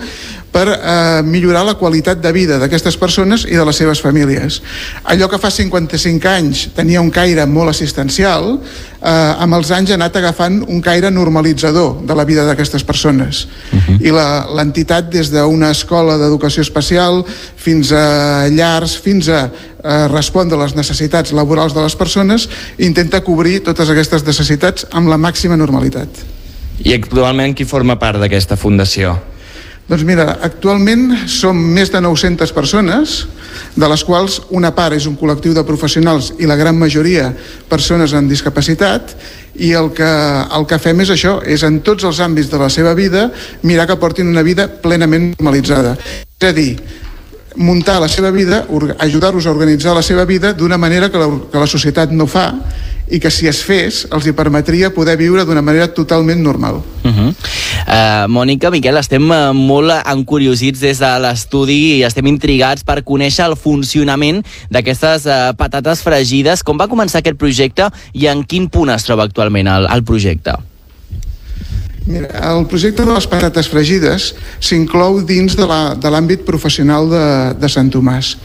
per 0.56 0.70
eh, 0.72 1.22
millorar 1.28 1.66
la 1.68 1.76
qualitat 1.76 2.22
de 2.24 2.32
vida 2.32 2.56
d'aquestes 2.62 2.96
persones 2.96 3.44
i 3.44 3.58
de 3.60 3.66
les 3.68 3.76
seves 3.76 4.00
famílies. 4.00 4.62
Allò 5.04 5.28
que 5.28 5.40
fa 5.42 5.52
55 5.52 6.32
anys 6.32 6.70
tenia 6.78 7.04
un 7.04 7.12
caire 7.12 7.44
molt 7.44 7.74
assistencial, 7.74 8.54
eh, 8.56 9.44
amb 9.44 9.58
els 9.60 9.74
anys 9.76 9.92
ha 9.92 9.98
anat 10.00 10.16
agafant 10.22 10.62
un 10.64 10.80
caire 10.86 11.12
normalitzador 11.12 12.06
de 12.08 12.16
la 12.16 12.24
vida 12.24 12.48
d'aquestes 12.48 12.88
persones. 12.88 13.48
Uh 13.74 13.80
-huh. 13.80 14.00
I 14.00 14.12
l'entitat, 14.56 15.12
des 15.12 15.32
d'una 15.32 15.72
escola 15.72 16.18
d'educació 16.18 16.62
especial 16.62 17.26
fins 17.56 17.92
a 17.92 18.48
llars, 18.48 18.98
fins 18.98 19.28
a 19.28 19.52
eh, 19.84 20.08
respondre 20.08 20.58
a 20.58 20.64
les 20.64 20.76
necessitats 20.76 21.34
laborals 21.34 21.74
de 21.74 21.82
les 21.82 21.96
persones, 21.96 22.50
intenta 22.78 23.22
cobrir 23.22 23.60
totes 23.64 23.90
aquestes 23.90 24.26
necessitats 24.26 24.88
amb 24.92 25.10
la 25.10 25.18
màxima 25.18 25.58
normalitat. 25.58 26.08
I 26.80 26.94
actualment 26.94 27.54
qui 27.56 27.66
forma 27.66 28.00
part 28.00 28.20
d'aquesta 28.20 28.56
fundació? 28.56 29.35
Doncs 29.86 30.02
mira, 30.02 30.40
actualment 30.42 31.12
som 31.30 31.58
més 31.58 31.92
de 31.94 32.02
900 32.02 32.54
persones, 32.56 33.20
de 33.76 33.88
les 33.88 34.04
quals 34.08 34.40
una 34.56 34.72
part 34.76 34.96
és 34.98 35.06
un 35.06 35.16
col·lectiu 35.20 35.54
de 35.54 35.64
professionals 35.68 36.32
i 36.42 36.50
la 36.50 36.58
gran 36.58 36.78
majoria 36.80 37.30
persones 37.70 38.16
amb 38.18 38.32
discapacitat, 38.32 39.14
i 39.56 39.72
el 39.78 39.92
que, 39.96 40.10
el 40.58 40.66
que 40.68 40.80
fem 40.82 41.06
és 41.06 41.14
això, 41.14 41.38
és 41.46 41.64
en 41.64 41.80
tots 41.86 42.04
els 42.08 42.20
àmbits 42.20 42.50
de 42.52 42.60
la 42.60 42.70
seva 42.74 42.96
vida 42.98 43.30
mirar 43.64 43.86
que 43.88 44.00
portin 44.02 44.28
una 44.32 44.44
vida 44.44 44.68
plenament 44.68 45.36
normalitzada. 45.38 45.96
És 46.42 46.50
a 46.50 46.52
dir, 46.56 46.72
muntar 47.56 48.02
la 48.02 48.10
seva 48.12 48.32
vida, 48.32 48.66
ajudar-los 49.00 49.46
a 49.46 49.54
organitzar 49.54 49.96
la 49.96 50.04
seva 50.04 50.26
vida 50.26 50.54
d'una 50.54 50.78
manera 50.78 51.12
que 51.12 51.22
la, 51.22 51.30
que 51.52 51.62
la 51.62 51.70
societat 51.70 52.12
no 52.12 52.28
fa 52.28 52.50
i 53.08 53.20
que 53.22 53.30
si 53.32 53.48
es 53.48 53.62
fes 53.64 54.06
els 54.12 54.26
hi 54.26 54.34
permetria 54.34 54.92
poder 54.94 55.16
viure 55.18 55.46
d'una 55.46 55.62
manera 55.62 55.94
totalment 55.94 56.42
normal. 56.42 56.82
Uh 57.04 57.12
-huh. 57.12 57.34
Uh, 57.86 58.26
Mònica, 58.32 58.72
Miquel, 58.74 59.00
estem 59.00 59.26
uh, 59.30 59.54
molt 59.56 59.94
encuriosits 60.02 60.84
des 60.84 61.02
de 61.02 61.12
l'estudi 61.24 61.80
i 61.96 62.04
estem 62.08 62.28
intrigats 62.32 62.86
per 62.86 63.02
conèixer 63.08 63.48
el 63.48 63.58
funcionament 63.60 64.44
d'aquestes 64.74 65.30
uh, 65.30 65.42
patates 65.58 66.04
fregides. 66.06 66.66
Com 66.66 66.82
va 66.82 66.92
començar 66.92 67.24
aquest 67.24 67.40
projecte 67.42 67.90
i 68.14 68.30
en 68.32 68.44
quin 68.44 68.70
punt 68.70 68.94
es 68.94 69.08
troba 69.08 69.30
actualment 69.30 69.72
el, 69.72 69.90
el 69.92 70.06
projecte? 70.08 70.58
Mira, 72.06 72.30
el 72.54 72.68
projecte 72.70 73.02
de 73.02 73.14
les 73.16 73.26
patates 73.26 73.66
fregides 73.66 74.28
s'inclou 74.62 75.24
dins 75.26 75.56
de 75.58 76.10
l'àmbit 76.14 76.44
professional 76.46 77.08
de, 77.10 77.26
de 77.58 77.70
Sant 77.72 77.90
Tomàs. 77.90 78.36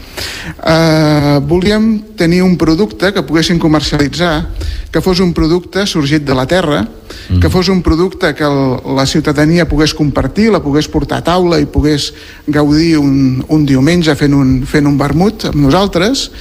Eh, 0.57 1.37
volíem 1.45 1.91
tenir 2.17 2.41
un 2.41 2.55
producte 2.57 3.11
que 3.13 3.21
poguessin 3.21 3.61
comercialitzar, 3.61 4.47
que 4.89 5.01
fos 5.05 5.21
un 5.21 5.29
producte 5.37 5.85
sorgit 5.85 6.25
de 6.25 6.33
la 6.33 6.47
terra, 6.49 6.81
mm. 6.81 7.37
que 7.37 7.51
fos 7.53 7.69
un 7.69 7.83
producte 7.85 8.33
que 8.33 8.49
el, 8.49 8.81
la 8.97 9.05
ciutadania 9.05 9.69
pogués 9.69 9.93
compartir, 9.93 10.49
la 10.49 10.63
pogués 10.65 10.89
portar 10.89 11.21
a 11.21 11.27
taula 11.29 11.61
i 11.61 11.69
pogués 11.69 12.15
gaudir 12.49 12.97
un, 12.97 13.45
un 13.45 13.69
diumenge 13.69 14.17
fent 14.17 14.33
un, 14.33 14.63
fent 14.65 14.89
un 14.89 14.97
vermut 14.97 15.51
amb 15.53 15.61
nosaltres, 15.69 16.31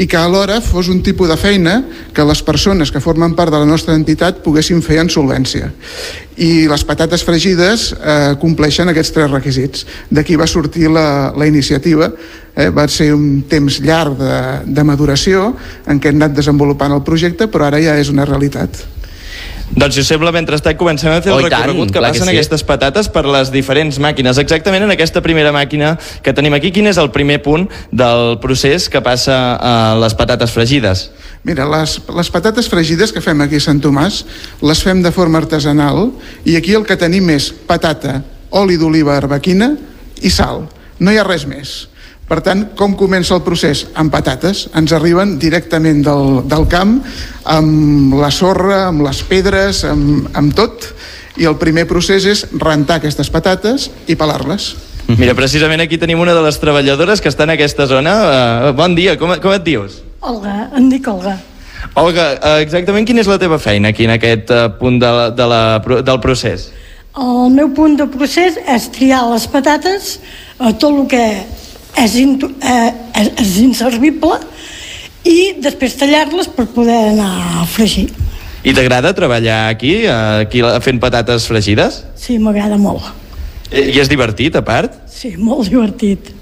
i 0.00 0.06
que 0.08 0.16
alhora 0.16 0.62
fos 0.64 0.88
un 0.88 1.02
tipus 1.04 1.28
de 1.28 1.36
feina 1.36 1.74
que 2.16 2.24
les 2.24 2.40
persones 2.42 2.88
que 2.90 3.02
formen 3.04 3.34
part 3.36 3.52
de 3.52 3.58
la 3.60 3.68
nostra 3.68 3.92
entitat 3.98 4.38
poguessin 4.40 4.80
fer 4.80 4.96
en 5.02 5.10
solvència. 5.12 5.68
I 6.40 6.64
les 6.70 6.84
patates 6.88 7.24
fregides 7.26 7.90
eh, 7.92 8.32
compleixen 8.40 8.88
aquests 8.88 9.12
tres 9.12 9.28
requisits. 9.28 9.84
D'aquí 10.08 10.38
va 10.40 10.48
sortir 10.48 10.88
la, 10.88 11.34
la 11.36 11.48
iniciativa, 11.50 12.08
eh, 12.56 12.70
va 12.72 12.86
ser 12.88 13.10
un 13.12 13.42
temps 13.50 13.76
llarg 13.84 14.16
de, 14.16 14.40
de 14.72 14.86
maduració 14.88 15.50
en 15.84 16.00
què 16.00 16.08
hem 16.08 16.22
anat 16.22 16.38
desenvolupant 16.38 16.96
el 16.96 17.04
projecte, 17.04 17.50
però 17.52 17.68
ara 17.68 17.82
ja 17.84 17.98
és 18.00 18.08
una 18.08 18.24
realitat. 18.24 18.80
Doncs 19.70 19.94
si 19.94 20.02
us 20.02 20.08
sembla, 20.10 20.32
mentrestant 20.34 20.74
comencem 20.78 21.12
a 21.12 21.20
fer 21.22 21.30
oh, 21.30 21.38
el 21.38 21.46
recorregut 21.46 21.88
tant, 21.88 21.94
que 21.94 22.02
passen 22.02 22.24
que 22.24 22.32
sí. 22.32 22.38
aquestes 22.38 22.64
patates 22.66 23.10
per 23.12 23.22
les 23.28 23.52
diferents 23.54 24.00
màquines. 24.02 24.40
Exactament 24.42 24.82
en 24.82 24.90
aquesta 24.90 25.22
primera 25.22 25.52
màquina 25.54 25.92
que 26.24 26.34
tenim 26.34 26.56
aquí, 26.56 26.72
quin 26.74 26.90
és 26.90 26.98
el 26.98 27.12
primer 27.14 27.38
punt 27.44 27.68
del 27.94 28.40
procés 28.42 28.88
que 28.90 29.02
passa 29.04 29.36
a 29.54 29.74
les 30.00 30.16
patates 30.18 30.50
fregides? 30.50 31.06
Mira, 31.46 31.68
les, 31.70 32.00
les 32.18 32.32
patates 32.34 32.66
fregides 32.72 33.14
que 33.14 33.22
fem 33.22 33.46
aquí 33.46 33.60
a 33.60 33.66
Sant 33.68 33.78
Tomàs 33.84 34.24
les 34.66 34.82
fem 34.82 35.04
de 35.06 35.14
forma 35.14 35.38
artesanal 35.38 36.10
i 36.44 36.58
aquí 36.58 36.74
el 36.74 36.88
que 36.88 36.98
tenim 36.98 37.30
és 37.30 37.52
patata, 37.68 38.18
oli 38.50 38.80
d'oliva 38.80 39.14
arbequina 39.20 39.76
i 40.20 40.34
sal. 40.34 40.66
No 40.98 41.14
hi 41.14 41.22
ha 41.22 41.24
res 41.24 41.46
més 41.46 41.89
Per 42.30 42.38
tant, 42.46 42.60
com 42.78 42.92
comença 42.94 43.34
el 43.34 43.40
procés? 43.42 43.88
Amb 43.98 44.12
patates. 44.14 44.68
Ens 44.78 44.92
arriben 44.94 45.32
directament 45.42 46.04
del, 46.06 46.44
del 46.46 46.68
camp 46.70 47.00
amb 47.50 48.14
la 48.20 48.30
sorra, 48.30 48.84
amb 48.86 49.02
les 49.02 49.24
pedres, 49.26 49.82
amb, 49.88 50.28
amb 50.38 50.54
tot, 50.54 50.86
i 51.42 51.48
el 51.50 51.58
primer 51.58 51.88
procés 51.90 52.28
és 52.30 52.44
rentar 52.54 53.00
aquestes 53.00 53.32
patates 53.34 53.88
i 54.06 54.14
pelar-les. 54.14 54.70
Mira, 55.18 55.34
precisament 55.34 55.82
aquí 55.82 55.98
tenim 55.98 56.20
una 56.22 56.36
de 56.36 56.42
les 56.44 56.60
treballadores 56.62 57.18
que 57.18 57.30
està 57.32 57.48
en 57.48 57.56
aquesta 57.56 57.88
zona. 57.90 58.12
Uh, 58.22 58.72
bon 58.78 58.94
dia, 58.94 59.16
com, 59.18 59.32
com 59.42 59.56
et 59.56 59.64
dius? 59.66 59.98
Olga, 60.22 60.68
em 60.78 60.86
dic 60.92 61.08
Olga. 61.10 61.34
Olga, 61.98 62.28
uh, 62.36 62.60
exactament 62.62 63.08
quina 63.08 63.24
és 63.24 63.30
la 63.30 63.40
teva 63.42 63.58
feina 63.58 63.90
aquí 63.90 64.06
en 64.06 64.14
aquest 64.14 64.52
uh, 64.54 64.68
punt 64.78 65.00
de 65.02 65.10
la, 65.16 65.30
de 65.34 65.50
la, 65.50 65.62
del 65.82 66.22
procés? 66.22 66.70
El 67.18 67.50
meu 67.56 67.72
punt 67.74 67.96
de 67.98 68.06
procés 68.06 68.54
és 68.70 68.86
triar 68.94 69.24
les 69.32 69.48
patates, 69.50 70.20
eh, 70.60 70.70
tot 70.78 70.92
el 70.92 71.08
que 71.10 71.24
és, 71.98 72.14
intu- 72.20 72.52
eh, 72.62 72.92
és, 73.20 73.30
és 73.42 73.56
inservible, 73.64 74.38
i 75.24 75.54
després 75.60 75.96
tallar-les 76.00 76.48
per 76.48 76.66
poder 76.72 76.98
anar 77.12 77.62
a 77.62 77.66
fregir. 77.68 78.08
I 78.64 78.74
t'agrada 78.76 79.14
treballar 79.16 79.68
aquí, 79.70 80.04
aquí 80.06 80.60
fent 80.84 81.00
patates 81.00 81.46
fregides? 81.48 82.02
Sí, 82.16 82.38
m'agrada 82.38 82.76
molt. 82.80 83.06
I, 83.72 83.86
I 83.94 84.00
és 84.02 84.08
divertit, 84.10 84.56
a 84.56 84.62
part? 84.64 84.96
Sí, 85.08 85.34
molt 85.38 85.68
divertit. 85.70 86.32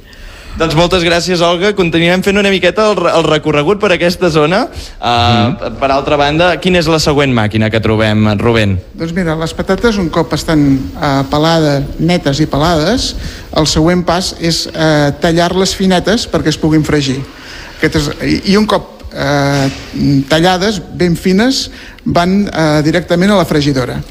Doncs 0.58 0.74
moltes 0.74 1.04
gràcies, 1.06 1.38
Olga. 1.44 1.70
Continuem 1.78 2.22
fent 2.26 2.38
una 2.40 2.50
miqueta 2.50 2.88
el, 2.90 2.98
el 3.12 3.26
recorregut 3.28 3.78
per 3.78 3.92
aquesta 3.94 4.26
zona. 4.34 4.64
Uh, 4.98 5.06
mm. 5.06 5.76
Per 5.78 5.90
altra 5.94 6.18
banda, 6.18 6.48
quina 6.58 6.80
és 6.82 6.88
la 6.90 6.98
següent 6.98 7.30
màquina 7.34 7.68
que 7.70 7.78
trobem, 7.84 8.26
Rubén? 8.42 8.74
Doncs 8.98 9.14
mira, 9.14 9.36
les 9.38 9.54
patates 9.54 10.00
un 10.02 10.10
cop 10.10 10.34
estan 10.34 10.66
eh, 10.74 11.12
pelades, 11.30 11.86
netes 12.02 12.42
i 12.42 12.48
pelades, 12.50 13.12
el 13.54 13.70
següent 13.70 14.02
pas 14.08 14.32
és 14.42 14.64
eh, 14.72 15.14
tallar-les 15.22 15.76
finetes 15.78 16.26
perquè 16.26 16.50
es 16.50 16.58
puguin 16.58 16.82
fregir. 16.82 17.20
Aquest 17.78 18.02
és, 18.02 18.12
i, 18.26 18.36
I 18.50 18.58
un 18.58 18.66
cop 18.66 19.06
eh, 19.14 19.70
tallades, 20.26 20.82
ben 20.98 21.14
fines, 21.14 21.68
van 22.02 22.40
eh, 22.50 22.70
directament 22.82 23.30
a 23.30 23.38
la 23.44 23.46
fregidora. 23.46 24.02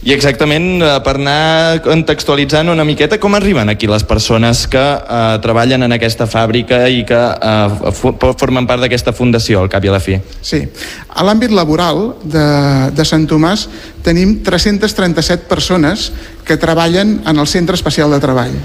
I 0.00 0.14
exactament, 0.14 0.80
eh, 0.80 0.94
per 1.04 1.12
anar 1.18 1.82
contextualitzant 1.84 2.70
una 2.72 2.86
miqueta, 2.88 3.18
com 3.20 3.34
arriben 3.36 3.68
aquí 3.68 3.86
les 3.86 4.04
persones 4.08 4.62
que 4.66 4.80
eh, 4.80 5.36
treballen 5.44 5.84
en 5.84 5.92
aquesta 5.92 6.24
fàbrica 6.24 6.86
i 6.88 7.02
que 7.04 7.18
eh, 7.20 7.92
formen 8.40 8.64
part 8.64 8.80
d'aquesta 8.80 9.12
fundació, 9.12 9.60
al 9.60 9.68
cap 9.68 9.84
i 9.84 9.92
a 9.92 9.98
la 9.98 10.00
fi? 10.00 10.16
Sí. 10.40 10.62
A 11.12 11.26
l'àmbit 11.28 11.52
laboral 11.52 12.14
de, 12.24 12.46
de 12.96 13.04
Sant 13.04 13.28
Tomàs 13.28 13.66
tenim 14.00 14.38
337 14.46 15.44
persones 15.52 16.10
que 16.48 16.56
treballen 16.56 17.18
en 17.28 17.36
el 17.36 17.46
Centre 17.46 17.76
Especial 17.76 18.08
de 18.16 18.24
Treball. 18.24 18.56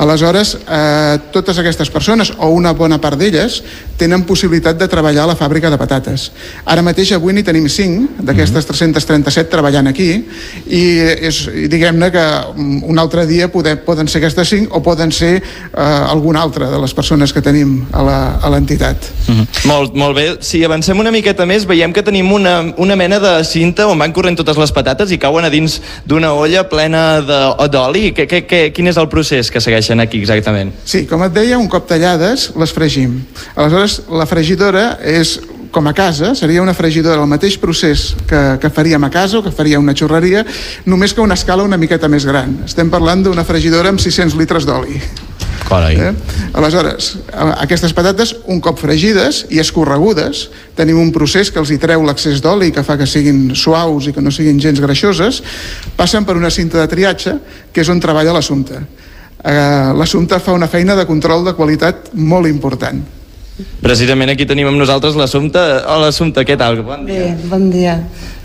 Aleshores, 0.00 0.56
eh, 0.66 1.18
totes 1.30 1.60
aquestes 1.60 1.90
persones, 1.90 2.32
o 2.38 2.48
una 2.50 2.72
bona 2.72 2.98
part 2.98 3.20
d'elles, 3.20 3.60
tenen 3.98 4.24
possibilitat 4.26 4.78
de 4.78 4.88
treballar 4.90 5.24
a 5.24 5.32
la 5.32 5.36
fàbrica 5.38 5.70
de 5.70 5.78
patates. 5.78 6.30
Ara 6.64 6.82
mateix, 6.82 7.12
avui 7.14 7.34
n'hi 7.34 7.44
tenim 7.46 7.68
5 7.70 8.24
d'aquestes 8.26 8.66
337 8.66 9.50
treballant 9.52 9.88
aquí 9.90 10.08
i, 10.66 10.82
és, 11.28 11.44
diguem-ne 11.70 12.10
que 12.14 12.24
mm, 12.24 12.82
un 12.90 12.98
altre 12.98 13.26
dia 13.30 13.48
poder, 13.52 13.76
poden 13.86 14.08
ser 14.08 14.22
aquestes 14.22 14.50
5 14.56 14.74
o 14.74 14.82
poden 14.82 15.12
ser 15.12 15.34
eh, 15.38 15.80
alguna 15.82 16.42
altra 16.42 16.70
de 16.70 16.80
les 16.80 16.94
persones 16.94 17.32
que 17.32 17.42
tenim 17.42 17.84
a 17.92 18.50
l'entitat. 18.50 18.96
Mm 19.28 19.34
-hmm. 19.34 19.46
molt, 19.64 19.94
molt 19.94 20.16
bé. 20.16 20.36
Si 20.40 20.64
avancem 20.64 20.98
una 20.98 21.10
miqueta 21.10 21.46
més, 21.46 21.66
veiem 21.66 21.92
que 21.92 22.02
tenim 22.02 22.32
una, 22.32 22.74
una 22.76 22.96
mena 22.96 23.18
de 23.18 23.44
cinta 23.44 23.86
on 23.86 23.98
van 23.98 24.12
corrent 24.12 24.36
totes 24.36 24.56
les 24.56 24.72
patates 24.72 25.10
i 25.10 25.18
cauen 25.18 25.44
a 25.44 25.50
dins 25.50 25.80
d'una 26.04 26.32
olla 26.32 26.68
plena 26.68 27.20
d'oli. 27.20 28.12
Quin 28.74 28.86
és 28.86 28.96
el 28.96 29.08
procés 29.08 29.50
que 29.50 29.60
segueixen 29.60 30.00
aquí 30.00 30.18
exactament? 30.18 30.72
Sí, 30.84 31.06
com 31.06 31.22
et 31.22 31.32
deia, 31.32 31.58
un 31.58 31.68
cop 31.68 31.86
tallades, 31.86 32.52
les 32.56 32.72
fregim. 32.72 33.20
Aleshores, 33.54 33.83
la 34.08 34.26
fregidora 34.28 34.94
és 35.00 35.38
com 35.74 35.88
a 35.90 35.92
casa, 35.92 36.36
seria 36.38 36.62
una 36.62 36.72
fregidora, 36.72 37.18
el 37.20 37.28
mateix 37.28 37.56
procés 37.58 38.12
que, 38.30 38.40
que 38.62 38.70
faríem 38.70 39.02
a 39.02 39.10
casa 39.10 39.40
o 39.40 39.42
que 39.42 39.50
faria 39.50 39.80
una 39.82 39.94
xurreria, 39.98 40.44
només 40.86 41.12
que 41.12 41.18
a 41.18 41.26
una 41.26 41.34
escala 41.34 41.66
una 41.66 41.80
miqueta 41.80 42.06
més 42.08 42.24
gran. 42.28 42.60
Estem 42.68 42.92
parlant 42.92 43.24
d'una 43.26 43.42
fregidora 43.44 43.90
amb 43.90 43.98
600 43.98 44.38
litres 44.38 44.68
d'oli. 44.68 45.00
Carai. 45.64 45.96
Eh? 45.96 46.12
Aleshores, 46.54 47.08
aquestes 47.56 47.94
patates, 47.96 48.34
un 48.52 48.60
cop 48.62 48.78
fregides 48.78 49.44
i 49.50 49.58
escorregudes, 49.62 50.44
tenim 50.78 51.00
un 51.00 51.10
procés 51.14 51.50
que 51.50 51.58
els 51.58 51.72
hi 51.74 51.80
treu 51.82 52.04
l'excés 52.06 52.42
d'oli 52.44 52.70
que 52.74 52.84
fa 52.86 52.98
que 53.00 53.08
siguin 53.08 53.48
suaus 53.58 54.06
i 54.06 54.14
que 54.14 54.22
no 54.22 54.30
siguin 54.34 54.60
gens 54.62 54.82
greixoses, 54.84 55.42
passen 55.96 56.28
per 56.28 56.38
una 56.38 56.52
cinta 56.54 56.78
de 56.82 56.86
triatge, 56.92 57.34
que 57.72 57.82
és 57.82 57.90
on 57.90 58.02
treballa 58.02 58.36
l'assumpte. 58.36 58.78
Eh, 59.42 59.90
l'assumpte 59.98 60.38
fa 60.38 60.54
una 60.54 60.70
feina 60.70 60.94
de 60.94 61.08
control 61.08 61.44
de 61.48 61.56
qualitat 61.58 62.12
molt 62.14 62.46
important. 62.46 63.02
Precisament 63.84 64.32
aquí 64.32 64.42
tenim 64.50 64.66
amb 64.66 64.80
nosaltres 64.80 65.14
l'Assumpte. 65.14 65.60
Hola, 65.86 66.08
Assumpte, 66.10 66.42
què 66.42 66.56
tal? 66.58 66.80
Bon 66.82 67.04
dia. 67.06 67.28
Bé, 67.36 67.48
bon 67.52 67.68
dia. 67.70 67.92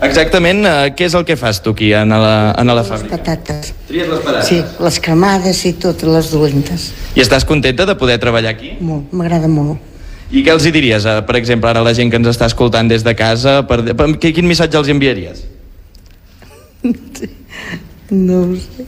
Exactament, 0.05 0.59
eh, 0.69 0.91
què 0.93 1.07
és 1.07 1.15
el 1.17 1.25
que 1.25 1.33
fas 1.39 1.61
tu 1.65 1.71
aquí 1.73 1.89
en 1.97 2.13
la, 2.13 2.53
en 2.53 2.69
la 2.69 2.83
fàbrica? 2.85 3.17
Patates. 3.17 3.71
Tries 3.89 4.07
les 4.11 4.19
patates? 4.21 4.47
Sí, 4.51 4.59
les 4.85 4.99
cremades 5.01 5.63
i 5.65 5.73
totes 5.81 6.05
les 6.13 6.29
dolentes. 6.31 6.91
I 7.17 7.23
estàs 7.25 7.45
contenta 7.49 7.87
de 7.89 7.95
poder 7.97 8.19
treballar 8.21 8.53
aquí? 8.53 8.75
Molt, 8.85 9.09
m'agrada 9.11 9.49
molt. 9.49 9.79
I 10.29 10.43
què 10.45 10.53
els 10.53 10.67
hi 10.69 10.71
diries, 10.77 11.05
eh, 11.09 11.17
per 11.25 11.39
exemple, 11.41 11.71
ara 11.73 11.81
a 11.81 11.87
la 11.89 11.95
gent 11.97 12.11
que 12.13 12.19
ens 12.21 12.29
està 12.29 12.45
escoltant 12.45 12.87
des 12.91 13.01
de 13.03 13.15
casa? 13.17 13.63
Per, 13.65 13.81
per, 13.97 14.11
què- 14.21 14.29
quin 14.37 14.45
missatge 14.45 14.77
els 14.77 14.93
enviaries? 14.93 15.41
No 18.09 18.39
ho 18.41 18.55
sé. 18.57 18.85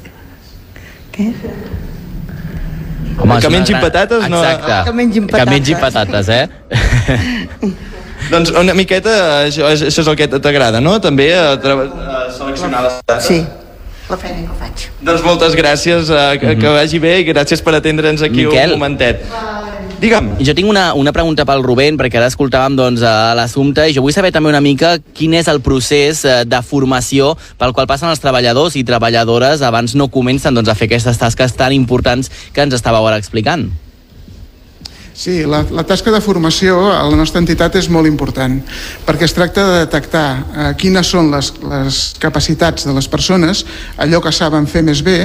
Què? 1.14 1.28
Home, 3.20 3.40
que 3.42 3.50
mengin 3.50 3.76
gran- 3.78 3.82
patates, 3.82 4.30
no? 4.30 4.44
Exacte. 4.44 4.78
Que 4.86 4.94
mengin 4.94 5.28
Que 5.28 5.46
mengin 5.46 5.78
patates. 5.78 6.26
patates, 6.26 6.30
eh? 6.30 6.50
Doncs 8.32 8.52
una 8.56 8.74
miqueta, 8.78 9.14
això, 9.48 9.68
és- 9.74 9.82
això 9.90 10.02
és 10.06 10.08
el 10.08 10.16
que 10.16 10.28
t'agrada, 10.28 10.80
no? 10.80 11.00
També 11.02 11.34
a, 11.36 11.54
a 11.54 12.32
seleccionar 12.32 12.84
les 12.86 12.94
patates. 13.02 13.26
Sí, 13.28 13.40
la 14.10 14.18
feina 14.18 14.46
que 14.48 14.60
faig. 14.60 14.86
Doncs 15.02 15.24
moltes 15.26 15.56
gràcies, 15.58 16.10
eh, 16.14 16.38
que, 16.40 16.56
que 16.62 16.68
vagi 16.78 17.00
bé 17.00 17.18
i 17.20 17.26
gràcies 17.28 17.62
per 17.66 17.74
atendre'ns 17.80 18.22
aquí 18.22 18.46
Miquel. 18.46 18.72
un 18.74 18.80
momentet. 18.80 19.26
Digue'm. 20.02 20.32
Jo 20.42 20.56
tinc 20.58 20.66
una, 20.66 20.96
una 20.98 21.12
pregunta 21.14 21.44
pel 21.46 21.60
Rubén, 21.62 21.94
perquè 22.00 22.18
ara 22.18 22.30
escoltàvem 22.32 22.74
doncs, 22.74 23.04
l'assumpte, 23.38 23.84
i 23.86 23.94
jo 23.94 24.02
vull 24.02 24.16
saber 24.16 24.32
també 24.34 24.50
una 24.50 24.62
mica 24.66 24.96
quin 25.14 25.36
és 25.38 25.46
el 25.52 25.62
procés 25.62 26.24
eh, 26.26 26.40
de 26.50 26.62
formació 26.66 27.36
pel 27.62 27.76
qual 27.78 27.86
passen 27.86 28.10
els 28.10 28.24
treballadors 28.24 28.80
i 28.82 28.84
treballadores 28.88 29.62
abans 29.62 29.94
no 29.94 30.10
comencen 30.10 30.58
doncs, 30.58 30.74
a 30.74 30.78
fer 30.80 30.90
aquestes 30.90 31.22
tasques 31.22 31.54
tan 31.54 31.78
importants 31.78 32.34
que 32.50 32.66
ens 32.66 32.74
estàveu 32.80 33.06
ara 33.06 33.22
explicant. 33.22 33.70
Sí, 35.22 35.44
la, 35.46 35.60
la 35.70 35.84
tasca 35.86 36.10
de 36.10 36.18
formació 36.18 36.80
a 36.90 37.04
la 37.06 37.18
nostra 37.20 37.38
entitat 37.44 37.76
és 37.78 37.92
molt 37.94 38.10
important 38.10 38.56
perquè 39.06 39.28
es 39.28 39.36
tracta 39.38 39.62
de 39.68 39.76
detectar 39.84 40.24
eh, 40.34 40.70
quines 40.82 41.12
són 41.14 41.28
les, 41.30 41.52
les 41.62 42.00
capacitats 42.18 42.88
de 42.88 42.96
les 42.96 43.06
persones, 43.06 43.62
allò 44.02 44.18
que 44.24 44.32
saben 44.34 44.66
fer 44.66 44.82
més 44.88 45.04
bé 45.06 45.20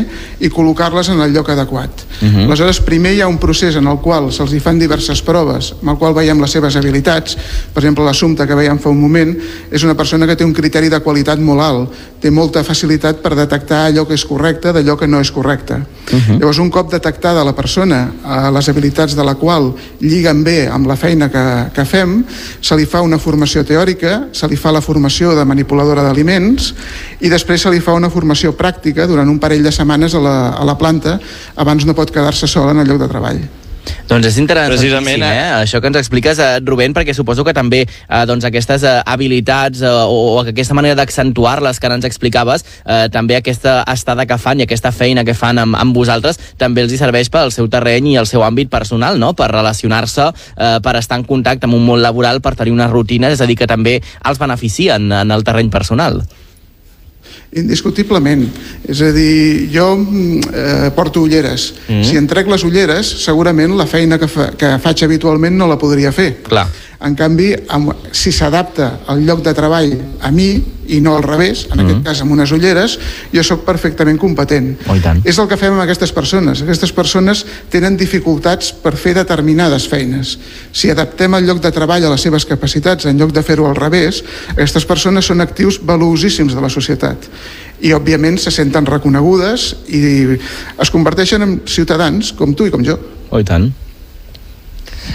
i 0.45 0.51
col·locar-les 0.53 1.09
en 1.15 1.23
el 1.25 1.33
lloc 1.33 1.49
adequat. 1.55 2.05
Uh 2.21 2.29
-huh. 2.29 2.45
Aleshores, 2.45 2.81
primer 2.85 3.15
hi 3.15 3.23
ha 3.23 3.29
un 3.29 3.39
procés 3.39 3.77
en 3.77 3.87
el 3.87 3.97
qual 4.05 4.29
se'ls 4.33 4.53
hi 4.53 4.61
fan 4.61 4.79
diverses 4.79 5.23
proves, 5.23 5.73
amb 5.81 5.91
el 5.91 5.97
qual 5.97 6.13
veiem 6.13 6.41
les 6.41 6.51
seves 6.51 6.77
habilitats. 6.77 7.37
Per 7.73 7.83
exemple, 7.83 8.05
l'assumpte 8.05 8.47
que 8.47 8.55
veiem 8.55 8.79
fa 8.79 8.91
un 8.91 9.01
moment 9.01 9.35
és 9.71 9.83
una 9.83 9.95
persona 9.95 10.27
que 10.27 10.37
té 10.37 10.45
un 10.45 10.53
criteri 10.53 10.91
de 10.91 11.01
qualitat 11.01 11.39
molt 11.39 11.61
alt, 11.61 11.91
té 12.21 12.31
molta 12.31 12.63
facilitat 12.65 13.23
per 13.23 13.35
detectar 13.35 13.87
allò 13.87 14.07
que 14.07 14.15
és 14.15 14.25
correcte 14.25 14.73
d'allò 14.73 14.97
que 14.97 15.07
no 15.07 15.21
és 15.21 15.31
correcte. 15.31 15.75
Uh 15.75 16.19
-huh. 16.19 16.39
Llavors, 16.39 16.59
un 16.59 16.71
cop 16.71 16.91
detectada 16.91 17.45
la 17.45 17.55
persona, 17.55 18.13
eh, 18.25 18.51
les 18.53 18.69
habilitats 18.69 19.17
de 19.17 19.25
la 19.25 19.35
qual 19.35 19.75
lliguen 20.01 20.43
bé 20.45 20.67
amb 20.69 20.89
la 20.89 20.97
feina 20.97 21.29
que, 21.33 21.45
que 21.75 21.85
fem, 21.89 22.19
se 22.61 22.77
li 22.79 22.87
fa 22.87 23.03
una 23.05 23.19
formació 23.19 23.65
teòrica, 23.67 24.29
se 24.33 24.49
li 24.49 24.59
fa 24.61 24.73
la 24.75 24.85
formació 24.85 25.35
de 25.37 25.45
manipuladora 25.49 26.05
d'aliments 26.07 26.73
i 27.21 27.33
després 27.33 27.63
se 27.63 27.73
li 27.73 27.83
fa 27.85 27.97
una 27.97 28.11
formació 28.13 28.55
pràctica 28.57 29.07
durant 29.09 29.29
un 29.29 29.41
parell 29.43 29.65
de 29.65 29.75
setmanes 29.75 30.15
a 30.15 30.23
la, 30.23 30.37
a 30.57 30.65
la 30.69 30.79
planta, 30.79 31.19
abans 31.57 31.87
no 31.87 31.97
pot 31.97 32.13
quedar-se 32.13 32.51
sola 32.51 32.77
en 32.77 32.85
el 32.85 32.93
lloc 32.93 33.03
de 33.05 33.13
treball. 33.13 33.41
Doncs 34.07 34.29
és 34.29 34.37
interessant, 34.39 34.71
Precisament, 34.71 35.23
eh? 35.27 35.63
això 35.63 35.81
que 35.83 35.91
ens 35.91 35.99
expliques, 35.99 36.39
eh, 36.39 36.61
Rubén, 36.65 36.95
perquè 36.95 37.15
suposo 37.15 37.45
que 37.47 37.55
també 37.57 37.83
eh, 37.87 38.23
doncs 38.29 38.47
aquestes 38.47 38.85
eh, 38.87 38.95
habilitats 39.07 39.83
eh, 39.83 39.91
o, 39.91 40.37
o 40.37 40.45
aquesta 40.45 40.77
manera 40.79 40.99
d'accentuar-les 41.01 41.81
que 41.81 41.89
ara 41.89 41.99
ens 41.99 42.07
explicaves, 42.09 42.65
eh, 42.85 43.07
també 43.13 43.39
aquesta 43.39 43.81
estada 43.93 44.27
que 44.27 44.39
fan 44.39 44.63
i 44.63 44.67
aquesta 44.67 44.95
feina 44.95 45.27
que 45.27 45.35
fan 45.35 45.59
amb, 45.63 45.79
amb 45.79 45.97
vosaltres 45.97 46.39
també 46.59 46.87
els 46.87 46.95
hi 46.95 47.01
serveix 47.03 47.31
pel 47.35 47.51
seu 47.55 47.69
terreny 47.73 48.13
i 48.15 48.17
el 48.23 48.31
seu 48.31 48.47
àmbit 48.47 48.71
personal, 48.71 49.19
no? 49.19 49.35
per 49.39 49.51
relacionar-se, 49.53 50.31
eh, 50.55 50.79
per 50.83 50.97
estar 51.03 51.19
en 51.19 51.27
contacte 51.27 51.67
amb 51.67 51.79
un 51.79 51.87
món 51.87 52.03
laboral, 52.03 52.41
per 52.43 52.55
tenir 52.55 52.75
una 52.75 52.91
rutina, 52.93 53.31
és 53.35 53.43
a 53.43 53.51
dir, 53.51 53.59
que 53.59 53.71
també 53.71 53.99
els 53.99 54.43
beneficien 54.43 55.11
en 55.13 55.35
el 55.35 55.47
terreny 55.47 55.71
personal. 55.71 56.23
Indiscutiblement. 57.57 58.45
És 58.89 59.01
a 59.01 59.11
dir, 59.15 59.69
jo 59.73 59.89
mm, 59.97 60.41
eh, 60.53 60.89
porto 60.97 61.23
ulleres. 61.25 61.71
Mm. 61.89 62.03
Si 62.05 62.19
em 62.21 62.27
trec 62.29 62.51
les 62.53 62.65
ulleres, 62.67 63.09
segurament 63.25 63.77
la 63.79 63.87
feina 63.89 64.21
que, 64.21 64.29
fa, 64.29 64.51
que 64.59 64.77
faig 64.83 65.07
habitualment 65.07 65.57
no 65.57 65.69
la 65.71 65.79
podria 65.81 66.13
fer. 66.13 66.35
Clar. 66.47 66.67
En 67.05 67.13
canvi, 67.17 67.51
amb, 67.69 67.93
si 68.17 68.33
s'adapta 68.33 69.03
el 69.13 69.27
lloc 69.27 69.43
de 69.45 69.53
treball 69.57 69.93
a 70.25 70.31
mi 70.33 70.49
i 70.89 71.01
no 71.03 71.17
al 71.17 71.25
revés, 71.27 71.67
en 71.67 71.77
mm. 71.77 71.85
aquest 71.85 72.03
cas 72.07 72.23
amb 72.23 72.33
unes 72.33 72.53
ulleres, 72.55 72.95
jo 73.35 73.43
sóc 73.45 73.67
perfectament 73.67 74.17
competent. 74.23 74.71
Oh. 74.89 74.97
És 75.27 75.37
el 75.37 75.49
que 75.51 75.59
fem 75.61 75.75
amb 75.75 75.85
aquestes 75.85 76.15
persones. 76.15 76.63
Aquestes 76.65 76.95
persones 76.97 77.45
tenen 77.73 77.99
dificultats 78.01 78.73
per 78.73 78.95
fer 78.97 79.17
determinades 79.19 79.89
feines. 79.91 80.37
Si 80.73 80.91
adaptem 80.93 81.37
el 81.37 81.49
lloc 81.51 81.61
de 81.65 81.75
treball 81.75 82.07
a 82.07 82.15
les 82.15 82.27
seves 82.29 82.49
capacitats 82.49 83.11
en 83.11 83.21
lloc 83.21 83.35
de 83.35 83.45
fer-ho 83.45 83.69
al 83.69 83.77
revés, 83.77 84.23
aquestes 84.55 84.89
persones 84.89 85.29
són 85.29 85.45
actius 85.45 85.83
valuosíssims 85.85 86.57
de 86.57 86.65
la 86.65 86.73
societat 86.73 87.29
i 87.85 87.93
òbviament 87.93 88.39
se 88.41 88.53
senten 88.55 88.87
reconegudes 88.89 89.73
i 89.93 90.01
es 90.81 90.93
converteixen 90.95 91.45
en 91.45 91.59
ciutadans 91.69 92.33
com 92.39 92.55
tu 92.57 92.69
i 92.69 92.73
com 92.73 92.85
jo. 92.87 92.97
Oh, 93.29 93.41
i 93.43 93.45
tant. 93.45 93.69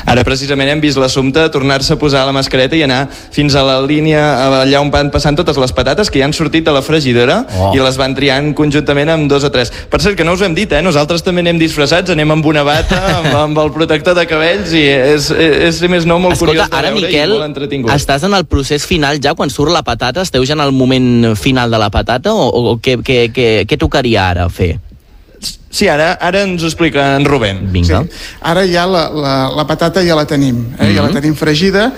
Ara 0.06 0.24
precisament 0.28 0.70
hem 0.72 0.82
vist 0.84 0.98
l'assumpte 1.02 1.48
tornar-se 1.54 1.94
a 1.94 2.00
posar 2.02 2.26
la 2.28 2.34
mascareta 2.36 2.76
i 2.76 2.84
anar 2.84 3.08
fins 3.32 3.56
a 3.56 3.64
la 3.66 3.80
línia 3.86 4.22
allà 4.62 4.82
on 4.82 4.92
van 4.94 5.12
passant 5.14 5.38
totes 5.38 5.58
les 5.62 5.72
patates 5.76 6.10
que 6.12 6.20
ja 6.22 6.26
han 6.28 6.34
sortit 6.34 6.66
de 6.66 6.72
la 6.76 6.82
fregidora 6.82 7.42
Oh. 7.52 7.72
i 7.76 7.80
les 7.82 7.98
van 8.00 8.14
triant 8.16 8.52
conjuntament 8.56 9.10
amb 9.10 9.30
dos 9.30 9.44
o 9.44 9.50
tres. 9.52 9.72
Per 9.89 10.00
cert, 10.02 10.16
que 10.18 10.24
no 10.24 10.34
us 10.34 10.42
ho 10.42 10.46
hem 10.46 10.54
dit, 10.56 10.72
eh? 10.72 10.82
Nosaltres 10.82 11.24
també 11.24 11.42
anem 11.44 11.58
disfressats, 11.60 12.10
anem 12.14 12.32
amb 12.32 12.46
una 12.46 12.64
bata, 12.64 13.00
amb, 13.20 13.28
amb 13.36 13.58
el 13.64 13.72
protector 13.76 14.16
de 14.18 14.26
cabells 14.30 14.72
i 14.78 14.84
és, 14.88 15.30
és, 15.32 15.58
és 15.70 15.82
més 15.92 16.06
no, 16.08 16.20
molt 16.20 16.36
Escolta, 16.38 16.52
curiós 16.54 16.70
de 16.72 16.78
ara, 16.78 16.92
veure 16.94 17.08
Miquel, 17.08 17.30
i 17.30 17.38
molt 17.38 17.48
entretingut. 17.50 17.92
estàs 17.96 18.24
en 18.28 18.34
el 18.38 18.46
procés 18.46 18.86
final 18.88 19.20
ja, 19.24 19.34
quan 19.38 19.50
surt 19.54 19.74
la 19.74 19.84
patata? 19.84 20.22
Esteu 20.26 20.46
ja 20.48 20.54
en 20.58 20.64
el 20.64 20.72
moment 20.72 21.36
final 21.39 21.72
de 21.72 21.80
la 21.82 21.89
patata 21.94 22.34
o, 22.34 22.48
o 22.72 22.78
què, 22.82 22.98
què, 23.04 23.20
què, 23.34 23.50
què 23.68 23.78
tocaria 23.82 24.30
ara 24.30 24.48
fer? 24.50 24.78
Sí, 25.72 25.88
ara, 25.88 26.14
ara 26.20 26.44
ens 26.44 26.64
ho 26.64 26.68
explica 26.68 27.16
en 27.16 27.26
Rubén. 27.26 27.64
Vinga. 27.72 28.04
Sí. 28.04 28.24
Ara 28.42 28.66
ja 28.68 28.84
la, 28.86 29.06
la, 29.10 29.36
la 29.56 29.66
patata 29.68 30.04
ja 30.04 30.16
la 30.16 30.26
tenim, 30.28 30.56
eh? 30.58 30.84
mm 30.84 30.88
-hmm. 30.88 30.96
ja 30.96 31.02
la 31.02 31.10
tenim 31.10 31.36
fregida, 31.36 31.92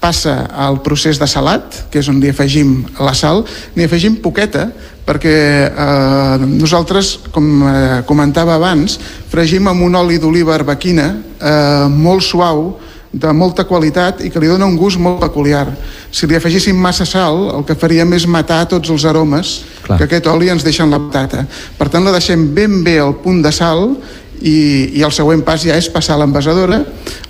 passa 0.00 0.48
al 0.56 0.80
procés 0.82 1.18
de 1.20 1.26
salat, 1.28 1.84
que 1.92 2.00
és 2.00 2.08
on 2.08 2.18
li 2.20 2.32
afegim 2.32 2.86
la 2.98 3.12
sal, 3.14 3.44
n'hi 3.76 3.84
afegim 3.84 4.16
poqueta, 4.24 4.70
perquè 5.06 5.36
eh, 5.68 6.46
nosaltres, 6.46 7.18
com 7.34 7.62
eh, 7.68 8.02
comentava 8.08 8.56
abans, 8.56 8.98
fregim 9.30 9.68
amb 9.68 9.82
un 9.82 9.94
oli 10.00 10.18
d'oliva 10.18 10.54
arbequina 10.54 11.10
eh, 11.38 11.86
molt 11.88 12.24
suau, 12.24 12.78
de 13.12 13.32
molta 13.34 13.64
qualitat 13.66 14.20
i 14.22 14.30
que 14.30 14.38
li 14.38 14.48
dona 14.50 14.68
un 14.70 14.76
gust 14.78 15.00
molt 15.02 15.18
peculiar. 15.22 15.66
Si 16.14 16.28
li 16.30 16.36
afegíssim 16.38 16.78
massa 16.78 17.06
sal, 17.08 17.48
el 17.56 17.64
que 17.66 17.74
faríem 17.74 18.12
és 18.14 18.26
matar 18.30 18.62
tots 18.70 18.90
els 18.90 19.04
aromes 19.04 19.56
Clar. 19.82 19.98
que 19.98 20.06
aquest 20.06 20.28
oli 20.30 20.50
ens 20.52 20.64
deixa 20.66 20.84
en 20.86 20.94
la 20.94 21.00
patata. 21.02 21.44
Per 21.78 21.88
tant, 21.90 22.06
la 22.06 22.14
deixem 22.14 22.52
ben 22.54 22.84
bé 22.86 23.00
al 23.02 23.16
punt 23.22 23.42
de 23.42 23.50
sal 23.52 23.96
i, 24.40 24.94
i 24.94 25.02
el 25.02 25.12
següent 25.12 25.42
pas 25.44 25.60
ja 25.62 25.74
és 25.76 25.90
passar 25.90 26.14
a 26.14 26.22
l'envasadora 26.22 26.84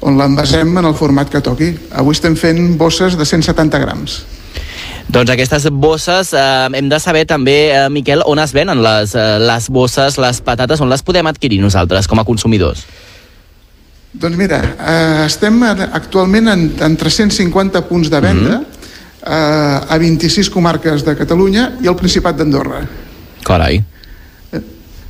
on 0.05 0.21
l'envasem 0.21 0.77
en 0.79 0.91
el 0.91 0.95
format 0.95 1.33
que 1.33 1.41
toqui. 1.41 1.73
Avui 1.97 2.13
estem 2.19 2.37
fent 2.37 2.77
bosses 2.79 3.17
de 3.17 3.25
170 3.25 3.81
grams. 3.81 4.21
Doncs 5.11 5.33
aquestes 5.33 5.65
bosses, 5.73 6.35
eh, 6.37 6.69
hem 6.77 6.89
de 6.89 7.01
saber 7.01 7.25
també, 7.27 7.73
eh, 7.73 7.89
Miquel, 7.91 8.23
on 8.27 8.39
es 8.39 8.53
venen 8.53 8.83
les, 8.83 9.15
eh, 9.15 9.39
les 9.41 9.69
bosses, 9.69 10.19
les 10.19 10.41
patates, 10.41 10.81
on 10.81 10.89
les 10.89 11.03
podem 11.03 11.27
adquirir 11.27 11.59
nosaltres 11.61 12.07
com 12.07 12.21
a 12.21 12.25
consumidors? 12.25 12.85
Doncs 14.13 14.37
mira, 14.37 14.59
eh, 14.75 15.27
estem 15.27 15.63
en- 15.63 15.87
actualment 15.93 16.49
en, 16.49 16.65
en 16.83 16.97
350 16.97 17.85
punts 17.89 18.11
de 18.11 18.21
venda 18.21 18.59
mm 18.59 18.65
-hmm. 18.65 18.67
eh, 19.27 19.95
a 19.95 19.99
26 19.99 20.51
comarques 20.51 21.05
de 21.05 21.17
Catalunya 21.17 21.79
i 21.83 21.87
al 21.87 21.97
Principat 21.97 22.37
d'Andorra. 22.37 22.81
Carai. 23.45 23.85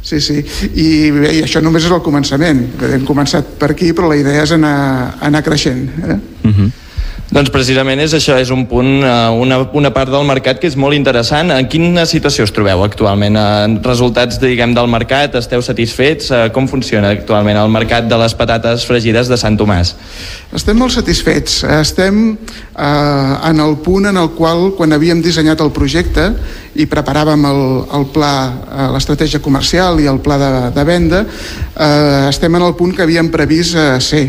Sí, 0.02 0.18
sí, 0.20 0.44
I, 0.74 1.10
bé, 1.10 1.34
i 1.36 1.42
això 1.44 1.60
només 1.60 1.84
és 1.84 1.90
el 1.90 2.00
començament. 2.00 2.62
Hem 2.82 3.04
començat 3.04 3.44
per 3.60 3.70
aquí, 3.70 3.92
però 3.92 4.08
la 4.08 4.16
idea 4.16 4.42
és 4.42 4.52
anar, 4.52 5.16
anar 5.20 5.42
creixent. 5.42 5.90
Eh? 6.08 6.16
Uh 6.48 6.50
-huh. 6.50 6.70
Doncs 7.30 7.46
precisament 7.54 8.00
és 8.02 8.10
això, 8.16 8.34
és 8.42 8.50
un 8.50 8.64
punt, 8.66 9.04
eh, 9.06 9.10
una, 9.38 9.60
una 9.78 9.92
part 9.94 10.10
del 10.10 10.24
mercat 10.26 10.58
que 10.58 10.66
és 10.66 10.74
molt 10.74 10.96
interessant. 10.96 11.52
En 11.54 11.68
quina 11.70 12.02
situació 12.02 12.42
us 12.42 12.50
trobeu 12.50 12.82
actualment? 12.82 13.38
En 13.38 13.76
resultats, 13.84 14.40
diguem, 14.42 14.74
del 14.74 14.90
mercat, 14.90 15.36
esteu 15.38 15.62
satisfets? 15.62 16.32
Eh, 16.34 16.48
Com 16.50 16.66
funciona 16.66 17.12
actualment 17.14 17.60
el 17.60 17.70
mercat 17.70 18.10
de 18.10 18.18
les 18.18 18.34
patates 18.34 18.82
fregides 18.88 19.30
de 19.30 19.38
Sant 19.38 19.54
Tomàs? 19.60 19.94
Estem 20.58 20.74
molt 20.74 20.90
satisfets. 20.96 21.62
Estem 21.78 22.32
eh, 22.34 23.50
en 23.52 23.62
el 23.62 23.78
punt 23.84 24.10
en 24.10 24.18
el 24.18 24.32
qual, 24.34 24.72
quan 24.74 24.98
havíem 24.98 25.22
dissenyat 25.22 25.62
el 25.62 25.70
projecte 25.70 26.32
i 26.74 26.90
preparàvem 26.90 27.46
el, 27.46 27.66
el 27.94 28.10
pla, 28.10 28.34
eh, 28.50 28.88
l'estratègia 28.96 29.38
comercial 29.38 30.02
i 30.02 30.10
el 30.10 30.18
pla 30.18 30.42
de, 30.42 30.54
de 30.74 30.84
venda, 30.88 31.22
eh, 31.22 32.26
estem 32.26 32.58
en 32.58 32.72
el 32.72 32.74
punt 32.74 32.96
que 32.96 33.06
havíem 33.06 33.30
previst 33.30 33.78
eh, 33.78 33.92
ser. 34.02 34.26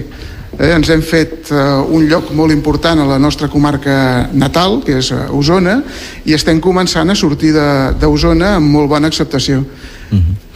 Eh, 0.60 0.74
ens 0.76 0.90
hem 0.92 1.02
fet 1.02 1.52
eh, 1.52 1.60
un 1.96 2.08
lloc 2.10 2.32
molt 2.36 2.52
important 2.52 3.00
a 3.00 3.08
la 3.08 3.20
nostra 3.22 3.48
comarca 3.48 4.28
natal, 4.34 4.82
que 4.84 4.98
és 5.00 5.12
eh, 5.16 5.24
Osona, 5.32 5.78
i 6.28 6.36
estem 6.36 6.60
començant 6.64 7.10
a 7.10 7.16
sortir 7.16 7.54
d'Osona 7.56 8.58
amb 8.58 8.74
molt 8.76 8.92
bona 8.92 9.08
acceptació. 9.08 9.64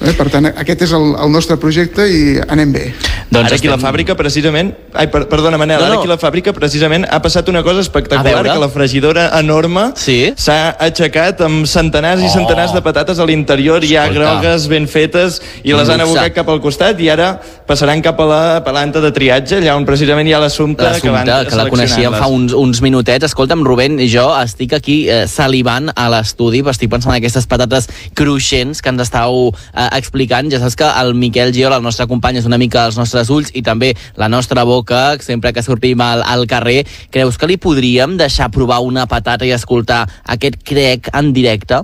Eh, 0.05 0.13
per 0.17 0.27
tant, 0.33 0.45
aquest 0.51 0.81
és 0.87 0.91
el, 0.95 1.05
el 1.25 1.31
nostre 1.33 1.57
projecte 1.61 2.05
i 2.07 2.37
anem 2.47 2.71
bé. 2.73 2.85
Doncs 3.29 3.49
ara 3.49 3.55
aquí 3.57 3.67
a 3.67 3.73
la 3.75 3.79
fàbrica, 3.81 4.15
precisament... 4.15 4.73
Ai, 4.93 5.07
per, 5.11 5.25
perdona, 5.31 5.57
Manel, 5.59 5.79
No, 5.81 5.85
ara 5.89 5.95
no. 5.95 5.99
aquí 6.01 6.07
a 6.09 6.13
la 6.13 6.19
fàbrica, 6.21 6.53
precisament, 6.55 7.05
ha 7.09 7.19
passat 7.21 7.49
una 7.51 7.63
cosa 7.63 7.81
espectacular, 7.83 8.43
que 8.45 8.59
la 8.61 8.69
fregidora 8.69 9.25
enorme 9.39 9.89
s'ha 9.97 10.59
aixecat 10.79 11.41
amb 11.45 11.65
centenars 11.67 12.21
i 12.21 12.29
Oh. 12.29 12.33
centenars 12.35 12.73
de 12.73 12.81
patates 12.85 13.19
a 13.19 13.25
l'interior, 13.25 13.81
ja 13.85 14.05
Escolta. 14.05 14.39
grogues, 14.39 14.67
ben 14.71 14.87
fetes, 14.87 15.41
i 15.63 15.73
les 15.73 15.89
han 15.89 16.01
abocat 16.01 16.33
cap 16.33 16.49
al 16.49 16.61
costat, 16.61 16.99
i 17.01 17.09
ara 17.09 17.39
passaran 17.67 18.01
cap 18.05 18.19
a 18.21 18.25
la 18.29 18.41
planta 18.65 19.01
de 19.01 19.11
triatge, 19.11 19.57
allà 19.59 19.75
on 19.75 19.85
precisament 19.85 20.27
hi 20.27 20.33
ha 20.33 20.39
l'assumpte 20.39 20.85
que 21.01 21.09
van 21.11 21.25
que 21.49 21.55
la 21.57 21.67
coneixíem 21.69 22.13
fa 22.13 22.27
uns, 22.31 22.53
uns 22.53 22.81
minutets. 22.81 23.25
Escolta'm, 23.25 23.63
Rubén, 23.65 23.97
jo 24.11 24.27
estic 24.39 24.73
aquí 24.77 25.09
eh, 25.09 25.25
salivant 25.27 25.89
a 25.95 26.07
l'estudi, 26.13 26.61
estic 26.69 26.89
pensant 26.91 27.13
en 27.13 27.17
aquestes 27.19 27.45
patates 27.49 27.89
cruixents 28.15 28.81
que 28.81 28.89
ens 28.93 29.01
estàu 29.07 29.49
eh, 29.73 29.89
explicant. 30.01 30.51
Ja 30.51 30.59
saps 30.61 30.77
que 30.79 30.89
el 31.01 31.15
Miquel 31.15 31.53
Giol, 31.55 31.73
el 31.75 31.85
nostre 31.85 32.07
company, 32.11 32.39
és 32.41 32.49
una 32.49 32.59
mica 32.61 32.85
els 32.89 32.99
nostres 32.99 33.31
ulls 33.33 33.51
i 33.53 33.63
també 33.65 33.93
la 34.19 34.29
nostra 34.29 34.63
boca, 34.67 35.17
sempre 35.23 35.53
que 35.53 35.63
sortim 35.65 36.01
al, 36.01 36.23
al 36.23 36.47
carrer. 36.47 36.83
Creus 37.11 37.39
que 37.39 37.49
li 37.49 37.57
podríem 37.61 38.17
deixar 38.19 38.51
provar 38.53 38.81
una 38.85 39.07
patata 39.07 39.45
i 39.45 39.53
escoltar 39.55 40.05
aquest 40.35 40.61
crec 40.63 41.11
en 41.13 41.33
directe? 41.35 41.83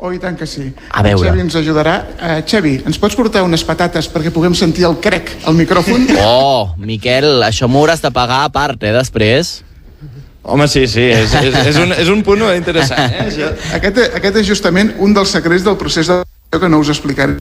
Oh, 0.00 0.14
i 0.16 0.18
tant 0.18 0.36
que 0.36 0.46
sí. 0.48 0.64
A 0.96 1.02
veure. 1.04 1.28
Xavi 1.28 1.42
ens 1.44 1.56
ajudarà. 1.60 1.94
Uh, 2.16 2.36
Xavi, 2.48 2.78
ens 2.88 2.96
pots 3.00 3.16
portar 3.18 3.42
unes 3.44 3.60
patates 3.68 4.08
perquè 4.08 4.32
puguem 4.32 4.54
sentir 4.56 4.86
el 4.88 4.96
crec 5.04 5.34
al 5.44 5.58
micròfon? 5.58 6.08
Oh, 6.24 6.72
Miquel, 6.80 7.42
això 7.44 7.68
m'ho 7.68 7.82
hauràs 7.82 8.00
de 8.00 8.08
pagar 8.14 8.46
a 8.46 8.52
part, 8.54 8.80
eh, 8.80 8.94
després. 8.96 9.58
Home, 10.42 10.66
sí, 10.72 10.86
sí, 10.88 11.04
és, 11.04 11.34
és, 11.36 11.54
és, 11.68 11.76
un, 11.76 11.92
és 11.92 12.08
un 12.08 12.22
punt 12.24 12.46
interessant, 12.54 13.12
eh? 13.12 13.26
Això. 13.28 13.50
Aquest, 13.76 14.00
aquest 14.16 14.40
és 14.40 14.48
justament 14.48 14.94
un 15.04 15.12
dels 15.16 15.36
secrets 15.36 15.66
del 15.66 15.76
procés 15.80 16.08
de 16.08 16.22
que 16.58 16.68
no 16.68 16.80
us 16.82 16.88
explicaré, 16.90 17.36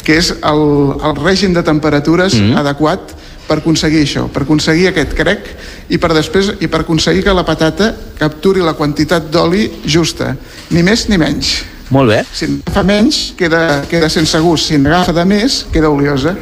que 0.00 0.16
és 0.16 0.30
el, 0.32 0.62
el 0.96 1.16
règim 1.18 1.52
de 1.52 1.60
temperatures 1.66 2.38
mm. 2.38 2.56
adequat 2.56 3.12
per 3.44 3.58
aconseguir 3.60 4.00
això, 4.06 4.22
per 4.32 4.46
aconseguir 4.46 4.86
aquest 4.88 5.12
crec 5.18 5.50
i 5.92 5.98
per 6.00 6.14
després 6.16 6.54
i 6.62 6.68
per 6.70 6.80
aconseguir 6.86 7.24
que 7.26 7.34
la 7.36 7.44
patata 7.44 7.90
capturi 8.16 8.64
la 8.64 8.72
quantitat 8.78 9.28
d'oli 9.28 9.66
justa, 9.84 10.32
ni 10.70 10.86
més 10.86 11.04
ni 11.10 11.18
menys. 11.20 11.52
Molt 11.90 12.14
bé. 12.14 12.22
Si 12.32 12.46
n'agafa 12.48 12.86
menys, 12.86 13.20
queda, 13.36 13.82
queda 13.90 14.08
sense 14.08 14.38
gust. 14.40 14.70
Si 14.70 14.78
n'agafa 14.78 15.12
de 15.12 15.26
més, 15.26 15.64
queda 15.74 15.90
oliosa. 15.90 16.36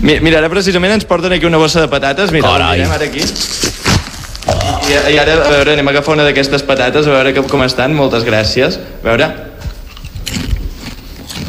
Mi- 0.00 0.18
Mira, 0.24 0.40
ara 0.40 0.48
precisament 0.50 0.96
ens 0.96 1.04
porten 1.06 1.36
aquí 1.36 1.46
una 1.46 1.60
bossa 1.60 1.84
de 1.84 1.92
patates. 1.92 2.32
Mira, 2.32 2.48
Carai. 2.48 2.80
mirem 2.80 2.90
ara 2.96 3.04
aquí. 3.04 3.22
I, 4.88 5.14
I 5.14 5.18
ara, 5.20 5.36
a 5.44 5.50
veure, 5.52 5.76
anem 5.76 5.86
a 5.86 5.92
agafar 5.94 6.16
una 6.16 6.24
d'aquestes 6.26 6.64
patates, 6.66 7.06
a 7.06 7.12
veure 7.12 7.36
com, 7.36 7.46
com 7.46 7.62
estan. 7.62 7.94
Moltes 7.94 8.24
gràcies. 8.24 8.80
A 9.04 9.06
veure. 9.12 9.53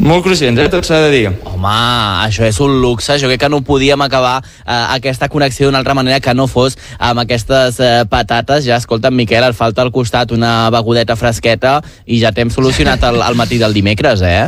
Molt 0.06 0.22
cruixents, 0.22 0.60
eh? 0.62 0.68
Tot 0.70 0.86
s'ha 0.86 1.00
de 1.08 1.10
dir. 1.10 1.24
Home, 1.50 1.70
això 2.28 2.46
és 2.46 2.60
un 2.62 2.76
luxe. 2.82 3.16
Jo 3.18 3.30
crec 3.32 3.40
que 3.42 3.50
no 3.50 3.64
podíem 3.66 4.02
acabar 4.06 4.36
eh, 4.44 4.68
aquesta 4.94 5.30
connexió 5.34 5.66
d'una 5.66 5.80
altra 5.82 5.96
manera 5.98 6.20
que 6.22 6.34
no 6.38 6.46
fos 6.46 6.76
amb 7.00 7.24
aquestes 7.24 7.80
eh, 7.82 8.04
patates. 8.10 8.68
Ja, 8.68 8.78
escolta, 8.78 9.10
Miquel, 9.10 9.48
et 9.50 9.58
falta 9.58 9.82
al 9.82 9.90
costat 9.96 10.30
una 10.36 10.70
begudeta 10.70 11.18
fresqueta 11.18 11.80
i 12.06 12.20
ja 12.22 12.30
t'hem 12.36 12.54
solucionat 12.54 13.02
el, 13.10 13.18
el 13.26 13.40
matí 13.40 13.58
del 13.58 13.74
dimecres, 13.74 14.22
eh? 14.22 14.44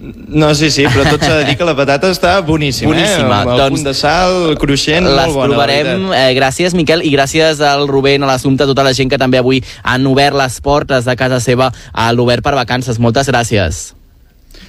No, 0.00 0.52
sí, 0.54 0.68
sí, 0.70 0.84
però 0.86 1.04
tot 1.10 1.22
s'ha 1.26 1.40
de 1.40 1.46
dir 1.48 1.56
que 1.58 1.66
la 1.66 1.74
patata 1.78 2.10
està 2.14 2.36
boníssima, 2.46 2.90
Boníssima. 2.92 3.22
eh? 3.22 3.42
Amb 3.42 3.50
el 3.54 3.58
Doncs 3.64 3.74
punt 3.80 3.86
de 3.88 3.94
sal, 3.98 4.34
cruixent, 4.58 5.06
Les 5.10 5.26
molt 5.26 5.38
bona, 5.40 5.48
provarem. 5.54 6.08
Eh, 6.14 6.32
gràcies, 6.38 6.74
Miquel, 6.78 7.02
i 7.02 7.10
gràcies 7.14 7.58
al 7.66 7.86
Rubén, 7.90 8.22
a 8.22 8.30
l'Assumpte, 8.30 8.62
a 8.66 8.70
tota 8.70 8.86
la 8.86 8.94
gent 8.94 9.10
que 9.10 9.18
també 9.18 9.38
avui 9.42 9.58
han 9.82 10.06
obert 10.10 10.38
les 10.38 10.58
portes 10.62 11.06
de 11.06 11.16
casa 11.18 11.38
seva 11.42 11.70
a 11.92 12.10
l'Obert 12.14 12.46
per 12.46 12.54
Vacances. 12.58 12.98
Moltes 13.02 13.26
gràcies. 13.30 13.97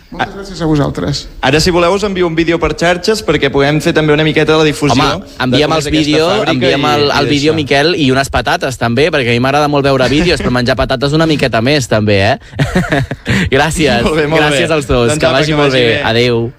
Moltes 0.09 0.33
gràcies 0.33 0.61
a 0.61 0.65
vosaltres. 0.65 1.27
Ara, 1.45 1.59
si 1.61 1.69
voleu, 1.69 1.93
us 1.93 2.01
envio 2.03 2.25
un 2.25 2.33
vídeo 2.35 2.57
per 2.57 2.71
xarxes 2.73 3.21
perquè 3.25 3.51
puguem 3.53 3.77
fer 3.79 3.93
també 3.93 4.11
una 4.15 4.23
miqueta 4.25 4.53
de 4.55 4.57
la 4.57 4.63
difusió. 4.65 4.95
Home, 4.97 5.27
enviem 5.45 5.71
els 5.75 5.85
fàbrica 5.85 6.51
enviem 6.55 6.81
i- 6.81 6.89
el, 6.93 7.03
i 7.05 7.11
el 7.19 7.27
vídeo, 7.29 7.53
d'això. 7.53 7.55
Miquel, 7.55 7.93
i 7.95 8.09
unes 8.11 8.29
patates 8.33 8.77
també, 8.81 9.11
perquè 9.13 9.29
a 9.29 9.37
mi 9.37 9.39
m'agrada 9.39 9.67
molt 9.69 9.85
veure 9.85 10.09
vídeos, 10.09 10.41
però 10.41 10.49
menjar 10.49 10.75
patates 10.75 11.13
una 11.13 11.27
miqueta 11.29 11.61
més, 11.61 11.87
també, 11.87 12.17
eh? 12.33 12.37
gràcies, 13.55 14.01
Molt 14.01 14.15
bé, 14.17 14.25
molt 14.27 14.41
gràcies 14.41 14.67
bé. 14.67 14.73
als 14.73 14.87
dos, 14.87 15.09
Doncs 15.13 15.19
que 15.19 15.25
apa, 15.29 15.37
vagi 15.39 15.51
que 15.51 15.57
molt 15.61 15.71
vagi 15.71 15.83
bé. 15.83 15.93
bé. 15.95 16.01
Adeu. 16.03 16.51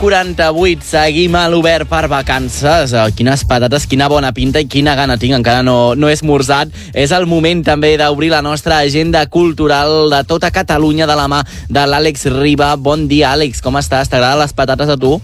10.48, 0.00 0.80
seguim 0.80 1.34
a 1.36 1.42
l'obert 1.52 1.84
per 1.84 2.06
vacances. 2.08 2.94
Eh, 2.96 3.02
Quines 3.12 3.42
patates, 3.44 3.84
quina 3.84 4.06
bona 4.08 4.30
pinta 4.32 4.62
i 4.62 4.64
quina 4.64 4.94
gana 4.96 5.18
tinc, 5.20 5.34
encara 5.36 5.60
no, 5.60 5.92
no 5.92 6.08
he 6.08 6.14
esmorzat. 6.16 6.72
És 6.96 7.12
el 7.12 7.26
moment 7.28 7.60
també 7.66 7.92
d'obrir 8.00 8.30
la 8.32 8.40
nostra 8.40 8.78
agenda 8.80 9.26
cultural 9.28 10.08
de 10.08 10.22
tota 10.24 10.48
Catalunya 10.56 11.04
de 11.04 11.18
la 11.20 11.26
mà 11.28 11.42
de 11.68 11.84
l'Àlex 11.84 12.24
Riba. 12.32 12.72
Bon 12.80 13.04
dia, 13.12 13.34
Àlex, 13.34 13.60
com 13.60 13.76
estàs? 13.76 14.08
T'agraden 14.08 14.40
les 14.40 14.56
patates 14.56 14.88
a 14.88 14.96
tu? 14.96 15.18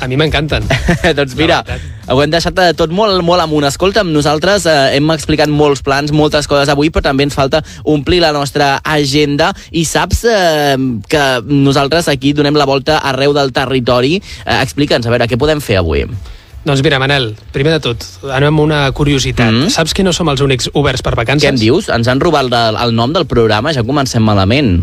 A 0.00 0.08
mi 0.08 0.16
m'encanten. 0.20 0.66
doncs 1.18 1.34
mira, 1.38 1.62
ho 2.12 2.18
hem 2.22 2.30
deixat 2.32 2.58
eh, 2.60 2.72
tot 2.76 2.92
molt, 2.94 3.22
molt 3.24 3.42
amunt. 3.42 3.66
Escolta'm, 3.68 4.12
nosaltres 4.14 4.66
eh, 4.68 4.76
hem 4.98 5.10
explicat 5.14 5.50
molts 5.50 5.82
plans, 5.86 6.12
moltes 6.14 6.48
coses 6.50 6.70
avui, 6.72 6.92
però 6.92 7.08
també 7.08 7.26
ens 7.26 7.36
falta 7.36 7.62
omplir 7.88 8.20
la 8.24 8.32
nostra 8.36 8.76
agenda 8.84 9.52
i 9.72 9.86
saps 9.88 10.24
eh, 10.30 10.76
que 11.08 11.24
nosaltres 11.48 12.10
aquí 12.12 12.34
donem 12.36 12.58
la 12.58 12.68
volta 12.68 13.00
arreu 13.08 13.34
del 13.36 13.54
territori. 13.56 14.18
Eh, 14.44 14.58
Explica'ns, 14.60 15.08
a 15.08 15.14
veure, 15.14 15.28
què 15.30 15.40
podem 15.40 15.62
fer 15.64 15.80
avui? 15.80 16.04
Doncs 16.66 16.82
mira, 16.82 16.98
Manel, 16.98 17.30
primer 17.54 17.76
de 17.76 17.82
tot, 17.84 18.04
anem 18.26 18.50
amb 18.50 18.64
una 18.64 18.80
curiositat. 18.90 19.52
Mm. 19.54 19.70
Saps 19.70 19.94
que 19.94 20.02
no 20.02 20.10
som 20.12 20.26
els 20.32 20.42
únics 20.42 20.66
oberts 20.74 21.04
per 21.06 21.14
vacances? 21.14 21.46
Què 21.46 21.54
em 21.54 21.60
dius? 21.60 21.86
Ens 21.94 22.10
han 22.10 22.18
robat 22.20 22.50
el, 22.50 22.78
el 22.82 22.94
nom 22.98 23.14
del 23.14 23.28
programa, 23.30 23.70
ja 23.72 23.86
comencem 23.86 24.26
malament. 24.26 24.80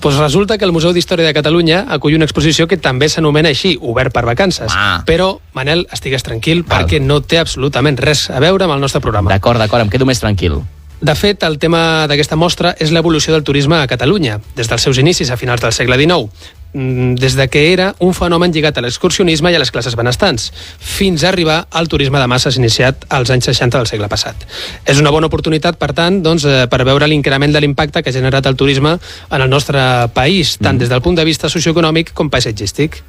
Pues 0.00 0.16
resulta 0.16 0.56
que 0.56 0.64
el 0.64 0.72
Museu 0.72 0.94
d'Història 0.96 1.26
de 1.26 1.34
Catalunya 1.36 1.84
acull 1.92 2.14
una 2.16 2.24
exposició 2.24 2.64
que 2.66 2.78
també 2.80 3.10
s'anomena 3.12 3.50
així, 3.52 3.74
Obert 3.84 4.14
per 4.16 4.24
Vacances. 4.24 4.72
Ah. 4.72 5.02
Però, 5.04 5.34
Manel, 5.52 5.86
estigues 5.92 6.24
tranquil 6.24 6.64
Val. 6.64 6.86
perquè 6.86 7.02
no 7.04 7.20
té 7.20 7.36
absolutament 7.38 8.00
res 8.00 8.30
a 8.32 8.40
veure 8.40 8.64
amb 8.64 8.78
el 8.78 8.80
nostre 8.80 9.02
programa. 9.04 9.28
D'acord, 9.28 9.60
d'acord, 9.60 9.84
em 9.84 9.92
quedo 9.92 10.08
més 10.08 10.20
tranquil. 10.24 10.62
De 11.00 11.14
fet, 11.16 11.40
el 11.48 11.56
tema 11.56 12.04
d'aquesta 12.10 12.36
mostra 12.36 12.74
és 12.76 12.90
l'evolució 12.92 13.32
del 13.32 13.44
turisme 13.44 13.78
a 13.80 13.86
Catalunya, 13.88 14.34
des 14.56 14.68
dels 14.68 14.82
seus 14.84 14.98
inicis 15.00 15.30
a 15.32 15.38
finals 15.40 15.62
del 15.64 15.72
segle 15.72 15.96
XIX, 15.96 16.28
mm, 16.74 17.14
des 17.16 17.36
de 17.38 17.46
que 17.48 17.72
era 17.72 17.94
un 18.04 18.12
fenomen 18.12 18.52
lligat 18.52 18.76
a 18.76 18.82
l'excursionisme 18.84 19.50
i 19.50 19.56
a 19.56 19.62
les 19.62 19.70
classes 19.72 19.96
benestants, 19.96 20.52
fins 20.78 21.24
a 21.24 21.30
arribar 21.30 21.66
al 21.70 21.88
turisme 21.88 22.20
de 22.20 22.26
masses 22.26 22.58
iniciat 22.60 23.06
als 23.08 23.30
anys 23.30 23.48
60 23.48 23.78
del 23.78 23.86
segle 23.86 24.08
passat. 24.08 24.36
És 24.84 25.00
una 25.00 25.10
bona 25.10 25.32
oportunitat, 25.32 25.78
per 25.78 25.94
tant, 25.94 26.22
doncs, 26.22 26.44
eh, 26.44 26.66
per 26.68 26.84
veure 26.84 27.08
l'increment 27.08 27.50
de 27.50 27.60
l'impacte 27.60 28.02
que 28.02 28.10
ha 28.10 28.18
generat 28.20 28.44
el 28.44 28.56
turisme 28.56 28.98
en 29.30 29.40
el 29.40 29.48
nostre 29.48 29.80
país, 30.12 30.58
tant 30.58 30.76
des 30.76 30.90
del 30.90 31.00
punt 31.00 31.16
de 31.16 31.24
vista 31.24 31.48
socioeconòmic 31.48 32.12
com 32.12 32.28
paisatgístic. 32.28 33.02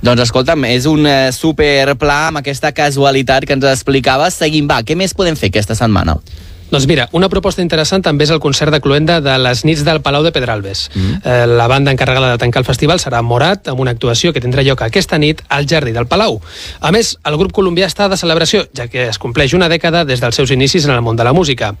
Doncs 0.00 0.22
escolta'm, 0.22 0.64
és 0.64 0.86
un 0.86 1.06
eh, 1.06 1.32
superpla 1.32 2.28
amb 2.28 2.38
aquesta 2.38 2.72
casualitat 2.72 3.44
que 3.44 3.52
ens 3.52 3.64
explicaves. 3.64 4.40
Seguim, 4.40 4.66
va, 4.66 4.80
què 4.80 4.96
més 4.96 5.12
podem 5.12 5.36
fer 5.36 5.48
aquesta 5.52 5.74
setmana? 5.74 6.16
Doncs 6.70 6.86
mira, 6.86 7.08
una 7.12 7.28
proposta 7.28 7.62
interessant 7.64 8.04
també 8.06 8.24
és 8.26 8.30
el 8.30 8.38
concert 8.42 8.70
de 8.70 8.78
Cluenda 8.80 9.18
de 9.20 9.34
les 9.42 9.64
nits 9.66 9.82
del 9.86 10.00
Palau 10.04 10.22
de 10.22 10.30
Pedralbes. 10.30 10.84
Mm. 10.94 11.16
Eh, 11.24 11.46
la 11.50 11.66
banda 11.66 11.90
encarregada 11.90 12.30
de 12.30 12.38
tancar 12.38 12.62
el 12.62 12.68
festival 12.68 13.00
serà 13.02 13.22
Morat, 13.26 13.68
amb 13.72 13.82
una 13.82 13.90
actuació 13.90 14.32
que 14.32 14.42
tindrà 14.42 14.62
lloc 14.66 14.84
aquesta 14.86 15.18
nit 15.18 15.42
al 15.48 15.66
Jardí 15.66 15.90
del 15.96 16.06
Palau. 16.06 16.38
A 16.80 16.92
més, 16.94 17.16
el 17.26 17.38
grup 17.40 17.52
colombià 17.56 17.88
està 17.90 18.06
de 18.08 18.18
celebració, 18.20 18.62
ja 18.76 18.86
que 18.86 19.08
es 19.10 19.18
compleix 19.18 19.54
una 19.58 19.68
dècada 19.68 20.04
des 20.06 20.22
dels 20.22 20.38
seus 20.38 20.54
inicis 20.54 20.86
en 20.86 20.94
el 20.94 21.02
món 21.02 21.18
de 21.18 21.26
la 21.26 21.34
música. 21.34 21.74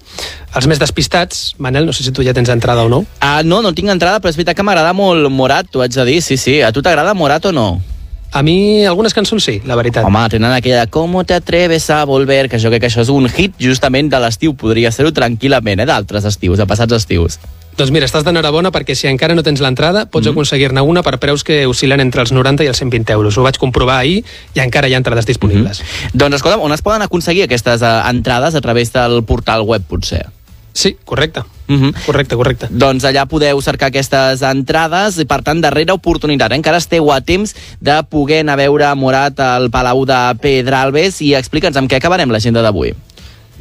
Els 0.54 0.66
més 0.66 0.82
despistats, 0.82 1.54
Manel, 1.58 1.86
no 1.86 1.94
sé 1.94 2.02
si 2.02 2.10
tu 2.12 2.26
ja 2.26 2.34
tens 2.34 2.50
entrada 2.50 2.82
o 2.82 2.90
no. 2.90 3.04
Ah, 3.20 3.42
no, 3.44 3.62
no 3.62 3.74
tinc 3.74 3.94
entrada, 3.94 4.18
però 4.18 4.34
és 4.34 4.40
veritat 4.40 4.58
que 4.58 4.66
m'agrada 4.66 4.92
molt 4.92 5.30
Morat, 5.30 5.70
t'ho 5.70 5.86
haig 5.86 5.94
de 5.94 6.08
dir, 6.08 6.20
sí, 6.26 6.36
sí. 6.36 6.58
A 6.66 6.74
tu 6.74 6.82
t'agrada 6.82 7.14
Morat 7.14 7.46
o 7.46 7.54
no? 7.54 7.68
A 8.32 8.44
mi 8.46 8.86
algunes 8.86 9.14
cançons 9.14 9.42
sí, 9.42 9.56
la 9.66 9.74
veritat. 9.74 10.04
Home, 10.06 10.28
tenen 10.30 10.52
aquella 10.52 10.86
¿Cómo 10.86 11.24
te 11.24 11.34
atreves 11.34 11.90
a 11.90 12.04
volver? 12.04 12.48
Que 12.48 12.60
jo 12.62 12.70
crec 12.70 12.84
que 12.84 12.90
això 12.90 13.02
és 13.02 13.10
un 13.10 13.26
hit 13.26 13.56
justament 13.58 14.10
de 14.10 14.20
l'estiu. 14.22 14.54
Podria 14.54 14.92
ser-ho 14.94 15.10
tranquil·lament, 15.10 15.82
eh? 15.82 15.86
D'altres 15.90 16.28
estius, 16.30 16.60
de 16.60 16.66
passats 16.70 16.94
estius. 16.94 17.40
Doncs 17.78 17.90
mira, 17.94 18.06
estàs 18.06 18.22
d'enhorabona 18.26 18.70
perquè 18.74 18.94
si 18.98 19.08
encara 19.10 19.34
no 19.34 19.42
tens 19.46 19.62
l'entrada 19.62 20.04
pots 20.06 20.26
mm. 20.28 20.34
aconseguir-ne 20.34 20.82
una 20.84 21.02
per 21.06 21.16
preus 21.22 21.42
que 21.46 21.62
oscil·len 21.66 22.02
entre 22.02 22.22
els 22.22 22.30
90 22.34 22.66
i 22.66 22.70
els 22.70 22.82
120 22.82 23.14
euros. 23.16 23.38
Ho 23.38 23.46
vaig 23.46 23.58
comprovar 23.58 24.00
ahir 24.04 24.20
i 24.54 24.62
encara 24.62 24.86
hi 24.86 24.94
ha 24.94 25.00
entrades 25.02 25.26
disponibles. 25.26 25.80
Mm 25.80 25.84
-hmm. 25.84 26.10
Doncs 26.14 26.36
escolta, 26.36 26.58
on 26.58 26.72
es 26.72 26.82
poden 26.82 27.02
aconseguir 27.02 27.44
aquestes 27.44 27.82
uh, 27.82 28.08
entrades? 28.10 28.54
A 28.54 28.60
través 28.60 28.92
del 28.92 29.24
portal 29.24 29.62
web, 29.62 29.82
potser? 29.82 30.26
Sí, 30.72 30.96
correcte. 31.04 31.42
Uh 31.68 31.76
-huh. 31.76 31.94
Correcte, 32.06 32.36
correcte. 32.36 32.66
Doncs 32.70 33.04
allà 33.04 33.26
podeu 33.26 33.60
cercar 33.62 33.88
aquestes 33.88 34.42
entrades 34.42 35.18
i, 35.18 35.24
per 35.24 35.42
tant, 35.42 35.60
darrera 35.60 35.94
oportunitat. 35.94 36.52
Encara 36.52 36.78
esteu 36.78 37.12
a 37.12 37.20
temps 37.20 37.54
de 37.80 38.02
poder 38.08 38.40
anar 38.40 38.54
a 38.54 38.56
veure 38.56 38.94
Morat 38.94 39.38
al 39.40 39.70
Palau 39.70 40.04
de 40.04 40.34
Pedralbes 40.40 41.20
i 41.20 41.34
explica'ns 41.34 41.76
amb 41.76 41.90
què 41.90 41.96
acabarem 41.96 42.30
l'agenda 42.30 42.62
d'avui. 42.62 42.94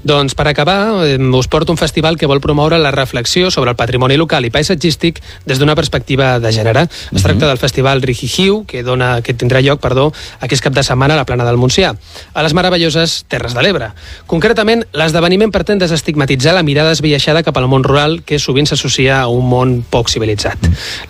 Doncs 0.04 0.36
per 0.36 0.48
acabar, 0.48 0.94
us 1.20 1.48
porto 1.48 1.74
un 1.74 1.78
festival 1.78 2.18
que 2.18 2.28
vol 2.30 2.40
promoure 2.40 2.78
la 2.80 2.92
reflexió 2.92 3.52
sobre 3.52 3.72
el 3.72 3.76
patrimoni 3.76 4.16
local 4.18 4.46
i 4.48 4.52
paisatgístic 4.54 5.20
des 5.46 5.60
d'una 5.60 5.76
perspectiva 5.76 6.40
de 6.40 6.52
gènere. 6.52 6.84
Uh 6.84 6.88
-huh. 6.88 7.16
Es 7.18 7.24
tracta 7.24 7.48
del 7.48 7.58
festival 7.58 8.02
Rigihiu, 8.02 8.66
que, 8.66 8.84
dona, 8.84 9.22
que 9.22 9.34
tindrà 9.34 9.62
lloc 9.62 9.80
perdó, 9.80 10.14
aquest 10.40 10.64
cap 10.64 10.74
de 10.74 10.84
setmana 10.84 11.14
a 11.14 11.18
la 11.18 11.26
plana 11.26 11.46
del 11.46 11.58
Montsià, 11.58 11.96
a 12.34 12.44
les 12.44 12.54
meravelloses 12.54 13.26
Terres 13.28 13.54
de 13.54 13.62
l'Ebre. 13.62 13.92
Concretament, 14.26 14.86
l'esdeveniment 14.94 15.52
pretén 15.52 15.80
desestigmatitzar 15.80 16.54
la 16.54 16.64
mirada 16.64 16.92
esbiaixada 16.92 17.44
cap 17.44 17.58
al 17.58 17.68
món 17.68 17.84
rural 17.84 18.24
que 18.24 18.40
sovint 18.40 18.68
s'associa 18.68 19.22
a 19.22 19.28
un 19.28 19.50
món 19.50 19.84
poc 19.90 20.10
civilitzat. 20.10 20.58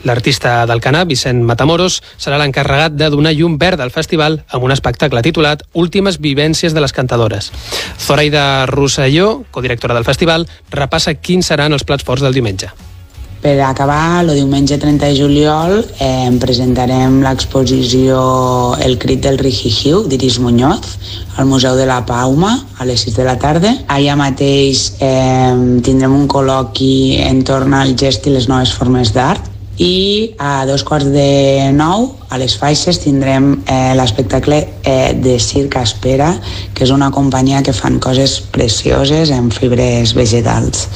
L'artista 0.04 0.66
del 0.66 0.82
Canà, 0.82 1.06
Vicent 1.06 1.44
Matamoros, 1.44 2.02
serà 2.18 2.38
l'encarregat 2.38 2.94
de 2.94 3.10
donar 3.10 3.34
llum 3.34 3.58
verd 3.58 3.82
al 3.82 3.92
festival 3.92 4.44
amb 4.50 4.64
un 4.64 4.72
espectacle 4.72 5.22
titulat 5.22 5.64
Últimes 5.74 6.20
vivències 6.20 6.74
de 6.74 6.82
les 6.82 6.92
cantadores. 6.92 7.52
Zoraida 8.00 8.66
Rosselló, 8.80 9.44
codirectora 9.52 9.98
del 9.98 10.08
festival, 10.08 10.48
repassa 10.72 11.18
quins 11.20 11.52
seran 11.52 11.76
els 11.76 11.84
plats 11.84 12.08
forts 12.08 12.24
del 12.26 12.34
diumenge. 12.34 12.72
Per 13.40 13.54
acabar, 13.64 14.20
el 14.26 14.34
diumenge 14.36 14.76
30 14.78 15.06
de 15.06 15.16
juliol 15.16 15.78
eh, 16.04 16.28
presentarem 16.42 17.22
l'exposició 17.24 18.18
El 18.84 18.98
crit 19.00 19.22
del 19.24 19.40
Rijijiu 19.40 20.02
d'Iris 20.12 20.42
Muñoz 20.44 20.98
al 21.40 21.48
Museu 21.48 21.78
de 21.80 21.86
la 21.88 22.02
Pauma 22.06 22.52
a 22.78 22.88
les 22.90 23.06
6 23.08 23.16
de 23.16 23.28
la 23.28 23.38
tarda. 23.40 23.72
Allà 23.88 24.18
mateix 24.20 24.90
eh, 25.00 25.56
tindrem 25.88 26.18
un 26.18 26.28
col·loqui 26.28 27.22
entorn 27.30 27.78
al 27.80 27.96
gest 27.96 28.28
i 28.28 28.36
les 28.36 28.50
noves 28.52 28.76
formes 28.76 29.16
d'art 29.16 29.48
i 29.80 30.36
a 30.38 30.66
dos 30.68 30.84
quarts 30.84 31.08
de 31.14 31.72
nou 31.74 32.10
a 32.30 32.38
les 32.38 32.56
faixes 32.60 33.00
tindrem 33.00 33.54
eh, 33.64 33.96
l'espectacle 33.96 34.60
eh, 34.84 35.14
de 35.16 35.38
Circ 35.40 35.80
Espera 35.80 36.34
que 36.76 36.84
és 36.84 36.92
una 36.96 37.10
companyia 37.16 37.64
que 37.64 37.76
fan 37.76 37.98
coses 38.04 38.40
precioses 38.52 39.32
en 39.32 39.50
fibres 39.56 40.14
vegetals 40.18 40.90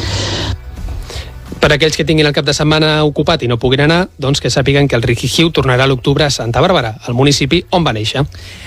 per 1.63 1.71
aquells 1.71 1.95
que 1.95 2.03
tinguin 2.03 2.27
el 2.27 2.33
cap 2.35 2.43
de 2.43 2.51
setmana 2.51 3.05
ocupat 3.07 3.45
i 3.45 3.47
no 3.47 3.55
puguin 3.55 3.85
anar, 3.85 4.01
doncs 4.19 4.41
que 4.43 4.49
sàpiguen 4.51 4.89
que 4.91 4.97
el 4.97 5.05
Riquijiu 5.05 5.47
tornarà 5.55 5.85
a 5.85 5.87
l'octubre 5.87 6.25
a 6.25 6.33
Santa 6.33 6.59
Bàrbara, 6.59 6.97
al 7.07 7.15
municipi 7.15 7.61
on 7.71 7.85
va 7.87 7.93
néixer. 7.95 8.25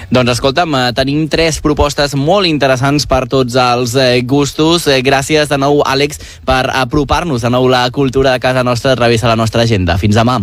Doncs 0.08 0.32
escolta'm, 0.32 0.72
eh, 0.78 0.94
tenim 0.96 1.26
tres 1.28 1.60
propostes 1.60 2.14
molt 2.16 2.48
interessants 2.48 3.04
per 3.04 3.26
tots 3.28 3.58
els 3.60 3.92
eh, 4.00 4.22
gustos. 4.24 4.88
Eh, 4.88 5.02
gràcies 5.04 5.52
de 5.52 5.60
nou, 5.60 5.82
Àlex, 5.84 6.40
per 6.48 6.70
apropar-nos 6.72 7.44
de 7.44 7.52
nou 7.52 7.68
la 7.68 7.84
cultura 7.90 8.32
de 8.32 8.40
casa 8.40 8.64
nostra 8.64 8.96
a 8.96 8.96
través 8.96 9.20
de 9.20 9.28
la 9.28 9.36
nostra 9.36 9.68
agenda. 9.68 9.98
Fins 10.00 10.16
demà. 10.16 10.40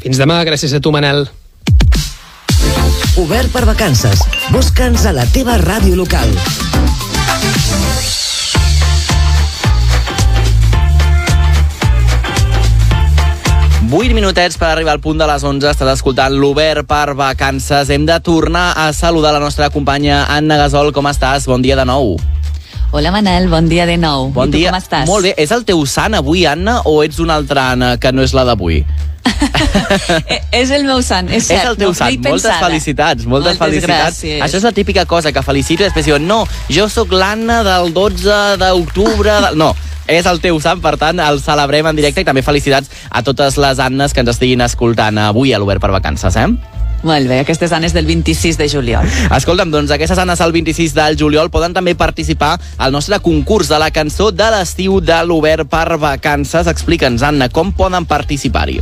Fins 0.00 0.16
demà, 0.16 0.40
gràcies 0.48 0.72
a 0.72 0.80
tu, 0.80 0.96
Manel. 0.96 1.26
Obert 3.20 3.52
per 3.52 3.66
vacances. 3.68 4.24
Busca'ns 4.54 5.04
a 5.04 5.12
la 5.12 5.28
teva 5.28 5.60
ràdio 5.60 6.00
local. 6.00 6.32
8 13.90 14.14
minutets 14.14 14.54
per 14.54 14.68
arribar 14.70 14.92
al 14.94 15.00
punt 15.02 15.18
de 15.18 15.26
les 15.26 15.42
11. 15.42 15.66
Estàs 15.72 15.88
escoltant 15.96 16.34
l'Obert 16.38 16.86
per 16.86 17.16
vacances. 17.18 17.90
Hem 17.90 18.04
de 18.06 18.20
tornar 18.22 18.68
a 18.78 18.92
saludar 18.94 19.32
la 19.34 19.40
nostra 19.42 19.66
companya 19.74 20.26
Anna 20.30 20.56
Gasol. 20.60 20.92
Com 20.94 21.08
estàs? 21.10 21.48
Bon 21.50 21.62
dia 21.62 21.74
de 21.76 21.84
nou. 21.88 22.14
Hola 22.92 23.10
Manel, 23.14 23.48
bon 23.50 23.68
dia 23.70 23.86
de 23.86 23.96
nou. 23.98 24.30
Bon 24.34 24.48
I 24.48 24.52
tu 24.52 24.58
dia. 24.58 24.70
com 24.70 24.78
estàs? 24.78 25.06
Molt 25.10 25.26
bé. 25.26 25.34
És 25.38 25.50
el 25.54 25.64
teu 25.66 25.82
sant 25.90 26.14
avui, 26.14 26.44
Anna, 26.46 26.80
o 26.86 27.00
ets 27.02 27.18
una 27.22 27.34
altra 27.38 27.72
Anna 27.74 27.96
que 28.02 28.12
no 28.14 28.22
és 28.22 28.34
la 28.36 28.46
d'avui? 28.46 28.84
Eh, 30.30 30.38
és 30.62 30.70
el 30.74 30.84
meu 30.86 31.00
sant, 31.04 31.28
és 31.28 31.44
cert. 31.46 31.60
és 31.60 31.68
el 31.68 31.76
teu 31.78 31.90
no, 31.90 31.94
sant. 31.94 32.16
Moltes 32.24 32.56
felicitats, 32.62 33.26
moltes, 33.26 33.56
Moltes 33.56 33.58
felicitats. 33.60 34.18
gràcies. 34.20 34.42
Això 34.42 34.58
és 34.58 34.64
la 34.66 34.72
típica 34.72 35.04
cosa 35.06 35.32
que 35.32 35.42
felicito 35.44 35.82
i 35.84 35.86
després 35.88 36.06
diuen 36.06 36.26
no, 36.26 36.40
jo 36.72 36.86
sóc 36.90 37.12
l'Anna 37.12 37.60
del 37.66 37.92
12 37.94 38.38
d'octubre... 38.60 39.36
De... 39.46 39.52
No, 39.60 39.70
és 40.10 40.26
el 40.26 40.42
teu 40.42 40.58
sant, 40.62 40.82
per 40.82 40.96
tant, 41.00 41.22
el 41.22 41.40
celebrem 41.42 41.86
en 41.90 41.98
directe 41.98 42.24
i 42.24 42.28
també 42.28 42.42
felicitats 42.42 42.90
a 43.10 43.22
totes 43.26 43.58
les 43.62 43.78
Annes 43.82 44.14
que 44.14 44.24
ens 44.24 44.34
estiguin 44.34 44.66
escoltant 44.66 45.22
avui 45.30 45.54
a 45.54 45.62
l'Obert 45.62 45.82
per 45.82 45.94
Vacances, 45.94 46.36
eh? 46.36 46.69
Molt 47.02 47.28
bé, 47.28 47.38
aquestes 47.40 47.72
anes 47.72 47.94
del 47.96 48.04
26 48.06 48.58
de 48.58 48.68
juliol. 48.68 49.06
Escolta'm, 49.36 49.70
doncs 49.72 49.90
aquestes 49.94 50.18
anes 50.20 50.40
al 50.44 50.52
26 50.52 50.92
del 50.94 51.16
juliol 51.16 51.48
poden 51.50 51.72
també 51.72 51.94
participar 51.94 52.58
al 52.76 52.92
nostre 52.92 53.18
concurs 53.24 53.68
de 53.72 53.78
la 53.80 53.90
cançó 53.90 54.30
de 54.32 54.50
l'estiu 54.52 55.00
de 55.00 55.22
l'Obert 55.24 55.68
per 55.70 55.96
Vacances. 55.98 56.66
Explica'ns, 56.68 57.22
Anna, 57.22 57.48
com 57.48 57.72
poden 57.72 58.04
participar-hi? 58.04 58.80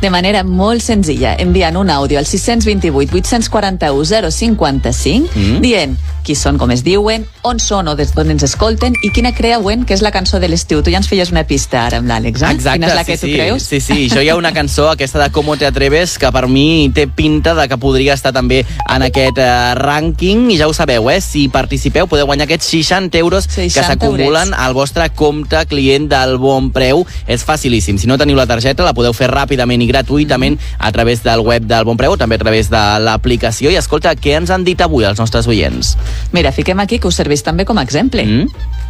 De 0.00 0.10
manera 0.10 0.42
molt 0.44 0.82
senzilla, 0.82 1.34
enviant 1.40 1.76
un 1.80 1.90
àudio 1.90 2.18
al 2.18 2.26
628 2.26 3.14
841 3.14 4.30
055 4.30 5.30
Mm. 5.34 5.60
dient 5.60 5.96
qui 6.24 6.34
són, 6.34 6.56
com 6.56 6.70
es 6.72 6.80
diuen, 6.84 7.26
on 7.44 7.58
són 7.60 7.88
o 7.88 7.94
des 7.98 8.14
d'on 8.14 8.30
ens 8.32 8.42
escolten 8.46 8.94
i 9.04 9.10
quina 9.12 9.34
creuen 9.36 9.84
que 9.84 9.92
és 9.92 10.00
la 10.00 10.10
cançó 10.10 10.40
de 10.40 10.48
l'estiu. 10.48 10.80
Tu 10.82 10.90
ja 10.90 10.96
ens 10.96 11.08
feies 11.10 11.30
una 11.30 11.42
pista 11.44 11.82
ara 11.84 11.98
amb 12.00 12.08
l'Àlex, 12.08 12.40
eh? 12.40 12.52
Exacte, 12.54 12.78
Quina 12.78 12.88
és 12.88 12.94
la 12.94 13.04
sí, 13.04 13.10
que 13.10 13.18
tu 13.18 13.26
sí, 13.26 13.32
creus? 13.34 13.62
Sí, 13.68 13.80
sí, 13.84 14.08
jo 14.08 14.22
hi 14.24 14.30
ha 14.32 14.36
una 14.36 14.52
cançó, 14.56 14.88
aquesta 14.88 15.20
de 15.20 15.30
Como 15.30 15.58
te 15.58 15.66
atreves, 15.66 16.16
que 16.18 16.30
per 16.32 16.46
mi 16.48 16.90
té 16.94 17.06
pinta 17.06 17.43
de 17.52 17.66
que 17.68 17.76
podria 17.80 18.14
estar 18.16 18.32
també 18.32 18.62
en 18.64 19.04
aquest 19.04 19.40
eh, 19.42 19.74
rànquing, 19.76 20.46
i 20.54 20.56
ja 20.56 20.68
ho 20.70 20.72
sabeu, 20.76 21.10
eh? 21.12 21.18
Si 21.20 21.44
participeu 21.52 22.08
podeu 22.08 22.28
guanyar 22.30 22.46
aquests 22.48 22.70
60 22.72 23.20
euros 23.20 23.48
60 23.50 23.74
que 23.74 23.84
s'acumulen 23.84 24.54
al 24.56 24.72
vostre 24.72 25.10
compte 25.12 25.60
client 25.68 26.08
del 26.08 26.38
Bon 26.40 26.70
Preu. 26.72 27.04
És 27.26 27.44
facilíssim. 27.44 27.98
Si 28.00 28.08
no 28.08 28.16
teniu 28.20 28.38
la 28.38 28.48
targeta, 28.48 28.86
la 28.86 28.96
podeu 28.96 29.12
fer 29.12 29.28
ràpidament 29.32 29.84
i 29.84 29.90
gratuïtament 29.90 30.56
a 30.78 30.92
través 30.94 31.22
del 31.26 31.44
web 31.44 31.68
del 31.68 31.84
Bon 31.84 32.00
Preu 32.00 32.16
també 32.16 32.40
a 32.40 32.44
través 32.46 32.72
de 32.72 32.84
l'aplicació. 33.04 33.68
I 33.74 33.80
escolta, 33.82 34.14
què 34.16 34.38
ens 34.38 34.54
han 34.54 34.64
dit 34.64 34.80
avui 34.80 35.04
els 35.04 35.20
nostres 35.20 35.50
oients? 35.50 35.96
Mira, 36.32 36.54
fiquem 36.54 36.80
aquí 36.80 36.98
que 36.98 37.10
us 37.10 37.20
serveix 37.20 37.44
també 37.44 37.68
com 37.68 37.78
a 37.78 37.84
exemple. 37.84 38.24
Mm? 38.24 38.82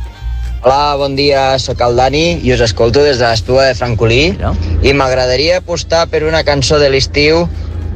Hola, 0.65 0.97
bon 0.97 1.13
dia, 1.13 1.59
sóc 1.61 1.83
el 1.85 1.99
Dani 1.99 2.39
i 2.41 2.53
us 2.55 2.63
escolto 2.65 3.03
des 3.05 3.19
de 3.21 3.27
l'Espluga 3.27 3.67
de 3.69 3.75
Francolí 3.77 4.23
i 4.81 4.95
m'agradaria 4.97 5.59
apostar 5.61 6.07
per 6.09 6.23
una 6.25 6.41
cançó 6.47 6.79
de 6.81 6.89
l'estiu 6.89 7.43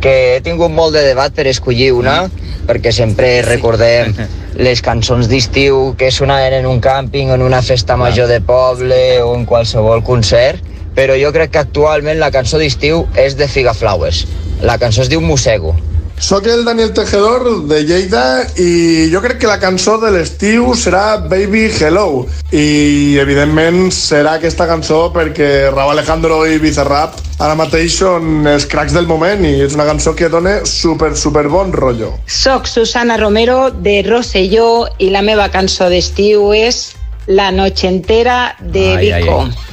que 0.03 0.15
he 0.37 0.41
tingut 0.45 0.73
molt 0.73 0.95
de 0.97 1.05
debat 1.07 1.35
per 1.35 1.47
escollir 1.51 1.93
una 1.97 2.21
perquè 2.69 2.93
sempre 2.95 3.41
recordem 3.47 4.15
les 4.67 4.83
cançons 4.83 5.29
d'estiu 5.31 5.95
que 5.99 6.11
sonaven 6.11 6.59
en 6.61 6.67
un 6.67 6.81
càmping, 6.83 7.31
en 7.35 7.43
una 7.43 7.63
festa 7.63 7.97
major 7.97 8.29
de 8.29 8.41
poble 8.41 9.21
o 9.23 9.35
en 9.37 9.47
qualsevol 9.47 10.03
concert 10.05 10.65
però 10.99 11.15
jo 11.15 11.31
crec 11.31 11.53
que 11.55 11.61
actualment 11.63 12.19
la 12.19 12.33
cançó 12.35 12.59
d'estiu 12.59 13.05
és 13.15 13.37
de 13.39 13.47
Figaflaues. 13.47 14.25
La 14.67 14.81
cançó 14.83 15.05
es 15.05 15.11
diu 15.13 15.21
Mossego. 15.23 15.77
Soc 16.19 16.47
el 16.51 16.65
Daniel 16.65 16.93
Tejedor 16.93 17.45
de 17.71 17.85
Lleida 17.87 18.43
i 18.59 19.07
jo 19.13 19.21
crec 19.23 19.39
que 19.39 19.47
la 19.47 19.61
cançó 19.63 19.97
de 20.03 20.11
l'estiu 20.11 20.73
serà 20.75 21.17
Baby 21.23 21.69
Hello 21.71 22.27
i 22.51 23.15
evidentment 23.23 23.93
serà 23.95 24.35
aquesta 24.37 24.67
cançó 24.67 25.05
perquè 25.15 25.71
Raúl 25.71 25.95
Alejandro 25.95 26.41
i 26.51 26.59
Bizarrap 26.59 27.17
ara 27.39 27.55
mateix 27.55 28.01
són 28.03 28.51
els 28.51 28.67
cracs 28.67 28.97
del 28.99 29.07
moment 29.07 29.47
i 29.47 29.55
és 29.63 29.79
una 29.79 29.87
cançó 29.87 30.17
que 30.19 30.29
dona 30.29 30.59
super, 30.67 31.15
super 31.17 31.47
bon 31.49 31.71
rotllo. 31.73 32.17
Soc 32.27 32.67
Susana 32.67 33.17
Romero 33.17 33.71
de 33.71 34.01
Rosselló 34.03 34.89
i 34.99 35.13
la 35.15 35.23
meva 35.23 35.49
cançó 35.55 35.89
d'estiu 35.89 36.51
és 36.53 36.97
La 37.29 37.51
noche 37.53 37.87
entera 37.87 38.57
de 38.59 38.87
Ai, 38.97 39.11
ai, 39.13 39.29
ai. 39.29 39.68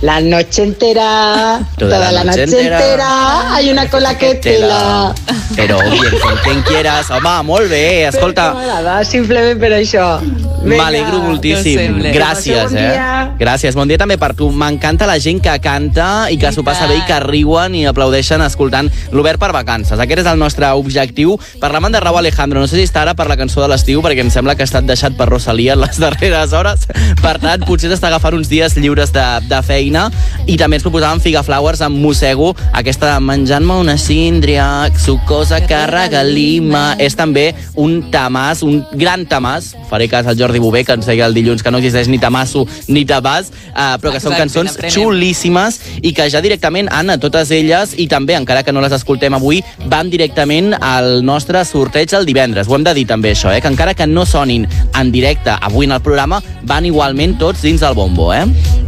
La 0.00 0.20
noche 0.20 0.62
entera, 0.62 1.58
Toda 1.76 1.96
toda, 1.96 1.98
la 1.98 2.12
la, 2.12 2.24
noche 2.24 2.46
noche 2.46 2.60
entera, 2.60 2.78
entera, 2.78 3.54
hay 3.54 3.70
una 3.70 3.88
cola 3.90 4.16
que 4.16 4.36
tela. 4.36 5.12
Però 5.56 5.80
bien, 5.90 6.20
con 6.22 6.36
quien 6.44 6.62
quieras. 6.62 7.10
Home, 7.10 7.42
molt 7.42 7.68
bé, 7.68 8.06
escolta. 8.06 8.52
M'agrada, 8.54 9.00
simplement 9.04 9.58
per 9.58 9.72
això. 9.74 10.20
M'alegro 10.62 11.18
moltíssim. 11.24 11.98
Gràcies, 12.14 12.70
Bon 12.70 12.78
eh? 12.78 12.90
dia. 12.92 13.08
Gràcies. 13.40 13.74
Bon 13.74 13.90
dia 13.90 13.98
també 13.98 14.18
per 14.22 14.36
tu. 14.38 14.52
M'encanta 14.54 15.06
la 15.08 15.16
gent 15.18 15.40
que 15.42 15.56
canta 15.64 16.28
i 16.30 16.38
que 16.38 16.52
s'ho 16.54 16.62
passa 16.66 16.86
bé 16.86 17.00
i 17.00 17.04
que 17.08 17.18
riuen 17.24 17.74
i 17.74 17.84
aplaudeixen 17.90 18.42
escoltant 18.46 18.90
l'Obert 19.10 19.40
per 19.42 19.50
vacances. 19.56 19.98
Aquest 19.98 20.22
és 20.22 20.30
el 20.30 20.38
nostre 20.38 20.70
objectiu. 20.78 21.34
Parlàvem 21.62 21.90
de 21.94 22.02
Raúl 22.04 22.20
Alejandro. 22.22 22.62
No 22.62 22.70
sé 22.70 22.78
si 22.78 22.86
està 22.86 23.02
ara 23.02 23.16
per 23.18 23.26
la 23.30 23.38
cançó 23.40 23.64
de 23.64 23.70
l'estiu, 23.72 24.02
perquè 24.04 24.22
em 24.22 24.30
sembla 24.30 24.54
que 24.54 24.62
ha 24.62 24.70
estat 24.70 24.86
deixat 24.86 25.18
per 25.18 25.26
Rosalia 25.32 25.74
en 25.74 25.82
les 25.82 25.98
darreres 26.04 26.54
hores. 26.54 26.86
Per 27.18 27.34
tant, 27.42 27.66
potser 27.66 27.90
s'està 27.90 28.12
agafant 28.12 28.38
uns 28.38 28.52
dies 28.52 28.78
lliures 28.78 29.10
de, 29.16 29.26
de 29.50 29.62
feina. 29.66 29.87
I 30.46 30.56
també 30.60 30.78
ens 30.78 30.84
proposàvem 30.84 31.22
Figaflowers 31.24 31.80
amb 31.86 31.98
Mossego, 32.02 32.52
aquesta 32.76 33.14
menjant-me 33.20 33.78
una 33.80 33.96
síndria, 33.98 34.88
sucosa 34.98 35.60
que 35.66 35.80
regalima. 35.90 36.94
És 36.98 37.16
també 37.18 37.54
un 37.76 38.10
tamàs, 38.12 38.62
un 38.66 38.82
gran 38.92 39.24
tamàs. 39.26 39.72
Faré 39.88 40.08
cas 40.08 40.26
al 40.28 40.38
Jordi 40.38 40.60
Bové, 40.60 40.84
que 40.84 40.96
ens 40.98 41.08
deia 41.08 41.26
el 41.26 41.36
dilluns 41.36 41.62
que 41.62 41.72
no 41.72 41.80
existeix 41.80 42.08
ni 42.08 42.20
tamasso 42.20 42.66
ni 42.88 43.04
tabàs, 43.08 43.50
eh, 43.68 43.96
però 44.00 44.12
que 44.12 44.20
són 44.20 44.36
cançons 44.36 44.76
xulíssimes 44.92 45.80
i 46.02 46.12
que 46.16 46.28
ja 46.30 46.42
directament, 46.44 46.88
Anna, 46.92 47.18
totes 47.20 47.50
elles, 47.54 47.94
i 47.96 48.08
també, 48.10 48.36
encara 48.38 48.62
que 48.62 48.72
no 48.72 48.82
les 48.84 48.94
escoltem 48.96 49.34
avui, 49.34 49.62
van 49.86 50.10
directament 50.10 50.74
al 50.80 51.24
nostre 51.24 51.64
sorteig 51.68 52.14
el 52.16 52.28
divendres. 52.28 52.68
Ho 52.68 52.76
hem 52.76 52.86
de 52.86 52.94
dir 52.96 53.06
també, 53.08 53.32
això, 53.36 53.52
eh? 53.54 53.62
que 53.64 53.72
encara 53.72 53.94
que 53.94 54.06
no 54.06 54.26
sonin 54.26 54.66
en 54.98 55.12
directe 55.12 55.54
avui 55.60 55.86
en 55.86 55.96
el 55.96 56.02
programa, 56.04 56.42
van 56.68 56.86
igualment 56.88 57.38
tots 57.38 57.62
dins 57.64 57.80
del 57.80 57.94
bombo, 57.94 58.32
eh? 58.34 58.44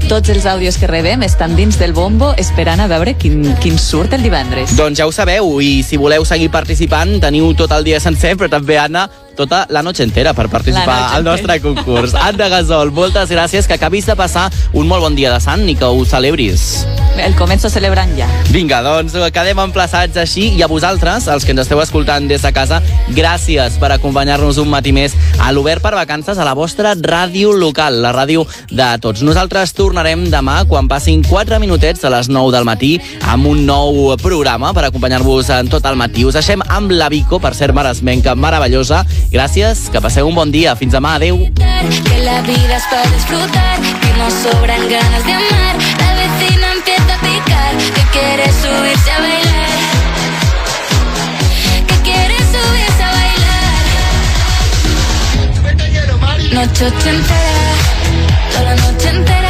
Tots 0.08 0.30
els 0.32 0.46
àudios 0.46 0.78
que 0.80 0.88
rebem 0.90 1.22
estan 1.22 1.56
dins 1.58 1.78
del 1.78 1.92
bombo 1.92 2.32
esperant 2.40 2.80
a 2.80 2.86
veure 2.90 3.16
quin, 3.18 3.42
quin 3.62 3.78
surt 3.78 4.14
el 4.16 4.24
divendres. 4.24 4.76
Doncs 4.78 4.98
ja 5.02 5.06
ho 5.06 5.12
sabeu, 5.14 5.52
i 5.60 5.82
si 5.86 5.98
voleu 6.00 6.24
seguir 6.28 6.50
participant, 6.54 7.18
teniu 7.22 7.52
tot 7.58 7.74
el 7.76 7.84
dia 7.86 8.00
sencer, 8.00 8.36
però 8.40 8.50
també, 8.50 8.78
Anna, 8.80 9.08
tota 9.40 9.64
la 9.72 9.80
noche 9.82 10.04
entera 10.04 10.34
per 10.36 10.50
participar 10.52 11.14
al 11.14 11.24
nostre 11.24 11.56
concurs. 11.64 12.12
Anna 12.14 12.50
Gasol, 12.52 12.92
moltes 12.92 13.32
gràcies, 13.32 13.66
que 13.66 13.78
acabis 13.78 14.04
de 14.06 14.16
passar 14.18 14.50
un 14.76 14.88
molt 14.90 15.06
bon 15.06 15.16
dia 15.16 15.32
de 15.32 15.40
Sant 15.40 15.64
i 15.68 15.76
que 15.78 15.88
ho 15.88 16.04
celebris. 16.04 16.84
El 17.20 17.34
començo 17.36 17.70
celebrant 17.72 18.12
ja. 18.16 18.28
Vinga, 18.52 18.82
doncs 18.84 19.16
quedem 19.34 19.58
emplaçats 19.64 20.16
així 20.20 20.50
i 20.56 20.62
a 20.64 20.68
vosaltres, 20.70 21.26
els 21.32 21.44
que 21.44 21.54
ens 21.54 21.64
esteu 21.64 21.80
escoltant 21.82 22.28
des 22.28 22.44
de 22.44 22.52
casa, 22.52 22.80
gràcies 23.16 23.76
per 23.80 23.90
acompanyar-nos 23.96 24.60
un 24.62 24.70
matí 24.72 24.92
més 24.96 25.16
a 25.40 25.50
l'Obert 25.52 25.82
per 25.84 25.94
Vacances 25.96 26.38
a 26.38 26.46
la 26.46 26.54
vostra 26.58 26.94
ràdio 26.96 27.52
local, 27.56 28.00
la 28.04 28.12
ràdio 28.16 28.46
de 28.70 28.88
tots. 29.02 29.24
Nosaltres 29.26 29.74
tornarem 29.76 30.26
demà 30.32 30.60
quan 30.68 30.88
passin 30.88 31.24
4 31.26 31.60
minutets 31.62 32.04
a 32.04 32.12
les 32.12 32.28
9 32.28 32.52
del 32.54 32.68
matí 32.68 32.92
amb 33.32 33.48
un 33.50 33.64
nou 33.66 34.14
programa 34.20 34.74
per 34.76 34.86
acompanyar-vos 34.88 35.50
en 35.56 35.72
tot 35.72 35.86
el 35.88 35.98
matí. 36.00 36.24
Us 36.28 36.36
deixem 36.38 36.64
amb 36.68 36.92
la 36.92 37.08
Vico, 37.12 37.40
per 37.40 37.54
ser 37.56 37.72
maresmenca 37.76 38.34
meravellosa. 38.34 39.04
Gràcies, 39.30 39.88
que 39.94 40.00
passeu 40.02 40.26
un 40.26 40.34
bon 40.34 40.50
dia. 40.50 40.74
Fins 40.74 40.92
demà, 40.96 41.14
adeu. 41.14 41.36
Que 41.54 42.18
la 42.24 42.40
vida 42.42 42.76
es 42.76 42.86
para 42.90 43.06
disfrutar, 43.14 43.76
que 44.02 44.10
no 44.18 44.28
sobran 44.28 44.88
ganas 44.90 45.24
de 45.24 45.32
amar. 45.32 45.74
La 46.00 46.14
vecina 46.18 46.72
empieza 46.72 47.14
a 47.14 47.20
picar, 47.22 47.76
que 47.94 48.02
quiere 48.10 48.46
subirse 48.62 49.10
a 49.10 49.20
bailar. 49.20 49.70
Que 51.86 51.96
quiere 52.08 52.38
subirse 52.54 53.02
a 53.02 53.10
bailar. 53.18 53.70
Noche 56.52 56.86
entera. 59.10 59.49